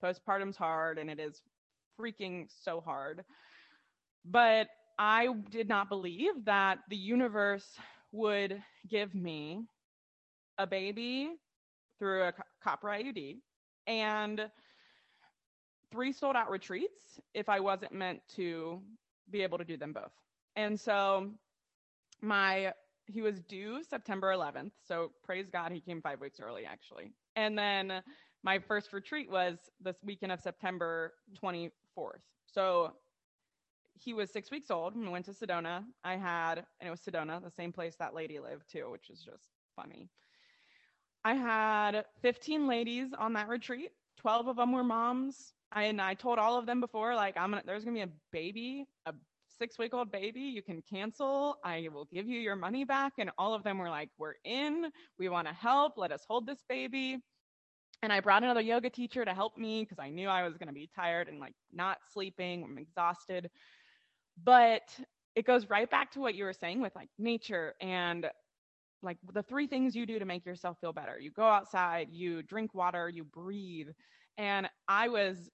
Postpartum's 0.03 0.57
hard, 0.57 0.97
and 0.97 1.09
it 1.09 1.19
is 1.19 1.41
freaking 1.99 2.47
so 2.63 2.81
hard. 2.81 3.23
But 4.25 4.67
I 4.99 5.29
did 5.49 5.67
not 5.67 5.89
believe 5.89 6.45
that 6.45 6.79
the 6.89 6.97
universe 6.97 7.67
would 8.11 8.61
give 8.89 9.15
me 9.15 9.63
a 10.61 10.67
baby 10.67 11.31
through 11.97 12.23
a 12.23 12.33
copper 12.63 12.87
IUD 12.87 13.37
and 13.87 14.49
three 15.91 16.11
sold 16.11 16.35
out 16.35 16.49
retreats 16.49 17.19
if 17.33 17.49
I 17.49 17.59
wasn't 17.59 17.91
meant 17.91 18.21
to 18.35 18.79
be 19.29 19.41
able 19.41 19.57
to 19.57 19.65
do 19.65 19.75
them 19.75 19.91
both. 19.91 20.13
And 20.55 20.79
so 20.79 21.31
my 22.21 22.73
he 23.07 23.21
was 23.21 23.41
due 23.41 23.83
September 23.83 24.31
11th. 24.33 24.71
So 24.87 25.11
praise 25.23 25.49
God 25.51 25.71
he 25.71 25.81
came 25.81 26.01
5 26.01 26.21
weeks 26.21 26.39
early 26.39 26.65
actually. 26.65 27.11
And 27.35 27.57
then 27.57 28.01
my 28.43 28.59
first 28.59 28.93
retreat 28.93 29.29
was 29.29 29.57
this 29.81 29.97
weekend 30.03 30.31
of 30.31 30.39
September 30.39 31.13
24th. 31.43 32.21
So 32.45 32.93
he 33.99 34.13
was 34.13 34.29
six 34.31 34.51
weeks 34.51 34.71
old 34.71 34.95
and 34.95 35.05
we 35.05 35.09
went 35.09 35.25
to 35.25 35.31
Sedona. 35.31 35.83
I 36.03 36.15
had, 36.15 36.65
and 36.79 36.87
it 36.87 36.91
was 36.91 37.01
Sedona, 37.01 37.43
the 37.43 37.51
same 37.51 37.71
place 37.71 37.95
that 37.97 38.13
lady 38.13 38.39
lived 38.39 38.69
too, 38.71 38.89
which 38.91 39.09
is 39.09 39.21
just 39.21 39.49
funny. 39.75 40.09
I 41.23 41.33
had 41.35 42.05
15 42.21 42.67
ladies 42.67 43.09
on 43.17 43.33
that 43.33 43.47
retreat. 43.47 43.91
12 44.17 44.47
of 44.47 44.55
them 44.55 44.71
were 44.71 44.83
moms. 44.83 45.53
I, 45.71 45.83
and 45.83 46.01
I 46.01 46.13
told 46.15 46.39
all 46.39 46.57
of 46.57 46.65
them 46.65 46.81
before, 46.81 47.15
like, 47.15 47.37
I'm 47.37 47.51
gonna, 47.51 47.63
there's 47.65 47.85
gonna 47.85 47.95
be 47.95 48.01
a 48.01 48.09
baby, 48.31 48.85
a 49.05 49.13
six 49.57 49.77
week 49.77 49.93
old 49.93 50.11
baby. 50.11 50.41
You 50.41 50.61
can 50.61 50.81
cancel. 50.81 51.57
I 51.63 51.87
will 51.93 52.05
give 52.11 52.27
you 52.27 52.39
your 52.39 52.55
money 52.55 52.83
back. 52.83 53.13
And 53.19 53.29
all 53.37 53.53
of 53.53 53.63
them 53.63 53.77
were 53.77 53.89
like, 53.89 54.09
we're 54.17 54.35
in. 54.43 54.87
We 55.19 55.29
want 55.29 55.47
to 55.47 55.53
help. 55.53 55.97
Let 55.97 56.11
us 56.11 56.25
hold 56.27 56.47
this 56.47 56.63
baby. 56.67 57.19
And 58.03 58.11
I 58.11 58.19
brought 58.19 58.43
another 58.43 58.61
yoga 58.61 58.89
teacher 58.89 59.23
to 59.23 59.33
help 59.33 59.57
me 59.57 59.83
because 59.83 59.99
I 59.99 60.09
knew 60.09 60.27
I 60.27 60.43
was 60.47 60.57
going 60.57 60.67
to 60.67 60.73
be 60.73 60.89
tired 60.95 61.27
and 61.27 61.39
like 61.39 61.53
not 61.71 61.99
sleeping. 62.11 62.63
I'm 62.63 62.79
exhausted. 62.79 63.51
But 64.43 64.81
it 65.35 65.45
goes 65.45 65.69
right 65.69 65.89
back 65.89 66.11
to 66.13 66.19
what 66.19 66.33
you 66.33 66.45
were 66.45 66.53
saying 66.53 66.81
with 66.81 66.95
like 66.95 67.09
nature 67.19 67.75
and 67.79 68.25
like 69.03 69.17
the 69.33 69.43
three 69.43 69.67
things 69.67 69.95
you 69.95 70.05
do 70.05 70.19
to 70.19 70.25
make 70.25 70.45
yourself 70.45 70.77
feel 70.79 70.93
better. 70.93 71.19
You 71.19 71.31
go 71.31 71.47
outside, 71.47 72.09
you 72.11 72.43
drink 72.43 72.73
water, 72.73 73.09
you 73.09 73.23
breathe. 73.23 73.89
And 74.37 74.69
I 74.87 75.07
was 75.07 75.49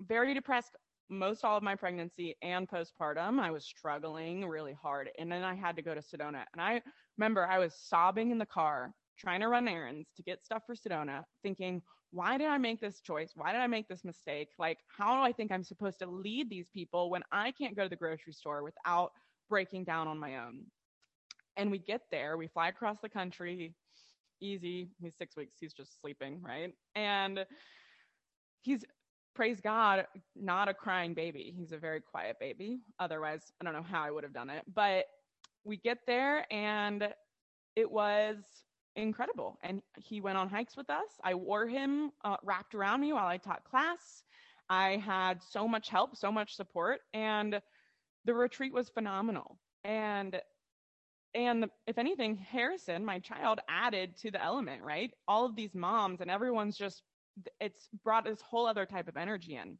very 0.00 0.34
depressed 0.34 0.76
most 1.08 1.44
all 1.44 1.56
of 1.56 1.62
my 1.62 1.74
pregnancy 1.74 2.36
and 2.40 2.68
postpartum. 2.68 3.40
I 3.40 3.50
was 3.50 3.64
struggling 3.64 4.46
really 4.46 4.76
hard. 4.80 5.10
And 5.18 5.30
then 5.30 5.42
I 5.42 5.54
had 5.54 5.76
to 5.76 5.82
go 5.82 5.94
to 5.94 6.00
Sedona. 6.00 6.44
And 6.52 6.60
I 6.60 6.80
remember 7.18 7.46
I 7.46 7.58
was 7.58 7.74
sobbing 7.74 8.30
in 8.30 8.38
the 8.38 8.46
car 8.46 8.92
trying 9.18 9.40
to 9.40 9.48
run 9.48 9.68
errands 9.68 10.08
to 10.16 10.22
get 10.22 10.44
stuff 10.44 10.62
for 10.66 10.74
Sedona, 10.74 11.24
thinking, 11.42 11.82
why 12.12 12.38
did 12.38 12.46
I 12.48 12.58
make 12.58 12.80
this 12.80 13.00
choice? 13.00 13.32
Why 13.34 13.52
did 13.52 13.60
I 13.60 13.66
make 13.66 13.86
this 13.88 14.04
mistake? 14.04 14.48
Like, 14.58 14.78
how 14.96 15.16
do 15.16 15.22
I 15.22 15.32
think 15.32 15.52
I'm 15.52 15.62
supposed 15.62 15.98
to 16.00 16.06
lead 16.06 16.48
these 16.48 16.68
people 16.72 17.10
when 17.10 17.22
I 17.30 17.52
can't 17.52 17.76
go 17.76 17.84
to 17.84 17.88
the 17.88 17.96
grocery 17.96 18.32
store 18.32 18.62
without 18.62 19.12
breaking 19.48 19.84
down 19.84 20.08
on 20.08 20.18
my 20.18 20.38
own? 20.38 20.64
And 21.60 21.70
we 21.70 21.78
get 21.78 22.00
there, 22.10 22.38
we 22.38 22.46
fly 22.46 22.68
across 22.68 22.96
the 23.02 23.08
country, 23.10 23.74
easy. 24.40 24.88
He's 24.98 25.14
six 25.18 25.36
weeks, 25.36 25.56
he's 25.60 25.74
just 25.74 26.00
sleeping, 26.00 26.40
right? 26.40 26.72
And 26.94 27.44
he's, 28.62 28.82
praise 29.34 29.60
God, 29.60 30.06
not 30.34 30.68
a 30.68 30.74
crying 30.74 31.12
baby. 31.12 31.54
He's 31.54 31.72
a 31.72 31.76
very 31.76 32.00
quiet 32.00 32.38
baby. 32.40 32.78
Otherwise, 32.98 33.52
I 33.60 33.64
don't 33.64 33.74
know 33.74 33.82
how 33.82 34.02
I 34.02 34.10
would 34.10 34.24
have 34.24 34.32
done 34.32 34.48
it. 34.48 34.64
But 34.74 35.04
we 35.64 35.76
get 35.76 35.98
there 36.06 36.50
and 36.50 37.12
it 37.76 37.90
was 37.90 38.38
incredible. 38.96 39.58
And 39.62 39.82
he 40.02 40.22
went 40.22 40.38
on 40.38 40.48
hikes 40.48 40.78
with 40.78 40.88
us. 40.88 41.10
I 41.22 41.34
wore 41.34 41.66
him 41.66 42.10
uh, 42.24 42.36
wrapped 42.42 42.74
around 42.74 43.02
me 43.02 43.12
while 43.12 43.26
I 43.26 43.36
taught 43.36 43.64
class. 43.64 44.22
I 44.70 44.96
had 45.04 45.42
so 45.42 45.68
much 45.68 45.90
help, 45.90 46.16
so 46.16 46.32
much 46.32 46.54
support, 46.54 47.00
and 47.12 47.60
the 48.24 48.32
retreat 48.32 48.72
was 48.72 48.88
phenomenal. 48.88 49.58
And 49.84 50.40
and 51.34 51.66
if 51.86 51.98
anything, 51.98 52.36
Harrison, 52.36 53.04
my 53.04 53.18
child, 53.18 53.60
added 53.68 54.16
to 54.18 54.30
the 54.30 54.42
element, 54.42 54.82
right? 54.82 55.12
All 55.28 55.46
of 55.46 55.56
these 55.56 55.74
moms 55.74 56.20
and 56.20 56.30
everyone's 56.30 56.76
just 56.76 57.02
it's 57.60 57.88
brought 58.04 58.24
this 58.24 58.40
whole 58.40 58.66
other 58.66 58.86
type 58.86 59.08
of 59.08 59.16
energy 59.16 59.56
in. 59.56 59.78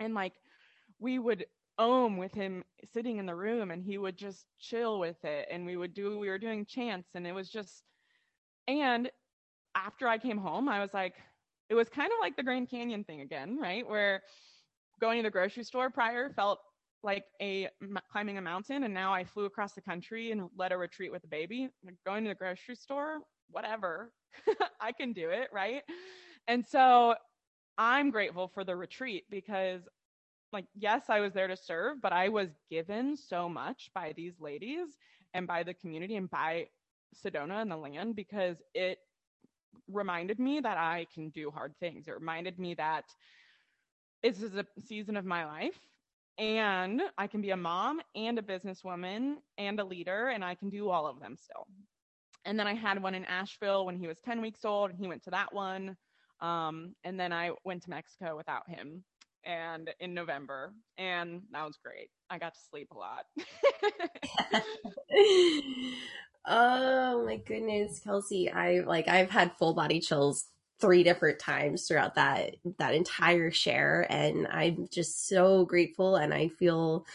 And 0.00 0.14
like 0.14 0.34
we 0.98 1.18
would 1.18 1.44
om 1.78 2.16
with 2.16 2.32
him 2.32 2.64
sitting 2.92 3.18
in 3.18 3.26
the 3.26 3.34
room 3.34 3.70
and 3.70 3.82
he 3.82 3.98
would 3.98 4.16
just 4.16 4.46
chill 4.58 4.98
with 4.98 5.24
it 5.24 5.48
and 5.50 5.64
we 5.66 5.76
would 5.76 5.94
do 5.94 6.18
we 6.18 6.28
were 6.28 6.38
doing 6.38 6.66
chants 6.66 7.08
and 7.14 7.26
it 7.26 7.32
was 7.32 7.48
just 7.48 7.82
and 8.68 9.10
after 9.74 10.06
I 10.06 10.18
came 10.18 10.38
home, 10.38 10.68
I 10.68 10.80
was 10.80 10.92
like, 10.92 11.14
it 11.68 11.74
was 11.74 11.88
kind 11.88 12.12
of 12.12 12.18
like 12.20 12.36
the 12.36 12.42
Grand 12.42 12.70
Canyon 12.70 13.04
thing 13.04 13.20
again, 13.20 13.58
right? 13.58 13.86
Where 13.88 14.22
going 15.00 15.18
to 15.18 15.22
the 15.22 15.30
grocery 15.30 15.64
store 15.64 15.90
prior 15.90 16.30
felt 16.30 16.60
like 17.02 17.24
a 17.40 17.68
climbing 18.10 18.38
a 18.38 18.42
mountain 18.42 18.84
and 18.84 18.94
now 18.94 19.12
I 19.12 19.24
flew 19.24 19.44
across 19.44 19.72
the 19.72 19.80
country 19.80 20.30
and 20.30 20.48
led 20.56 20.72
a 20.72 20.78
retreat 20.78 21.12
with 21.12 21.24
a 21.24 21.28
baby. 21.28 21.68
Going 22.06 22.24
to 22.24 22.30
the 22.30 22.34
grocery 22.34 22.76
store, 22.76 23.18
whatever. 23.50 24.12
I 24.80 24.92
can 24.92 25.12
do 25.12 25.30
it, 25.30 25.48
right? 25.52 25.82
And 26.48 26.64
so 26.64 27.14
I'm 27.78 28.10
grateful 28.10 28.48
for 28.48 28.64
the 28.64 28.76
retreat 28.76 29.24
because 29.30 29.82
like 30.52 30.66
yes, 30.74 31.04
I 31.08 31.20
was 31.20 31.32
there 31.32 31.48
to 31.48 31.56
serve, 31.56 32.00
but 32.02 32.12
I 32.12 32.28
was 32.28 32.50
given 32.70 33.16
so 33.16 33.48
much 33.48 33.90
by 33.94 34.12
these 34.16 34.34
ladies 34.38 34.88
and 35.34 35.46
by 35.46 35.62
the 35.62 35.74
community 35.74 36.16
and 36.16 36.30
by 36.30 36.66
Sedona 37.24 37.62
and 37.62 37.70
the 37.70 37.76
land 37.76 38.16
because 38.16 38.56
it 38.74 38.98
reminded 39.88 40.38
me 40.38 40.60
that 40.60 40.78
I 40.78 41.06
can 41.12 41.30
do 41.30 41.50
hard 41.50 41.74
things. 41.80 42.06
It 42.06 42.14
reminded 42.14 42.58
me 42.58 42.74
that 42.74 43.04
this 44.22 44.42
is 44.42 44.54
a 44.54 44.66
season 44.86 45.16
of 45.16 45.24
my 45.24 45.44
life 45.46 45.78
and 46.38 47.02
I 47.18 47.26
can 47.26 47.40
be 47.40 47.50
a 47.50 47.56
mom 47.56 48.00
and 48.14 48.38
a 48.38 48.42
businesswoman 48.42 49.36
and 49.58 49.80
a 49.80 49.84
leader 49.84 50.28
and 50.28 50.44
I 50.44 50.54
can 50.54 50.70
do 50.70 50.88
all 50.90 51.06
of 51.06 51.20
them 51.20 51.36
still. 51.36 51.66
And 52.44 52.58
then 52.58 52.66
I 52.66 52.74
had 52.74 53.02
one 53.02 53.14
in 53.14 53.24
Asheville 53.24 53.86
when 53.86 53.96
he 53.96 54.06
was 54.08 54.18
10 54.24 54.40
weeks 54.40 54.64
old 54.64 54.90
and 54.90 54.98
he 54.98 55.06
went 55.06 55.22
to 55.24 55.30
that 55.30 55.54
one. 55.54 55.96
Um, 56.40 56.94
and 57.04 57.18
then 57.18 57.32
I 57.32 57.52
went 57.64 57.82
to 57.84 57.90
Mexico 57.90 58.36
without 58.36 58.68
him 58.68 59.04
and 59.44 59.90
in 60.00 60.14
November 60.14 60.72
and 60.98 61.42
that 61.52 61.64
was 61.64 61.78
great. 61.82 62.10
I 62.30 62.38
got 62.38 62.54
to 62.54 62.60
sleep 62.70 62.90
a 62.92 62.98
lot. 62.98 63.26
Oh 66.44 67.24
my 67.24 67.36
goodness, 67.36 68.00
Kelsey. 68.00 68.50
I 68.50 68.80
like 68.80 69.06
I've 69.06 69.30
had 69.30 69.52
full 69.58 69.74
body 69.74 70.00
chills 70.00 70.46
three 70.82 71.04
different 71.04 71.38
times 71.38 71.86
throughout 71.86 72.16
that 72.16 72.56
that 72.78 72.92
entire 72.92 73.52
share 73.52 74.04
and 74.10 74.48
I'm 74.48 74.88
just 74.90 75.28
so 75.28 75.64
grateful 75.64 76.16
and 76.16 76.34
I 76.34 76.48
feel 76.48 77.06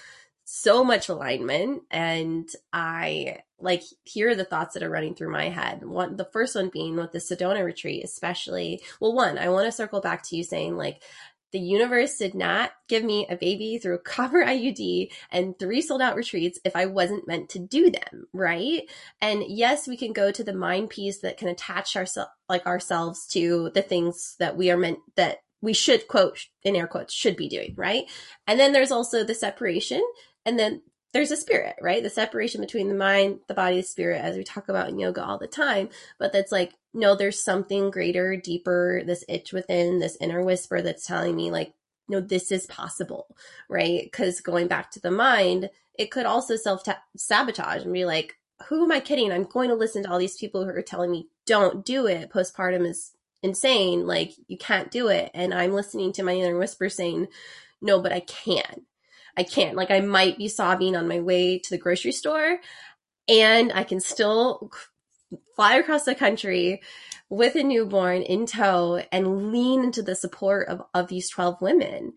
so 0.46 0.86
much 0.86 1.10
alignment 1.10 1.84
and 1.92 2.50
I 2.72 3.40
like 3.60 3.84
here 4.06 4.30
are 4.30 4.36
the 4.36 4.46
thoughts 4.46 4.74
that 4.74 4.84
are 4.84 4.90
running 4.90 5.14
through 5.14 5.32
my 5.32 5.50
head. 5.50 5.84
One 5.84 6.16
the 6.16 6.24
first 6.24 6.56
one 6.56 6.70
being 6.70 6.96
with 6.96 7.12
the 7.12 7.20
Sedona 7.20 7.66
retreat 7.66 8.06
especially. 8.06 8.82
Well, 9.02 9.14
one, 9.14 9.38
I 9.38 9.50
want 9.50 9.66
to 9.66 9.72
circle 9.74 10.00
back 10.00 10.24
to 10.24 10.38
you 10.38 10.46
saying 10.46 10.78
like 10.78 11.04
the 11.52 11.60
universe 11.60 12.18
did 12.18 12.36
not 12.36 12.72
give 12.88 13.04
me 13.04 13.26
a 13.30 13.36
baby 13.36 13.78
through 13.78 13.96
a 13.96 14.00
copper 14.00 14.44
IUD 14.44 15.10
and 15.32 15.58
three 15.58 15.82
sold 15.82 16.02
out 16.02 16.16
retreats 16.16 16.60
if 16.66 16.76
I 16.76 16.86
wasn't 16.86 17.28
meant 17.28 17.50
to 17.50 17.60
do 17.60 17.90
them, 17.90 18.28
right? 18.34 18.84
And 19.22 19.44
yes, 19.48 19.88
we 19.88 19.98
can 19.98 20.14
go 20.14 20.32
to 20.32 20.44
the 20.44 20.54
mind 20.54 20.90
piece 20.90 21.20
that 21.20 21.38
can 21.38 21.48
attach 21.48 21.96
ourselves 21.96 22.32
like 22.50 22.66
ourselves 22.66 23.28
to 23.28 23.72
the 23.74 23.82
things 23.82 24.36
that 24.40 24.58
we 24.58 24.72
are 24.72 24.78
meant 24.78 25.00
that 25.16 25.40
we 25.62 25.74
should 25.74 26.08
quote 26.08 26.46
in 26.64 26.76
air 26.76 26.88
quotes 26.88 27.14
should 27.14 27.36
be 27.36 27.50
doing, 27.50 27.74
right? 27.76 28.06
And 28.46 28.60
then 28.60 28.74
there's 28.74 28.92
also 28.92 29.24
the 29.24 29.34
separation 29.34 30.04
and 30.46 30.58
then 30.60 30.82
there's 31.18 31.32
a 31.32 31.36
spirit, 31.36 31.76
right? 31.82 32.04
The 32.04 32.12
separation 32.12 32.62
between 32.62 32.90
the 32.90 32.96
mind, 32.96 33.40
the 33.48 33.56
body, 33.56 33.78
the 33.78 33.82
spirit, 33.82 34.22
as 34.22 34.38
we 34.38 34.44
talk 34.44 34.70
about 34.70 34.88
in 34.88 35.00
yoga 35.00 35.26
all 35.26 35.40
the 35.40 35.48
time. 35.48 35.90
But 36.20 36.32
that's 36.32 36.52
like, 36.52 36.74
no, 36.94 37.16
there's 37.16 37.44
something 37.44 37.90
greater, 37.90 38.36
deeper, 38.36 39.02
this 39.04 39.26
itch 39.28 39.52
within, 39.52 39.98
this 39.98 40.16
inner 40.22 40.44
whisper 40.44 40.80
that's 40.80 41.08
telling 41.08 41.36
me, 41.36 41.50
like, 41.50 41.74
no, 42.08 42.22
this 42.22 42.52
is 42.52 42.68
possible, 42.68 43.36
right? 43.68 44.04
Because 44.04 44.42
going 44.42 44.68
back 44.68 44.92
to 44.92 45.00
the 45.00 45.10
mind, 45.10 45.72
it 45.98 46.12
could 46.12 46.28
also 46.28 46.56
self 46.56 46.84
sabotage 47.18 47.82
and 47.82 47.94
be 47.94 48.06
like, 48.06 48.36
who 48.68 48.84
am 48.84 48.92
I 48.92 49.00
kidding? 49.00 49.32
I'm 49.32 49.46
going 49.46 49.70
to 49.70 49.76
listen 49.76 50.04
to 50.04 50.12
all 50.12 50.20
these 50.20 50.38
people 50.38 50.66
who 50.66 50.70
are 50.70 50.84
telling 50.84 51.10
me, 51.10 51.30
don't 51.48 51.84
do 51.84 52.06
it. 52.06 52.30
Postpartum 52.30 52.86
is 52.86 53.14
insane. 53.42 54.06
Like, 54.06 54.34
you 54.48 54.58
can't 54.60 54.92
do 54.92 55.08
it. 55.08 55.32
And 55.34 55.52
I'm 55.52 55.74
listening 55.74 56.14
to 56.14 56.24
my 56.24 56.34
inner 56.34 56.60
whisper 56.60 56.90
saying, 56.90 57.28
no, 57.82 58.00
but 58.00 58.14
I 58.14 58.20
can 58.20 58.84
I 59.38 59.44
can't. 59.44 59.76
Like 59.76 59.92
I 59.92 60.02
might 60.02 60.38
be 60.38 60.48
sobbing 60.48 60.96
on 60.96 61.08
my 61.08 61.20
way 61.20 61.60
to 61.60 61.70
the 61.70 61.78
grocery 61.78 62.12
store 62.12 62.60
and 63.28 63.72
I 63.74 63.84
can 63.84 64.00
still 64.00 64.72
fly 65.56 65.76
across 65.76 66.04
the 66.06 66.16
country 66.16 66.82
with 67.30 67.56
a 67.56 67.64
newborn 67.64 68.22
in 68.22 68.46
tow 68.46 69.04
and 69.12 69.52
lean 69.52 69.84
into 69.84 70.02
the 70.02 70.16
support 70.16 70.68
of, 70.70 70.82
of 70.94 71.08
these 71.08 71.30
12 71.30 71.62
women. 71.62 72.14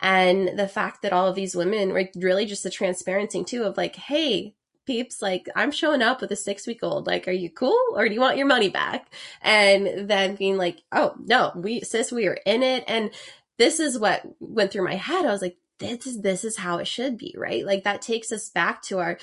And 0.00 0.58
the 0.58 0.68
fact 0.68 1.02
that 1.02 1.12
all 1.12 1.28
of 1.28 1.34
these 1.34 1.54
women 1.54 1.92
were 1.92 2.08
really 2.16 2.46
just 2.46 2.62
the 2.62 2.70
transparency 2.70 3.44
too 3.44 3.64
of 3.64 3.76
like, 3.76 3.96
hey, 3.96 4.54
peeps, 4.86 5.22
like 5.22 5.48
I'm 5.54 5.70
showing 5.70 6.02
up 6.02 6.20
with 6.20 6.30
a 6.32 6.36
six 6.36 6.66
week 6.66 6.80
old. 6.82 7.06
Like, 7.06 7.28
are 7.28 7.32
you 7.32 7.50
cool 7.50 7.80
or 7.94 8.08
do 8.08 8.14
you 8.14 8.20
want 8.20 8.36
your 8.36 8.46
money 8.46 8.68
back? 8.68 9.12
And 9.40 10.08
then 10.08 10.36
being 10.36 10.56
like, 10.56 10.82
oh 10.90 11.14
no, 11.18 11.52
we 11.54 11.80
sis, 11.80 12.10
we 12.12 12.26
are 12.26 12.38
in 12.46 12.62
it. 12.62 12.84
And 12.88 13.10
this 13.58 13.78
is 13.80 13.98
what 13.98 14.22
went 14.40 14.72
through 14.72 14.84
my 14.84 14.96
head. 14.96 15.24
I 15.24 15.30
was 15.30 15.42
like, 15.42 15.56
this 15.82 16.06
is 16.06 16.22
this 16.22 16.44
is 16.44 16.56
how 16.56 16.78
it 16.78 16.86
should 16.86 17.18
be, 17.18 17.34
right? 17.36 17.64
Like 17.66 17.84
that 17.84 18.02
takes 18.02 18.32
us 18.32 18.48
back 18.48 18.82
to 18.82 18.98
our 18.98 19.18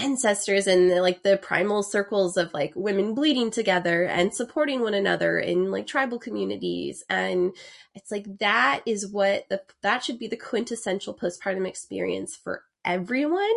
ancestors 0.00 0.66
and 0.66 0.90
like 1.02 1.22
the 1.22 1.36
primal 1.36 1.82
circles 1.82 2.36
of 2.36 2.52
like 2.52 2.72
women 2.74 3.14
bleeding 3.14 3.50
together 3.50 4.04
and 4.04 4.34
supporting 4.34 4.80
one 4.80 4.94
another 4.94 5.38
in 5.38 5.70
like 5.70 5.86
tribal 5.86 6.18
communities 6.18 7.04
and 7.08 7.54
it's 7.94 8.10
like 8.10 8.38
that 8.38 8.80
is 8.86 9.06
what 9.06 9.48
the 9.48 9.60
that 9.82 10.02
should 10.02 10.18
be 10.18 10.26
the 10.26 10.36
quintessential 10.36 11.14
postpartum 11.14 11.66
experience 11.66 12.34
for 12.34 12.64
everyone 12.84 13.54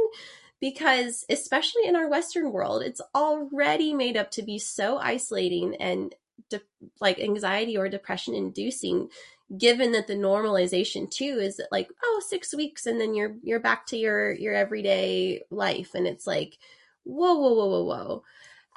because 0.60 1.26
especially 1.30 1.86
in 1.86 1.96
our 1.96 2.10
western 2.10 2.52
world 2.52 2.84
it's 2.84 3.02
already 3.16 3.94
made 3.94 4.18
up 4.18 4.30
to 4.30 4.44
be 4.44 4.60
so 4.60 4.98
isolating 4.98 5.76
and 5.78 6.14
de- 6.50 6.62
like 7.00 7.20
anxiety 7.20 7.78
or 7.78 7.90
depression 7.90 8.34
inducing 8.36 9.10
given 9.58 9.92
that 9.94 10.08
the 10.08 10.16
normalization 10.16 11.10
too 11.10 11.40
is 11.40 11.58
that 11.58 11.70
like 11.72 11.90
oh 12.04 12.22
six 12.28 12.54
weeks 12.56 12.86
and 12.86 13.00
then 13.00 13.14
you're 13.14 13.36
you're 13.44 13.60
back 13.60 13.86
to 13.88 13.98
your 13.98 14.32
your 14.34 14.54
everyday 14.54 15.42
life. 15.52 15.92
And 15.96 16.08
it's 16.08 16.28
like 16.28 16.58
whoa 17.04 17.36
whoa 17.36 17.54
whoa 17.54 17.68
whoa 17.68 17.84
whoa. 17.84 18.24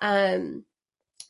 Um 0.01 0.65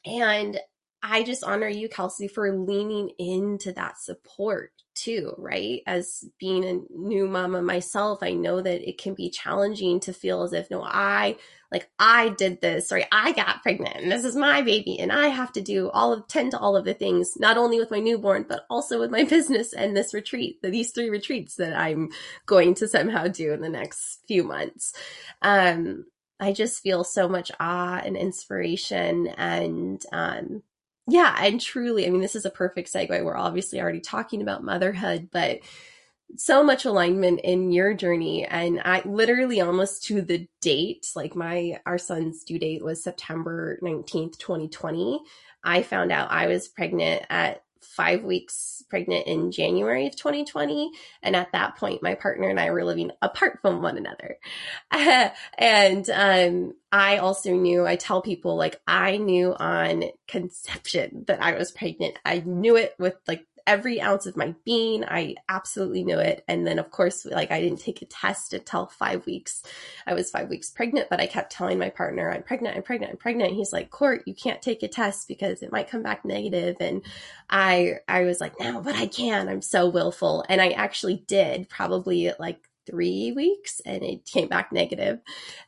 and 0.04 0.58
i 1.02 1.22
just 1.22 1.44
honor 1.44 1.68
you 1.68 1.88
kelsey 1.88 2.28
for 2.28 2.56
leaning 2.56 3.10
into 3.18 3.72
that 3.72 3.98
support 3.98 4.72
too 5.00 5.34
right 5.38 5.82
as 5.86 6.24
being 6.38 6.64
a 6.64 6.80
new 6.94 7.26
mama 7.26 7.62
myself 7.62 8.22
i 8.22 8.32
know 8.32 8.60
that 8.60 8.88
it 8.88 8.98
can 8.98 9.14
be 9.14 9.30
challenging 9.30 10.00
to 10.00 10.12
feel 10.12 10.42
as 10.42 10.52
if 10.52 10.70
no 10.70 10.82
i 10.82 11.36
like 11.72 11.88
I 11.98 12.30
did 12.30 12.60
this, 12.60 12.88
sorry, 12.88 13.06
I 13.12 13.32
got 13.32 13.62
pregnant 13.62 13.96
and 13.96 14.10
this 14.10 14.24
is 14.24 14.34
my 14.34 14.60
baby 14.60 14.98
and 14.98 15.12
I 15.12 15.28
have 15.28 15.52
to 15.52 15.60
do 15.60 15.88
all 15.90 16.12
of, 16.12 16.26
tend 16.26 16.50
to 16.50 16.58
all 16.58 16.76
of 16.76 16.84
the 16.84 16.94
things, 16.94 17.38
not 17.38 17.56
only 17.56 17.78
with 17.78 17.92
my 17.92 18.00
newborn, 18.00 18.44
but 18.48 18.66
also 18.68 18.98
with 18.98 19.10
my 19.10 19.24
business 19.36 19.72
and 19.72 19.96
this 19.96 20.12
retreat, 20.12 20.58
these 20.62 20.90
three 20.90 21.10
retreats 21.10 21.56
that 21.56 21.78
I'm 21.78 22.10
going 22.46 22.74
to 22.74 22.88
somehow 22.88 23.28
do 23.28 23.52
in 23.52 23.60
the 23.60 23.68
next 23.68 24.20
few 24.26 24.42
months. 24.42 24.92
Um, 25.42 26.06
I 26.40 26.52
just 26.52 26.82
feel 26.82 27.04
so 27.04 27.28
much 27.28 27.52
awe 27.60 28.00
and 28.04 28.16
inspiration 28.16 29.28
and, 29.28 30.02
um, 30.10 30.62
yeah, 31.06 31.36
and 31.40 31.60
truly, 31.60 32.06
I 32.06 32.10
mean, 32.10 32.20
this 32.20 32.36
is 32.36 32.44
a 32.44 32.50
perfect 32.50 32.92
segue. 32.92 33.24
We're 33.24 33.36
obviously 33.36 33.80
already 33.80 34.00
talking 34.00 34.42
about 34.42 34.64
motherhood, 34.64 35.28
but 35.32 35.60
so 36.36 36.62
much 36.62 36.84
alignment 36.84 37.40
in 37.40 37.72
your 37.72 37.94
journey 37.94 38.46
and 38.46 38.80
i 38.84 39.02
literally 39.04 39.60
almost 39.60 40.04
to 40.04 40.22
the 40.22 40.46
date 40.60 41.06
like 41.16 41.34
my 41.34 41.78
our 41.86 41.98
son's 41.98 42.44
due 42.44 42.58
date 42.58 42.84
was 42.84 43.02
september 43.02 43.78
19th 43.82 44.38
2020 44.38 45.20
i 45.64 45.82
found 45.82 46.12
out 46.12 46.30
i 46.30 46.46
was 46.46 46.68
pregnant 46.68 47.24
at 47.30 47.62
five 47.82 48.22
weeks 48.22 48.82
pregnant 48.88 49.26
in 49.26 49.50
january 49.50 50.06
of 50.06 50.16
2020 50.16 50.90
and 51.22 51.36
at 51.36 51.52
that 51.52 51.76
point 51.76 52.02
my 52.02 52.14
partner 52.14 52.48
and 52.48 52.60
i 52.60 52.70
were 52.70 52.84
living 52.84 53.10
apart 53.22 53.58
from 53.62 53.82
one 53.82 53.96
another. 53.96 54.36
And 55.58 56.08
um, 56.10 56.74
i 56.92 57.18
also 57.18 57.52
knew 57.52 57.86
i 57.86 57.96
tell 57.96 58.22
people 58.22 58.56
like 58.56 58.80
i 58.86 59.16
knew 59.16 59.54
on 59.54 60.04
conception 60.28 61.24
that 61.26 61.42
i 61.42 61.54
was 61.56 61.70
pregnant. 61.70 62.18
I 62.24 62.42
knew 62.44 62.76
it 62.76 62.94
with 62.98 63.16
like 63.26 63.46
every 63.66 64.00
ounce 64.00 64.26
of 64.26 64.36
my 64.36 64.54
being. 64.64 65.04
I 65.04 65.36
absolutely 65.48 66.04
knew 66.04 66.18
it. 66.18 66.44
And 66.48 66.66
then, 66.66 66.78
of 66.78 66.90
course, 66.90 67.24
like 67.24 67.50
I 67.50 67.60
didn't 67.60 67.80
take 67.80 68.02
a 68.02 68.06
test 68.06 68.52
until 68.52 68.86
five 68.86 69.26
weeks. 69.26 69.62
I 70.06 70.14
was 70.14 70.30
five 70.30 70.48
weeks 70.48 70.70
pregnant, 70.70 71.08
but 71.10 71.20
I 71.20 71.26
kept 71.26 71.52
telling 71.52 71.78
my 71.78 71.90
partner, 71.90 72.30
I'm 72.30 72.42
pregnant, 72.42 72.76
I'm 72.76 72.82
pregnant, 72.82 73.12
I'm 73.12 73.18
pregnant. 73.18 73.50
And 73.50 73.56
he's 73.56 73.72
like, 73.72 73.90
Court, 73.90 74.22
you 74.26 74.34
can't 74.34 74.62
take 74.62 74.82
a 74.82 74.88
test 74.88 75.28
because 75.28 75.62
it 75.62 75.72
might 75.72 75.90
come 75.90 76.02
back 76.02 76.24
negative. 76.24 76.76
And 76.80 77.02
I, 77.48 77.98
I 78.08 78.22
was 78.22 78.40
like, 78.40 78.58
no, 78.60 78.80
but 78.80 78.94
I 78.94 79.06
can. 79.06 79.48
I'm 79.48 79.62
so 79.62 79.88
willful. 79.88 80.44
And 80.48 80.60
I 80.60 80.70
actually 80.70 81.24
did 81.26 81.68
probably 81.68 82.32
like 82.38 82.68
three 82.86 83.32
weeks 83.32 83.80
and 83.84 84.02
it 84.02 84.24
came 84.24 84.48
back 84.48 84.72
negative. 84.72 85.20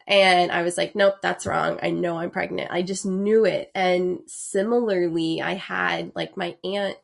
And 0.07 0.51
I 0.51 0.63
was 0.63 0.77
like, 0.77 0.95
nope, 0.95 1.17
that's 1.23 1.47
wrong. 1.47 1.79
I 1.83 1.91
know 1.91 2.19
I'm 2.19 2.31
pregnant. 2.31 2.71
I 2.71 2.83
just 2.83 3.07
knew 3.07 3.45
it. 3.45 3.71
And 3.75 4.21
similarly, 4.27 5.41
I 5.41 5.55
had 5.55 6.13
like 6.15 6.37
my 6.37 6.57
aunt 6.65 6.97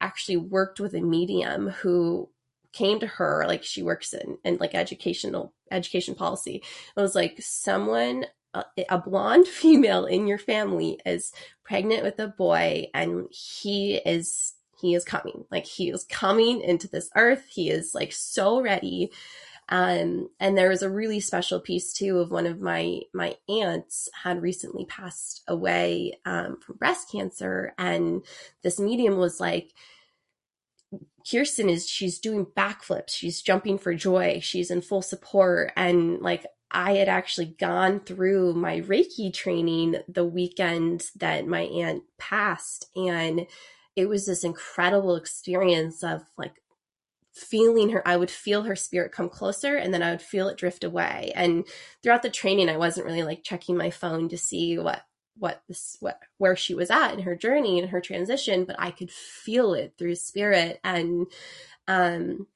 actually 0.00 0.36
worked 0.36 0.80
with 0.80 0.94
a 0.94 1.00
medium 1.00 1.68
who 1.68 2.28
came 2.72 3.00
to 3.00 3.06
her 3.06 3.44
like 3.48 3.64
she 3.64 3.82
works 3.82 4.12
in 4.12 4.38
in 4.44 4.56
like 4.58 4.74
educational 4.74 5.52
education 5.70 6.14
policy. 6.14 6.62
It 6.96 7.00
was 7.00 7.14
like 7.14 7.36
someone 7.40 8.26
uh, 8.54 8.64
a, 8.78 8.86
a 8.90 8.98
blonde 8.98 9.46
female 9.48 10.06
in 10.06 10.26
your 10.26 10.38
family 10.38 11.00
is 11.04 11.32
pregnant 11.64 12.02
with 12.02 12.18
a 12.18 12.28
boy 12.28 12.86
and 12.94 13.26
he 13.30 13.96
is 13.96 14.54
he 14.80 14.94
is 14.94 15.04
coming. 15.04 15.44
Like 15.50 15.66
he 15.66 15.90
is 15.90 16.04
coming 16.04 16.62
into 16.62 16.88
this 16.88 17.10
earth. 17.14 17.44
He 17.48 17.70
is 17.70 17.94
like 17.94 18.12
so 18.12 18.60
ready 18.62 19.10
um, 19.70 20.28
and 20.40 20.58
there 20.58 20.68
was 20.68 20.82
a 20.82 20.90
really 20.90 21.20
special 21.20 21.60
piece 21.60 21.92
too 21.92 22.18
of 22.18 22.32
one 22.32 22.46
of 22.46 22.60
my 22.60 23.00
my 23.14 23.36
aunts 23.48 24.08
had 24.24 24.42
recently 24.42 24.84
passed 24.84 25.42
away 25.46 26.18
um, 26.26 26.58
from 26.60 26.76
breast 26.76 27.10
cancer, 27.10 27.72
and 27.78 28.24
this 28.62 28.80
medium 28.80 29.16
was 29.16 29.38
like, 29.38 29.72
Kirsten 31.30 31.68
is 31.68 31.88
she's 31.88 32.18
doing 32.18 32.46
backflips, 32.46 33.10
she's 33.10 33.40
jumping 33.42 33.78
for 33.78 33.94
joy, 33.94 34.40
she's 34.42 34.72
in 34.72 34.82
full 34.82 35.02
support, 35.02 35.72
and 35.76 36.20
like 36.20 36.44
I 36.72 36.94
had 36.94 37.08
actually 37.08 37.54
gone 37.58 38.00
through 38.00 38.54
my 38.54 38.80
Reiki 38.80 39.32
training 39.32 39.96
the 40.08 40.24
weekend 40.24 41.04
that 41.16 41.46
my 41.46 41.62
aunt 41.62 42.02
passed, 42.18 42.86
and 42.96 43.46
it 43.94 44.08
was 44.08 44.26
this 44.26 44.42
incredible 44.42 45.14
experience 45.14 46.02
of 46.02 46.22
like 46.36 46.54
feeling 47.32 47.90
her 47.90 48.06
i 48.06 48.16
would 48.16 48.30
feel 48.30 48.64
her 48.64 48.74
spirit 48.74 49.12
come 49.12 49.28
closer 49.28 49.76
and 49.76 49.94
then 49.94 50.02
i 50.02 50.10
would 50.10 50.22
feel 50.22 50.48
it 50.48 50.56
drift 50.58 50.84
away. 50.84 51.32
And 51.34 51.64
throughout 52.02 52.22
the 52.22 52.30
training 52.30 52.68
i 52.68 52.76
wasn't 52.76 53.06
really 53.06 53.22
like 53.22 53.42
checking 53.44 53.76
my 53.76 53.90
phone 53.90 54.28
to 54.30 54.38
see 54.38 54.78
what 54.78 55.02
what 55.38 55.62
this 55.68 55.96
what 56.00 56.20
where 56.38 56.56
she 56.56 56.74
was 56.74 56.90
at 56.90 57.14
in 57.14 57.20
her 57.20 57.34
journey 57.34 57.78
and 57.80 57.90
her 57.90 58.00
transition 58.00 58.64
but 58.64 58.76
i 58.78 58.90
could 58.90 59.10
feel 59.10 59.74
it 59.74 59.94
through 59.96 60.14
spirit. 60.14 60.80
And 60.84 61.26
um 61.88 62.46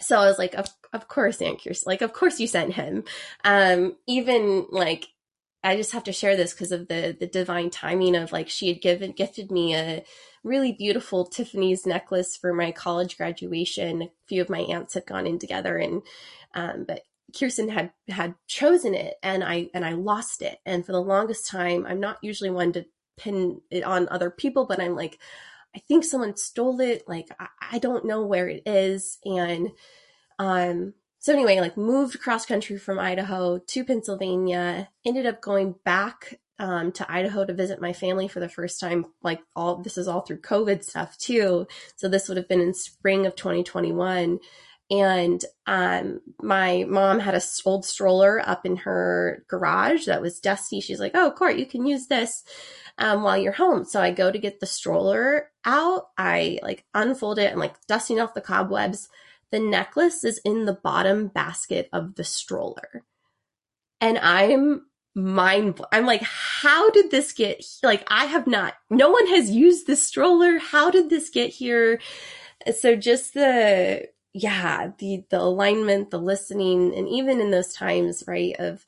so 0.00 0.18
i 0.18 0.26
was 0.26 0.38
like 0.38 0.54
of, 0.54 0.68
of 0.92 1.06
course 1.08 1.40
aunt 1.40 1.62
kirsten 1.62 1.90
like 1.90 2.02
of 2.02 2.12
course 2.12 2.40
you 2.40 2.46
sent 2.46 2.74
him. 2.74 3.04
Um 3.44 3.96
even 4.06 4.66
like 4.70 5.08
i 5.62 5.76
just 5.76 5.92
have 5.92 6.04
to 6.04 6.12
share 6.12 6.36
this 6.36 6.52
because 6.52 6.72
of 6.72 6.88
the 6.88 7.16
the 7.18 7.26
divine 7.26 7.70
timing 7.70 8.16
of 8.16 8.32
like 8.32 8.48
she 8.48 8.68
had 8.68 8.80
given 8.80 9.12
gifted 9.12 9.50
me 9.52 9.74
a 9.74 10.02
really 10.48 10.72
beautiful 10.72 11.26
Tiffany's 11.26 11.86
necklace 11.86 12.36
for 12.36 12.52
my 12.52 12.72
college 12.72 13.16
graduation. 13.16 14.02
A 14.02 14.10
few 14.26 14.42
of 14.42 14.50
my 14.50 14.60
aunts 14.60 14.94
had 14.94 15.06
gone 15.06 15.26
in 15.26 15.38
together 15.38 15.76
and 15.76 16.02
um, 16.54 16.84
but 16.88 17.02
Kirsten 17.38 17.68
had 17.68 17.92
had 18.08 18.34
chosen 18.46 18.94
it 18.94 19.16
and 19.22 19.44
I 19.44 19.68
and 19.74 19.84
I 19.84 19.92
lost 19.92 20.42
it. 20.42 20.58
And 20.64 20.84
for 20.84 20.92
the 20.92 21.02
longest 21.02 21.46
time, 21.46 21.86
I'm 21.86 22.00
not 22.00 22.18
usually 22.22 22.50
one 22.50 22.72
to 22.72 22.86
pin 23.18 23.60
it 23.70 23.84
on 23.84 24.08
other 24.08 24.30
people, 24.30 24.64
but 24.66 24.80
I'm 24.80 24.96
like, 24.96 25.18
I 25.76 25.80
think 25.80 26.04
someone 26.04 26.36
stole 26.36 26.80
it. 26.80 27.06
Like 27.06 27.28
I, 27.38 27.48
I 27.72 27.78
don't 27.78 28.06
know 28.06 28.24
where 28.24 28.48
it 28.48 28.62
is. 28.66 29.18
And 29.24 29.70
um 30.38 30.94
so 31.20 31.32
anyway, 31.32 31.60
like 31.60 31.76
moved 31.76 32.20
cross 32.20 32.46
country 32.46 32.78
from 32.78 32.98
Idaho 32.98 33.58
to 33.58 33.84
Pennsylvania, 33.84 34.88
ended 35.04 35.26
up 35.26 35.42
going 35.42 35.74
back 35.84 36.38
um, 36.58 36.92
to 36.92 37.10
Idaho 37.10 37.44
to 37.44 37.54
visit 37.54 37.80
my 37.80 37.92
family 37.92 38.28
for 38.28 38.40
the 38.40 38.48
first 38.48 38.80
time. 38.80 39.06
Like 39.22 39.40
all 39.54 39.76
this 39.76 39.96
is 39.96 40.08
all 40.08 40.22
through 40.22 40.40
COVID 40.40 40.84
stuff 40.84 41.16
too. 41.18 41.66
So 41.96 42.08
this 42.08 42.28
would 42.28 42.36
have 42.36 42.48
been 42.48 42.60
in 42.60 42.74
spring 42.74 43.26
of 43.26 43.36
2021. 43.36 44.40
And 44.90 45.44
um, 45.66 46.20
my 46.40 46.84
mom 46.88 47.20
had 47.20 47.34
a 47.34 47.42
old 47.66 47.84
stroller 47.84 48.40
up 48.40 48.64
in 48.64 48.76
her 48.76 49.44
garage 49.46 50.06
that 50.06 50.22
was 50.22 50.40
dusty. 50.40 50.80
She's 50.80 51.00
like, 51.00 51.12
"Oh, 51.14 51.30
Court, 51.30 51.58
you 51.58 51.66
can 51.66 51.84
use 51.84 52.06
this 52.06 52.42
um, 52.96 53.22
while 53.22 53.36
you're 53.36 53.52
home." 53.52 53.84
So 53.84 54.00
I 54.00 54.12
go 54.12 54.32
to 54.32 54.38
get 54.38 54.60
the 54.60 54.66
stroller 54.66 55.50
out. 55.66 56.08
I 56.16 56.58
like 56.62 56.86
unfold 56.94 57.38
it 57.38 57.50
and 57.50 57.60
like 57.60 57.74
dusting 57.86 58.18
off 58.18 58.32
the 58.32 58.40
cobwebs. 58.40 59.10
The 59.50 59.60
necklace 59.60 60.24
is 60.24 60.40
in 60.42 60.64
the 60.64 60.78
bottom 60.82 61.28
basket 61.28 61.90
of 61.92 62.14
the 62.14 62.24
stroller, 62.24 63.04
and 64.00 64.16
I'm 64.16 64.87
mind 65.18 65.80
i'm 65.92 66.06
like 66.06 66.22
how 66.22 66.90
did 66.90 67.10
this 67.10 67.32
get 67.32 67.64
like 67.82 68.06
i 68.08 68.26
have 68.26 68.46
not 68.46 68.74
no 68.90 69.10
one 69.10 69.26
has 69.28 69.50
used 69.50 69.86
this 69.86 70.06
stroller. 70.06 70.58
How 70.58 70.90
did 70.90 71.10
this 71.10 71.30
get 71.30 71.50
here? 71.50 72.00
So 72.74 72.96
just 72.96 73.34
the 73.34 74.08
yeah 74.34 74.92
the 74.98 75.24
the 75.30 75.40
alignment 75.40 76.10
the 76.10 76.18
listening 76.18 76.94
and 76.94 77.08
even 77.08 77.40
in 77.40 77.50
those 77.50 77.72
times 77.72 78.22
right 78.26 78.54
of 78.58 78.84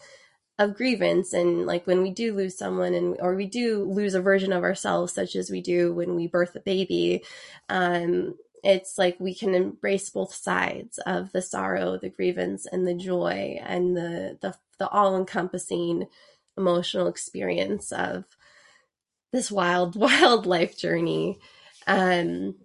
of 0.58 0.76
grievance 0.76 1.32
and 1.32 1.64
like 1.66 1.86
when 1.86 2.02
we 2.02 2.10
do 2.10 2.34
lose 2.34 2.56
someone 2.56 2.92
and 2.92 3.16
or 3.20 3.34
we 3.34 3.46
do 3.46 3.84
lose 3.84 4.14
a 4.14 4.20
version 4.20 4.52
of 4.52 4.62
ourselves 4.62 5.14
such 5.14 5.34
as 5.34 5.50
we 5.50 5.62
do 5.62 5.94
when 5.94 6.14
we 6.14 6.26
birth 6.26 6.54
a 6.54 6.60
baby 6.60 7.24
um 7.70 8.34
it's 8.62 8.98
like 8.98 9.18
we 9.18 9.34
can 9.34 9.54
embrace 9.54 10.10
both 10.10 10.34
sides 10.34 10.98
of 11.06 11.32
the 11.32 11.40
sorrow 11.40 11.96
the 11.96 12.10
grievance 12.10 12.66
and 12.66 12.86
the 12.86 12.94
joy 12.94 13.58
and 13.64 13.96
the 13.96 14.36
the 14.42 14.54
the 14.80 14.88
all 14.88 15.16
encompassing 15.16 16.08
emotional 16.56 17.06
experience 17.06 17.92
of 17.92 18.24
this 19.32 19.50
wild, 19.52 19.94
wild 19.96 20.46
life 20.46 20.76
journey. 20.76 21.38
Um, 21.86 22.56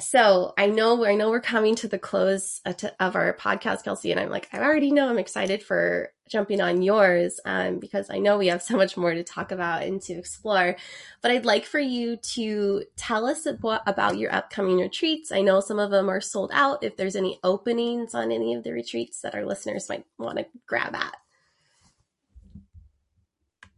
so 0.00 0.54
I 0.56 0.66
know, 0.66 1.04
I 1.04 1.14
know 1.14 1.28
we're 1.28 1.40
coming 1.40 1.74
to 1.76 1.88
the 1.88 1.98
close 1.98 2.62
of 2.64 3.16
our 3.16 3.34
podcast, 3.34 3.84
Kelsey, 3.84 4.10
and 4.10 4.18
I'm 4.18 4.30
like, 4.30 4.48
I 4.52 4.60
already 4.60 4.90
know 4.90 5.10
I'm 5.10 5.18
excited 5.18 5.62
for 5.62 6.10
jumping 6.26 6.60
on 6.60 6.80
yours, 6.80 7.38
um, 7.44 7.80
because 7.80 8.08
I 8.08 8.18
know 8.18 8.38
we 8.38 8.46
have 8.46 8.62
so 8.62 8.76
much 8.76 8.96
more 8.96 9.12
to 9.12 9.22
talk 9.22 9.52
about 9.52 9.82
and 9.82 10.00
to 10.02 10.14
explore. 10.14 10.76
But 11.20 11.32
I'd 11.32 11.44
like 11.44 11.66
for 11.66 11.80
you 11.80 12.16
to 12.16 12.84
tell 12.96 13.26
us 13.26 13.46
about 13.46 14.16
your 14.16 14.32
upcoming 14.32 14.78
retreats. 14.78 15.32
I 15.32 15.42
know 15.42 15.60
some 15.60 15.78
of 15.78 15.90
them 15.90 16.08
are 16.08 16.20
sold 16.20 16.50
out. 16.54 16.82
If 16.82 16.96
there's 16.96 17.16
any 17.16 17.38
openings 17.44 18.14
on 18.14 18.32
any 18.32 18.54
of 18.54 18.62
the 18.62 18.72
retreats 18.72 19.20
that 19.20 19.34
our 19.34 19.44
listeners 19.44 19.88
might 19.88 20.06
want 20.18 20.38
to 20.38 20.46
grab 20.66 20.94
at. 20.94 21.16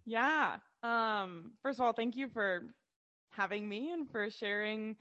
Yeah. 0.05 0.59
Um, 0.83 1.53
first 1.63 1.79
of 1.79 1.85
all, 1.85 1.93
thank 1.93 2.17
you 2.17 2.29
for 2.29 2.75
having 3.31 3.69
me 3.69 3.93
and 3.93 4.11
for 4.11 4.31
sharing 4.31 4.97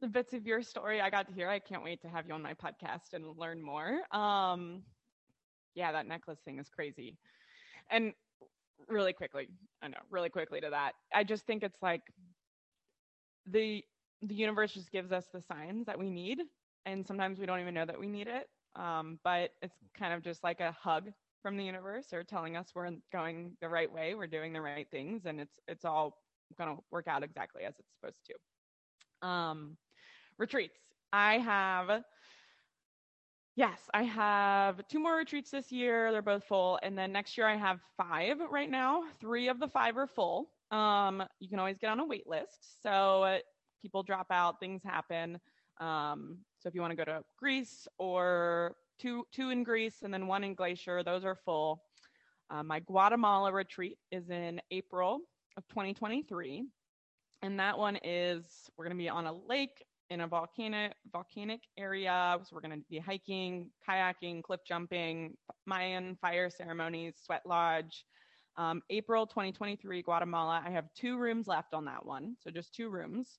the 0.00 0.08
bits 0.08 0.32
of 0.34 0.46
your 0.46 0.62
story 0.62 1.00
I 1.00 1.10
got 1.10 1.28
to 1.28 1.34
hear. 1.34 1.48
I 1.48 1.58
can't 1.60 1.84
wait 1.84 2.02
to 2.02 2.08
have 2.08 2.26
you 2.26 2.34
on 2.34 2.42
my 2.42 2.54
podcast 2.54 3.12
and 3.12 3.36
learn 3.36 3.62
more. 3.62 4.02
Um, 4.14 4.84
yeah, 5.74 5.92
that 5.92 6.06
necklace 6.06 6.40
thing 6.44 6.58
is 6.58 6.68
crazy. 6.68 7.18
And 7.90 8.14
really 8.88 9.12
quickly, 9.12 9.48
I 9.82 9.88
know, 9.88 9.98
really 10.10 10.30
quickly 10.30 10.60
to 10.60 10.70
that, 10.70 10.94
I 11.14 11.24
just 11.24 11.46
think 11.46 11.62
it's 11.62 11.82
like 11.82 12.02
the 13.46 13.84
the 14.22 14.34
universe 14.34 14.74
just 14.74 14.90
gives 14.90 15.12
us 15.12 15.28
the 15.32 15.40
signs 15.40 15.86
that 15.86 15.98
we 15.98 16.10
need, 16.10 16.40
and 16.84 17.06
sometimes 17.06 17.38
we 17.38 17.46
don't 17.46 17.60
even 17.60 17.74
know 17.74 17.86
that 17.86 17.98
we 17.98 18.06
need 18.06 18.28
it. 18.28 18.46
Um, 18.76 19.18
but 19.24 19.50
it's 19.62 19.76
kind 19.94 20.12
of 20.14 20.22
just 20.22 20.44
like 20.44 20.60
a 20.60 20.72
hug 20.72 21.10
from 21.42 21.56
the 21.56 21.64
universe 21.64 22.12
or 22.12 22.22
telling 22.22 22.56
us 22.56 22.68
we're 22.74 22.90
going 23.12 23.56
the 23.60 23.68
right 23.68 23.92
way, 23.92 24.14
we're 24.14 24.26
doing 24.26 24.52
the 24.52 24.60
right 24.60 24.86
things, 24.90 25.26
and 25.26 25.40
it's 25.40 25.58
it's 25.68 25.84
all 25.84 26.18
going 26.58 26.74
to 26.74 26.82
work 26.90 27.06
out 27.08 27.22
exactly 27.22 27.62
as 27.64 27.74
it's 27.78 27.88
supposed 27.98 28.20
to. 28.26 29.28
Um, 29.28 29.76
retreats. 30.38 30.78
I 31.12 31.38
have 31.38 32.02
Yes, 33.56 33.80
I 33.92 34.04
have 34.04 34.86
two 34.88 35.00
more 35.00 35.16
retreats 35.16 35.50
this 35.50 35.70
year. 35.70 36.12
They're 36.12 36.22
both 36.22 36.44
full. 36.44 36.78
And 36.82 36.96
then 36.96 37.12
next 37.12 37.36
year 37.36 37.46
I 37.46 37.56
have 37.56 37.80
five 37.96 38.38
right 38.50 38.70
now. 38.70 39.02
Three 39.20 39.48
of 39.48 39.58
the 39.58 39.68
five 39.68 39.98
are 39.98 40.06
full. 40.06 40.50
Um, 40.70 41.22
you 41.40 41.48
can 41.48 41.58
always 41.58 41.76
get 41.76 41.90
on 41.90 42.00
a 42.00 42.06
wait 42.06 42.26
list. 42.26 42.82
So 42.82 43.38
people 43.82 44.02
drop 44.02 44.28
out, 44.30 44.60
things 44.60 44.82
happen. 44.82 45.38
Um, 45.78 46.38
so 46.58 46.68
if 46.68 46.74
you 46.74 46.80
want 46.80 46.92
to 46.92 46.96
go 46.96 47.04
to 47.04 47.22
Greece 47.38 47.88
or 47.98 48.76
two 49.00 49.26
two 49.32 49.50
in 49.50 49.64
Greece 49.64 50.02
and 50.02 50.12
then 50.12 50.26
one 50.26 50.44
in 50.44 50.54
Glacier, 50.54 51.02
those 51.02 51.24
are 51.24 51.36
full. 51.44 51.82
Uh, 52.50 52.62
my 52.62 52.80
Guatemala 52.80 53.52
retreat 53.52 53.98
is 54.10 54.30
in 54.30 54.60
April 54.70 55.20
of 55.56 55.66
2023. 55.68 56.64
And 57.42 57.58
that 57.58 57.78
one 57.78 57.98
is 58.02 58.44
we're 58.76 58.84
going 58.84 58.96
to 58.96 59.02
be 59.02 59.08
on 59.08 59.26
a 59.26 59.32
lake 59.32 59.84
in 60.10 60.22
a 60.22 60.26
volcanic 60.26 60.94
volcanic 61.12 61.60
area. 61.78 62.36
So 62.42 62.54
we're 62.54 62.60
going 62.60 62.78
to 62.78 62.84
be 62.90 62.98
hiking, 62.98 63.70
kayaking, 63.88 64.42
cliff 64.42 64.60
jumping, 64.66 65.36
Mayan 65.66 66.16
fire 66.20 66.50
ceremonies, 66.50 67.14
sweat 67.24 67.42
lodge. 67.46 68.04
Um, 68.56 68.82
April 68.90 69.26
2023, 69.26 70.02
Guatemala. 70.02 70.62
I 70.66 70.70
have 70.70 70.92
two 70.94 71.16
rooms 71.16 71.46
left 71.46 71.72
on 71.72 71.84
that 71.84 72.04
one, 72.04 72.36
so 72.40 72.50
just 72.50 72.74
two 72.74 72.90
rooms. 72.90 73.38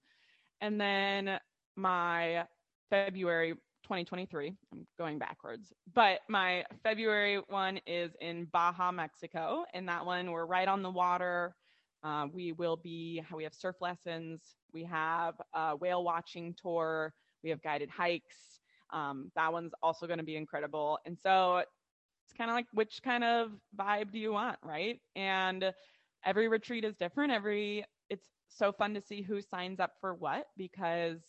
And 0.61 0.79
then 0.79 1.37
my 1.75 2.45
February 2.89 3.55
2023. 3.83 4.53
I'm 4.71 4.87
going 4.97 5.17
backwards, 5.19 5.73
but 5.93 6.19
my 6.29 6.63
February 6.83 7.41
one 7.47 7.79
is 7.85 8.11
in 8.21 8.45
Baja, 8.51 8.91
Mexico, 8.91 9.65
and 9.73 9.87
that 9.87 10.05
one 10.05 10.31
we're 10.31 10.45
right 10.45 10.67
on 10.67 10.81
the 10.81 10.89
water. 10.89 11.55
Uh, 12.03 12.27
we 12.33 12.51
will 12.51 12.77
be, 12.77 13.21
we 13.35 13.43
have 13.43 13.53
surf 13.53 13.75
lessons, 13.79 14.55
we 14.73 14.83
have 14.83 15.35
a 15.53 15.75
whale 15.75 16.03
watching 16.03 16.55
tour, 16.59 17.13
we 17.43 17.49
have 17.49 17.61
guided 17.61 17.89
hikes. 17.89 18.59
Um, 18.91 19.31
that 19.35 19.53
one's 19.53 19.73
also 19.83 20.07
going 20.07 20.19
to 20.19 20.25
be 20.25 20.35
incredible. 20.35 20.97
And 21.05 21.17
so 21.17 21.57
it's 21.57 22.33
kind 22.37 22.49
of 22.49 22.55
like 22.55 22.65
which 22.73 23.01
kind 23.03 23.23
of 23.23 23.51
vibe 23.77 24.11
do 24.11 24.19
you 24.19 24.31
want, 24.31 24.57
right? 24.63 24.99
And 25.15 25.71
every 26.25 26.47
retreat 26.47 26.83
is 26.83 26.95
different. 26.95 27.31
Every, 27.31 27.85
it's 28.09 28.27
so 28.49 28.71
fun 28.71 28.93
to 28.95 29.01
see 29.01 29.21
who 29.21 29.41
signs 29.41 29.79
up 29.79 29.93
for 30.01 30.13
what 30.15 30.47
because 30.57 31.19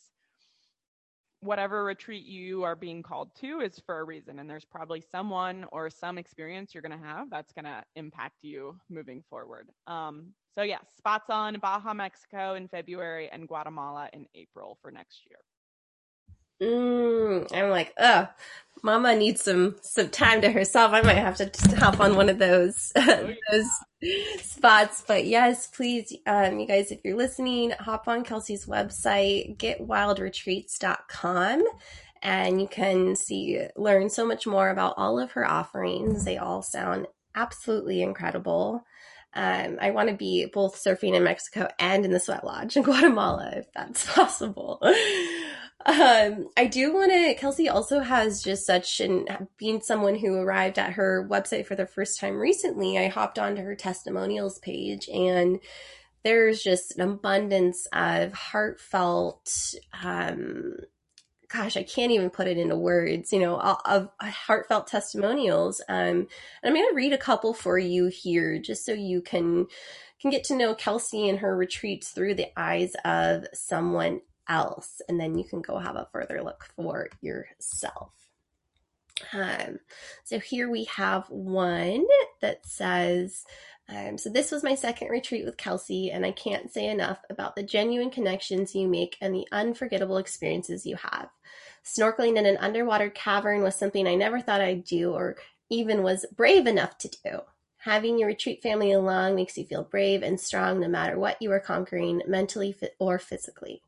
whatever 1.43 1.85
retreat 1.85 2.25
you 2.25 2.63
are 2.63 2.77
being 2.77 3.03
called 3.03 3.31
to 3.41 3.61
is 3.61 3.81
for 3.85 4.01
a 4.01 4.05
reason 4.05 4.39
and 4.39 4.49
there's 4.49 4.65
probably 4.65 5.01
someone 5.01 5.67
or 5.73 5.91
some 5.91 6.17
experience 6.17 6.73
you're 6.73 6.83
going 6.83 6.99
to 6.99 7.07
have 7.07 7.29
that's 7.31 7.53
going 7.53 7.65
to 7.65 7.83
impact 7.97 8.37
you 8.43 8.77
moving 8.89 9.23
forward. 9.29 9.69
Um, 9.87 10.33
so 10.55 10.63
yes 10.63 10.85
spots 10.97 11.31
on 11.31 11.59
baja 11.61 11.95
mexico 11.95 12.55
in 12.55 12.69
february 12.69 13.29
and 13.33 13.49
guatemala 13.49 14.09
in 14.13 14.27
april 14.35 14.79
for 14.83 14.91
next 14.91 15.23
year 15.29 15.39
Mm, 16.63 17.53
I'm 17.53 17.71
like, 17.71 17.93
oh, 17.99 18.29
Mama 18.85 19.17
needs 19.17 19.43
some 19.43 19.77
some 19.81 20.09
time 20.09 20.41
to 20.43 20.51
herself. 20.51 20.93
I 20.93 21.03
might 21.03 21.17
have 21.17 21.37
to 21.37 21.47
just 21.47 21.73
hop 21.75 22.01
on 22.01 22.17
one 22.17 22.29
of 22.29 22.39
those 22.39 22.93
those 23.51 23.69
spots. 24.41 25.05
But 25.07 25.27
yes, 25.27 25.69
please, 25.69 26.17
um, 26.27 26.59
you 26.59 26.67
guys, 26.67 26.91
if 26.91 26.99
you're 27.05 27.17
listening, 27.17 27.71
hop 27.73 28.09
on 28.09 28.25
Kelsey's 28.25 28.67
website, 28.67 29.57
getwildretreats.com, 29.59 31.65
and 32.23 32.61
you 32.61 32.67
can 32.69 33.15
see 33.17 33.67
learn 33.77 34.11
so 34.11 34.27
much 34.27 34.47
more 34.47 34.71
about 34.71 34.95
all 34.97 35.21
of 35.21 35.33
her 35.33 35.49
offerings. 35.49 36.25
They 36.25 36.39
all 36.39 36.63
sound 36.63 37.07
absolutely 37.35 38.03
incredible. 38.03 38.85
Um, 39.35 39.79
I 39.81 39.93
want 39.93 40.11
to 40.11 40.15
be 40.15 40.45
both 40.47 40.77
surfing 40.77 41.15
in 41.15 41.25
Mexico 41.25 41.67
and 41.79 42.05
in 42.05 42.11
the 42.11 42.21
sweat 42.21 42.45
lodge 42.45 42.77
in 42.77 42.83
Guatemala, 42.83 43.51
if 43.57 43.73
that's 43.73 44.07
possible. 44.13 44.79
Um, 45.85 46.49
I 46.57 46.67
do 46.67 46.95
want 46.95 47.13
to, 47.13 47.35
Kelsey 47.35 47.69
also 47.69 48.01
has 48.01 48.43
just 48.43 48.67
such, 48.67 49.01
and 49.01 49.49
being 49.57 49.81
someone 49.81 50.17
who 50.17 50.37
arrived 50.37 50.79
at 50.79 50.93
her 50.93 51.27
website 51.29 51.67
for 51.67 51.75
the 51.75 51.87
first 51.87 52.21
time 52.21 52.37
recently, 52.37 52.99
I 52.99 53.09
hopped 53.09 53.39
onto 53.39 53.63
her 53.63 53.75
testimonials 53.75 54.59
page 54.61 55.09
and 55.09 55.59
there's 56.25 56.63
just 56.63 56.97
an 56.97 57.09
abundance 57.09 57.87
of 57.93 58.33
heartfelt, 58.33 59.75
um, 60.05 60.77
gosh, 61.53 61.77
I 61.77 61.83
can't 61.83 62.13
even 62.13 62.31
put 62.31 62.47
it 62.47 62.59
into 62.59 62.77
words, 62.77 63.33
you 63.33 63.41
know, 63.41 63.59
of 63.59 64.09
heartfelt 64.21 64.87
testimonials. 64.87 65.81
Um, 65.89 65.97
and 65.97 66.29
I'm 66.65 66.75
going 66.75 66.89
to 66.89 66.95
read 66.95 67.13
a 67.13 67.19
couple 67.19 67.53
for 67.55 67.77
you 67.77 68.07
here 68.07 68.59
just 68.59 68.87
so 68.87 68.93
you 68.93 69.21
can, 69.21 69.67
can 70.21 70.31
get 70.31 70.45
to 70.45 70.57
know 70.57 70.75
Kelsey 70.75 71.29
and 71.29 71.41
her 71.41 71.57
retreats 71.57 72.11
through 72.11 72.37
the 72.37 72.49
eyes 72.57 72.95
of 73.05 73.47
someone 73.53 74.21
else. 74.49 75.01
And 75.09 75.19
then 75.19 75.37
you 75.37 75.45
can 75.45 75.61
go 75.63 75.79
have 75.79 75.97
a 75.97 76.09
further 76.13 76.43
look 76.43 76.69
for 76.77 77.09
yourself. 77.21 78.13
Um, 79.33 79.79
so 80.25 80.39
here 80.39 80.71
we 80.71 80.85
have 80.85 81.29
one 81.29 82.07
that 82.41 82.67
says, 82.67 83.45
um, 83.89 84.17
so 84.17 84.31
this 84.31 84.51
was 84.51 84.63
my 84.63 84.75
second 84.75 85.09
retreat 85.09 85.45
with 85.45 85.57
Kelsey, 85.57 86.11
and 86.11 86.25
I 86.25 86.33
can't 86.33 86.73
say 86.73 86.87
enough 86.87 87.19
about 87.29 87.57
the 87.57 87.63
genuine 87.63 88.11
connections 88.11 88.75
you 88.75 88.89
make 88.89 89.17
and 89.21 89.35
the 89.35 89.47
unforgettable 89.53 90.17
experiences 90.17 90.87
you 90.87 90.97
have. 90.97 91.29
Snorkeling 91.85 92.37
in 92.37 92.47
an 92.47 92.57
underwater 92.59 93.11
cavern 93.11 93.63
was 93.63 93.75
something 93.75 94.07
I 94.07 94.15
never 94.15 94.41
thought 94.41 94.61
I'd 94.61 94.85
do 94.85 95.13
or 95.13 95.37
even 95.69 96.03
was 96.03 96.27
brave 96.35 96.67
enough 96.67 96.97
to 96.99 97.09
do. 97.09 97.41
Having 97.79 98.19
your 98.19 98.29
retreat 98.29 98.63
family 98.63 98.93
along 98.93 99.35
makes 99.35 99.59
you 99.59 99.65
feel 99.65 99.83
brave 99.83 100.23
and 100.23 100.39
strong 100.39 100.79
no 100.79 100.89
matter 100.89 101.19
what 101.19 101.43
you 101.43 101.51
are 101.51 101.59
conquering 101.59 102.23
mentally 102.29 102.77
or 103.01 103.19
physically. 103.19 103.83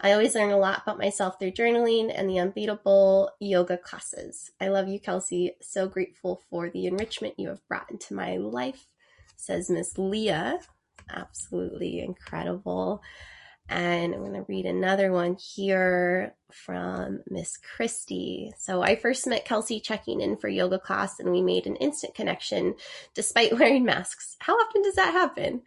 I 0.00 0.12
always 0.12 0.34
learn 0.34 0.50
a 0.50 0.58
lot 0.58 0.82
about 0.82 0.98
myself 0.98 1.38
through 1.38 1.52
journaling 1.52 2.12
and 2.14 2.30
the 2.30 2.38
unbeatable 2.38 3.30
yoga 3.40 3.76
classes. 3.76 4.52
I 4.60 4.68
love 4.68 4.88
you, 4.88 5.00
Kelsey. 5.00 5.56
So 5.60 5.88
grateful 5.88 6.42
for 6.48 6.70
the 6.70 6.86
enrichment 6.86 7.34
you 7.36 7.48
have 7.48 7.66
brought 7.66 7.90
into 7.90 8.14
my 8.14 8.36
life, 8.36 8.86
says 9.36 9.68
Miss 9.68 9.98
Leah. 9.98 10.60
Absolutely 11.10 12.00
incredible. 12.00 13.02
And 13.68 14.14
I'm 14.14 14.20
going 14.20 14.32
to 14.32 14.46
read 14.48 14.64
another 14.64 15.12
one 15.12 15.36
here 15.36 16.34
from 16.50 17.20
Miss 17.28 17.58
Christie. 17.58 18.52
So 18.56 18.80
I 18.80 18.96
first 18.96 19.26
met 19.26 19.44
Kelsey 19.44 19.78
checking 19.78 20.22
in 20.22 20.38
for 20.38 20.48
yoga 20.48 20.78
class 20.78 21.20
and 21.20 21.30
we 21.30 21.42
made 21.42 21.66
an 21.66 21.76
instant 21.76 22.14
connection 22.14 22.76
despite 23.14 23.58
wearing 23.58 23.84
masks. 23.84 24.36
How 24.38 24.54
often 24.54 24.82
does 24.82 24.94
that 24.94 25.12
happen? 25.12 25.62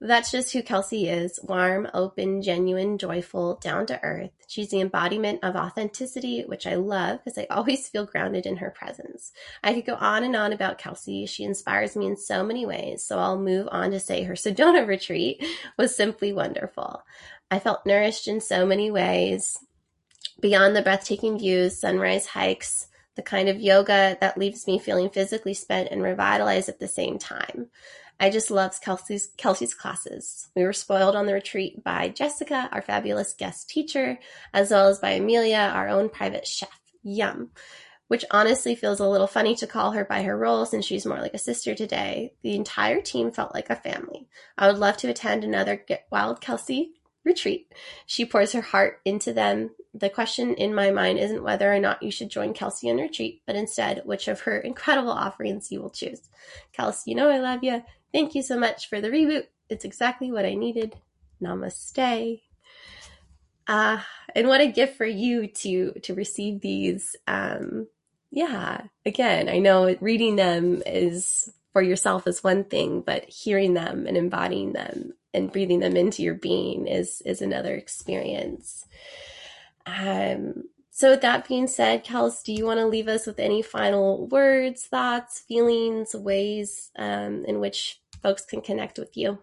That's 0.00 0.30
just 0.30 0.52
who 0.52 0.62
Kelsey 0.62 1.08
is 1.08 1.40
warm, 1.42 1.88
open, 1.92 2.40
genuine, 2.40 2.98
joyful, 2.98 3.56
down 3.56 3.84
to 3.86 4.00
earth. 4.04 4.30
She's 4.46 4.70
the 4.70 4.80
embodiment 4.80 5.40
of 5.42 5.56
authenticity, 5.56 6.42
which 6.42 6.68
I 6.68 6.76
love 6.76 7.18
because 7.24 7.36
I 7.36 7.46
always 7.50 7.88
feel 7.88 8.06
grounded 8.06 8.46
in 8.46 8.58
her 8.58 8.70
presence. 8.70 9.32
I 9.64 9.74
could 9.74 9.86
go 9.86 9.96
on 9.96 10.22
and 10.22 10.36
on 10.36 10.52
about 10.52 10.78
Kelsey. 10.78 11.26
She 11.26 11.42
inspires 11.42 11.96
me 11.96 12.06
in 12.06 12.16
so 12.16 12.44
many 12.44 12.64
ways. 12.64 13.04
So 13.04 13.18
I'll 13.18 13.38
move 13.38 13.68
on 13.72 13.90
to 13.90 13.98
say 13.98 14.22
her 14.22 14.34
Sedona 14.36 14.86
retreat 14.86 15.44
was 15.76 15.96
simply 15.96 16.32
wonderful. 16.32 17.02
I 17.50 17.58
felt 17.58 17.84
nourished 17.84 18.28
in 18.28 18.40
so 18.40 18.64
many 18.64 18.92
ways. 18.92 19.58
Beyond 20.40 20.76
the 20.76 20.82
breathtaking 20.82 21.40
views, 21.40 21.76
sunrise 21.76 22.26
hikes, 22.26 22.86
the 23.16 23.22
kind 23.22 23.48
of 23.48 23.60
yoga 23.60 24.16
that 24.20 24.38
leaves 24.38 24.68
me 24.68 24.78
feeling 24.78 25.10
physically 25.10 25.54
spent 25.54 25.88
and 25.90 26.00
revitalized 26.04 26.68
at 26.68 26.78
the 26.78 26.86
same 26.86 27.18
time. 27.18 27.68
I 28.20 28.30
just 28.30 28.50
love 28.50 28.80
Kelsey's, 28.80 29.30
Kelsey's 29.36 29.74
classes. 29.74 30.48
We 30.56 30.64
were 30.64 30.72
spoiled 30.72 31.14
on 31.14 31.26
the 31.26 31.34
retreat 31.34 31.84
by 31.84 32.08
Jessica, 32.08 32.68
our 32.72 32.82
fabulous 32.82 33.32
guest 33.32 33.68
teacher, 33.68 34.18
as 34.52 34.70
well 34.70 34.88
as 34.88 34.98
by 34.98 35.10
Amelia, 35.10 35.70
our 35.74 35.88
own 35.88 36.08
private 36.08 36.46
chef. 36.46 36.68
Yum. 37.02 37.50
Which 38.08 38.24
honestly 38.30 38.74
feels 38.74 39.00
a 39.00 39.08
little 39.08 39.26
funny 39.26 39.54
to 39.56 39.66
call 39.66 39.92
her 39.92 40.04
by 40.04 40.22
her 40.22 40.36
role 40.36 40.64
since 40.66 40.84
she's 40.84 41.06
more 41.06 41.20
like 41.20 41.34
a 41.34 41.38
sister 41.38 41.74
today. 41.74 42.32
The 42.42 42.56
entire 42.56 43.00
team 43.00 43.30
felt 43.30 43.54
like 43.54 43.70
a 43.70 43.76
family. 43.76 44.28
I 44.56 44.66
would 44.66 44.78
love 44.78 44.96
to 44.98 45.08
attend 45.08 45.44
another 45.44 45.76
Get 45.76 46.06
Wild 46.10 46.40
Kelsey 46.40 46.94
retreat. 47.24 47.72
She 48.06 48.24
pours 48.24 48.52
her 48.52 48.62
heart 48.62 49.00
into 49.04 49.32
them. 49.32 49.70
The 49.94 50.08
question 50.10 50.54
in 50.54 50.74
my 50.74 50.90
mind 50.90 51.18
isn't 51.18 51.42
whether 51.42 51.72
or 51.72 51.78
not 51.78 52.02
you 52.02 52.10
should 52.10 52.30
join 52.30 52.54
Kelsey 52.54 52.90
on 52.90 52.96
retreat, 52.96 53.42
but 53.46 53.56
instead 53.56 54.02
which 54.04 54.26
of 54.26 54.40
her 54.40 54.58
incredible 54.58 55.10
offerings 55.10 55.70
you 55.70 55.80
will 55.80 55.90
choose. 55.90 56.28
Kelsey, 56.72 57.10
you 57.10 57.16
know 57.16 57.28
I 57.28 57.38
love 57.38 57.62
you. 57.62 57.82
Thank 58.12 58.34
you 58.34 58.42
so 58.42 58.58
much 58.58 58.88
for 58.88 59.00
the 59.00 59.08
reboot. 59.08 59.46
It's 59.68 59.84
exactly 59.84 60.32
what 60.32 60.44
I 60.44 60.54
needed. 60.54 60.96
Namaste. 61.42 62.40
Uh, 63.66 64.00
and 64.34 64.48
what 64.48 64.62
a 64.62 64.66
gift 64.66 64.96
for 64.96 65.06
you 65.06 65.46
to 65.46 65.92
to 66.02 66.14
receive 66.14 66.60
these. 66.60 67.14
Um, 67.26 67.86
yeah, 68.30 68.82
again, 69.04 69.48
I 69.48 69.58
know 69.58 69.94
reading 70.00 70.36
them 70.36 70.82
is 70.86 71.52
for 71.72 71.82
yourself 71.82 72.26
is 72.26 72.42
one 72.42 72.64
thing, 72.64 73.02
but 73.02 73.24
hearing 73.28 73.74
them 73.74 74.06
and 74.06 74.16
embodying 74.16 74.72
them 74.72 75.12
and 75.34 75.52
breathing 75.52 75.80
them 75.80 75.96
into 75.96 76.22
your 76.22 76.34
being 76.34 76.86
is 76.86 77.22
is 77.26 77.42
another 77.42 77.74
experience. 77.74 78.86
Um, 79.86 80.64
so 80.98 81.10
with 81.12 81.20
that 81.20 81.46
being 81.46 81.68
said, 81.68 82.04
Kels, 82.04 82.42
do 82.42 82.52
you 82.52 82.66
want 82.66 82.80
to 82.80 82.86
leave 82.86 83.06
us 83.06 83.24
with 83.24 83.38
any 83.38 83.62
final 83.62 84.26
words, 84.26 84.86
thoughts, 84.86 85.38
feelings, 85.38 86.12
ways 86.12 86.90
um, 86.98 87.44
in 87.44 87.60
which 87.60 88.00
folks 88.20 88.44
can 88.44 88.60
connect 88.60 88.98
with 88.98 89.16
you? 89.16 89.38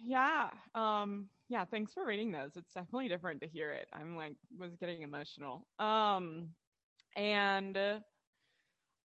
Yeah. 0.00 0.50
Um, 0.76 1.26
yeah, 1.48 1.64
thanks 1.64 1.92
for 1.92 2.06
reading 2.06 2.30
those. 2.30 2.52
It's 2.54 2.72
definitely 2.74 3.08
different 3.08 3.40
to 3.40 3.48
hear 3.48 3.72
it. 3.72 3.88
I'm 3.92 4.16
like 4.16 4.34
was 4.56 4.76
getting 4.76 5.02
emotional. 5.02 5.66
Um 5.80 6.50
and 7.16 7.76
uh, 7.76 7.98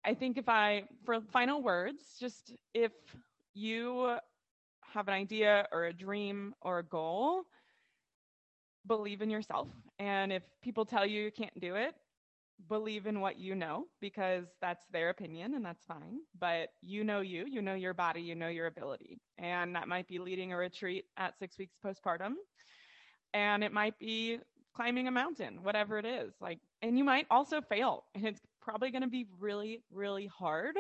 I 0.04 0.14
think 0.14 0.38
if 0.38 0.48
I 0.48 0.88
for 1.04 1.20
final 1.20 1.62
words, 1.62 2.16
just 2.18 2.52
if 2.74 2.90
you 3.54 4.16
have 4.80 5.06
an 5.06 5.14
idea 5.14 5.68
or 5.70 5.84
a 5.84 5.92
dream 5.92 6.52
or 6.62 6.80
a 6.80 6.82
goal, 6.82 7.44
believe 8.86 9.22
in 9.22 9.30
yourself. 9.30 9.68
And 9.98 10.32
if 10.32 10.42
people 10.62 10.84
tell 10.84 11.06
you 11.06 11.22
you 11.22 11.32
can't 11.32 11.58
do 11.60 11.76
it, 11.76 11.94
believe 12.68 13.06
in 13.06 13.20
what 13.20 13.38
you 13.38 13.54
know 13.54 13.86
because 14.00 14.44
that's 14.60 14.84
their 14.92 15.10
opinion 15.10 15.54
and 15.54 15.64
that's 15.64 15.84
fine. 15.84 16.18
But 16.38 16.68
you 16.82 17.04
know 17.04 17.20
you, 17.20 17.46
you 17.46 17.62
know 17.62 17.74
your 17.74 17.94
body, 17.94 18.20
you 18.20 18.34
know 18.34 18.48
your 18.48 18.66
ability. 18.66 19.18
And 19.38 19.74
that 19.74 19.88
might 19.88 20.06
be 20.08 20.18
leading 20.18 20.52
a 20.52 20.56
retreat 20.56 21.04
at 21.16 21.38
six 21.38 21.58
weeks 21.58 21.76
postpartum. 21.84 22.34
And 23.32 23.62
it 23.62 23.72
might 23.72 23.98
be 23.98 24.38
climbing 24.74 25.08
a 25.08 25.12
mountain, 25.12 25.62
whatever 25.62 25.98
it 25.98 26.04
is. 26.04 26.32
Like, 26.40 26.58
and 26.82 26.98
you 26.98 27.04
might 27.04 27.26
also 27.30 27.60
fail. 27.60 28.04
And 28.14 28.26
it's 28.26 28.40
probably 28.60 28.90
going 28.90 29.02
to 29.02 29.08
be 29.08 29.26
really, 29.38 29.82
really 29.92 30.26
hard 30.26 30.76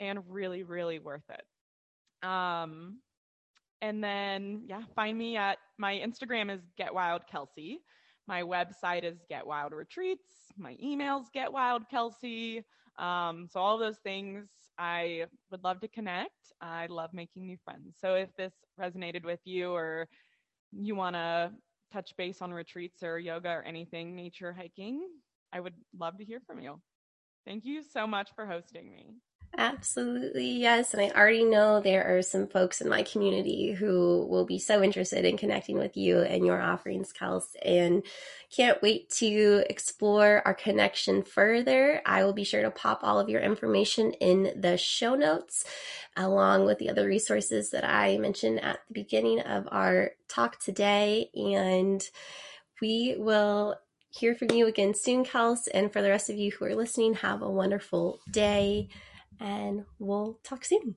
and 0.00 0.20
really, 0.28 0.62
really 0.62 0.98
worth 0.98 1.28
it. 1.30 2.26
Um, 2.26 2.98
and 3.82 4.02
then, 4.02 4.62
yeah, 4.66 4.82
find 4.94 5.18
me 5.18 5.36
at 5.36 5.58
my 5.76 5.94
Instagram 5.94 6.54
is 6.54 6.62
Get 6.78 6.94
Wild 6.94 7.22
Kelsey. 7.30 7.80
My 8.28 8.42
website 8.42 9.04
is 9.04 9.18
Get 9.28 9.44
Wild 9.44 9.72
Retreats. 9.72 10.30
My 10.56 10.76
emails 10.82 11.24
Get 11.34 11.52
Wild 11.52 11.82
Kelsey. 11.90 12.64
Um, 12.98 13.48
so 13.50 13.58
all 13.58 13.78
those 13.78 13.98
things, 14.04 14.46
I 14.78 15.26
would 15.50 15.64
love 15.64 15.80
to 15.80 15.88
connect. 15.88 16.30
I 16.60 16.86
love 16.86 17.10
making 17.12 17.44
new 17.44 17.56
friends. 17.64 17.96
So 18.00 18.14
if 18.14 18.28
this 18.36 18.52
resonated 18.80 19.24
with 19.24 19.40
you, 19.44 19.72
or 19.72 20.08
you 20.70 20.94
want 20.94 21.16
to 21.16 21.50
touch 21.92 22.12
base 22.16 22.40
on 22.40 22.52
retreats 22.52 23.02
or 23.02 23.18
yoga 23.18 23.50
or 23.50 23.62
anything, 23.62 24.14
nature 24.14 24.52
hiking, 24.52 25.08
I 25.52 25.58
would 25.60 25.74
love 25.98 26.18
to 26.18 26.24
hear 26.24 26.40
from 26.46 26.60
you. 26.60 26.80
Thank 27.44 27.64
you 27.64 27.82
so 27.82 28.06
much 28.06 28.30
for 28.36 28.46
hosting 28.46 28.92
me. 28.92 29.16
Absolutely, 29.58 30.50
yes. 30.50 30.94
And 30.94 31.02
I 31.02 31.10
already 31.10 31.44
know 31.44 31.78
there 31.78 32.16
are 32.16 32.22
some 32.22 32.46
folks 32.46 32.80
in 32.80 32.88
my 32.88 33.02
community 33.02 33.72
who 33.72 34.26
will 34.26 34.46
be 34.46 34.58
so 34.58 34.82
interested 34.82 35.26
in 35.26 35.36
connecting 35.36 35.76
with 35.76 35.94
you 35.94 36.20
and 36.20 36.46
your 36.46 36.60
offerings, 36.60 37.12
Kels, 37.12 37.54
and 37.62 38.02
can't 38.50 38.80
wait 38.80 39.10
to 39.10 39.62
explore 39.68 40.40
our 40.46 40.54
connection 40.54 41.22
further. 41.22 42.00
I 42.06 42.24
will 42.24 42.32
be 42.32 42.44
sure 42.44 42.62
to 42.62 42.70
pop 42.70 43.00
all 43.02 43.20
of 43.20 43.28
your 43.28 43.42
information 43.42 44.12
in 44.12 44.58
the 44.58 44.78
show 44.78 45.14
notes, 45.14 45.64
along 46.16 46.64
with 46.64 46.78
the 46.78 46.88
other 46.88 47.06
resources 47.06 47.70
that 47.70 47.84
I 47.84 48.16
mentioned 48.16 48.58
at 48.64 48.78
the 48.88 48.94
beginning 48.94 49.40
of 49.40 49.68
our 49.70 50.12
talk 50.28 50.60
today. 50.60 51.28
And 51.34 52.02
we 52.80 53.16
will 53.18 53.76
hear 54.08 54.34
from 54.34 54.50
you 54.50 54.66
again 54.66 54.94
soon, 54.94 55.26
Kels. 55.26 55.68
And 55.74 55.92
for 55.92 56.00
the 56.00 56.08
rest 56.08 56.30
of 56.30 56.36
you 56.36 56.52
who 56.52 56.64
are 56.64 56.74
listening, 56.74 57.14
have 57.14 57.42
a 57.42 57.50
wonderful 57.50 58.18
day 58.30 58.88
and 59.40 59.84
we'll 59.98 60.38
talk 60.44 60.64
soon. 60.64 60.96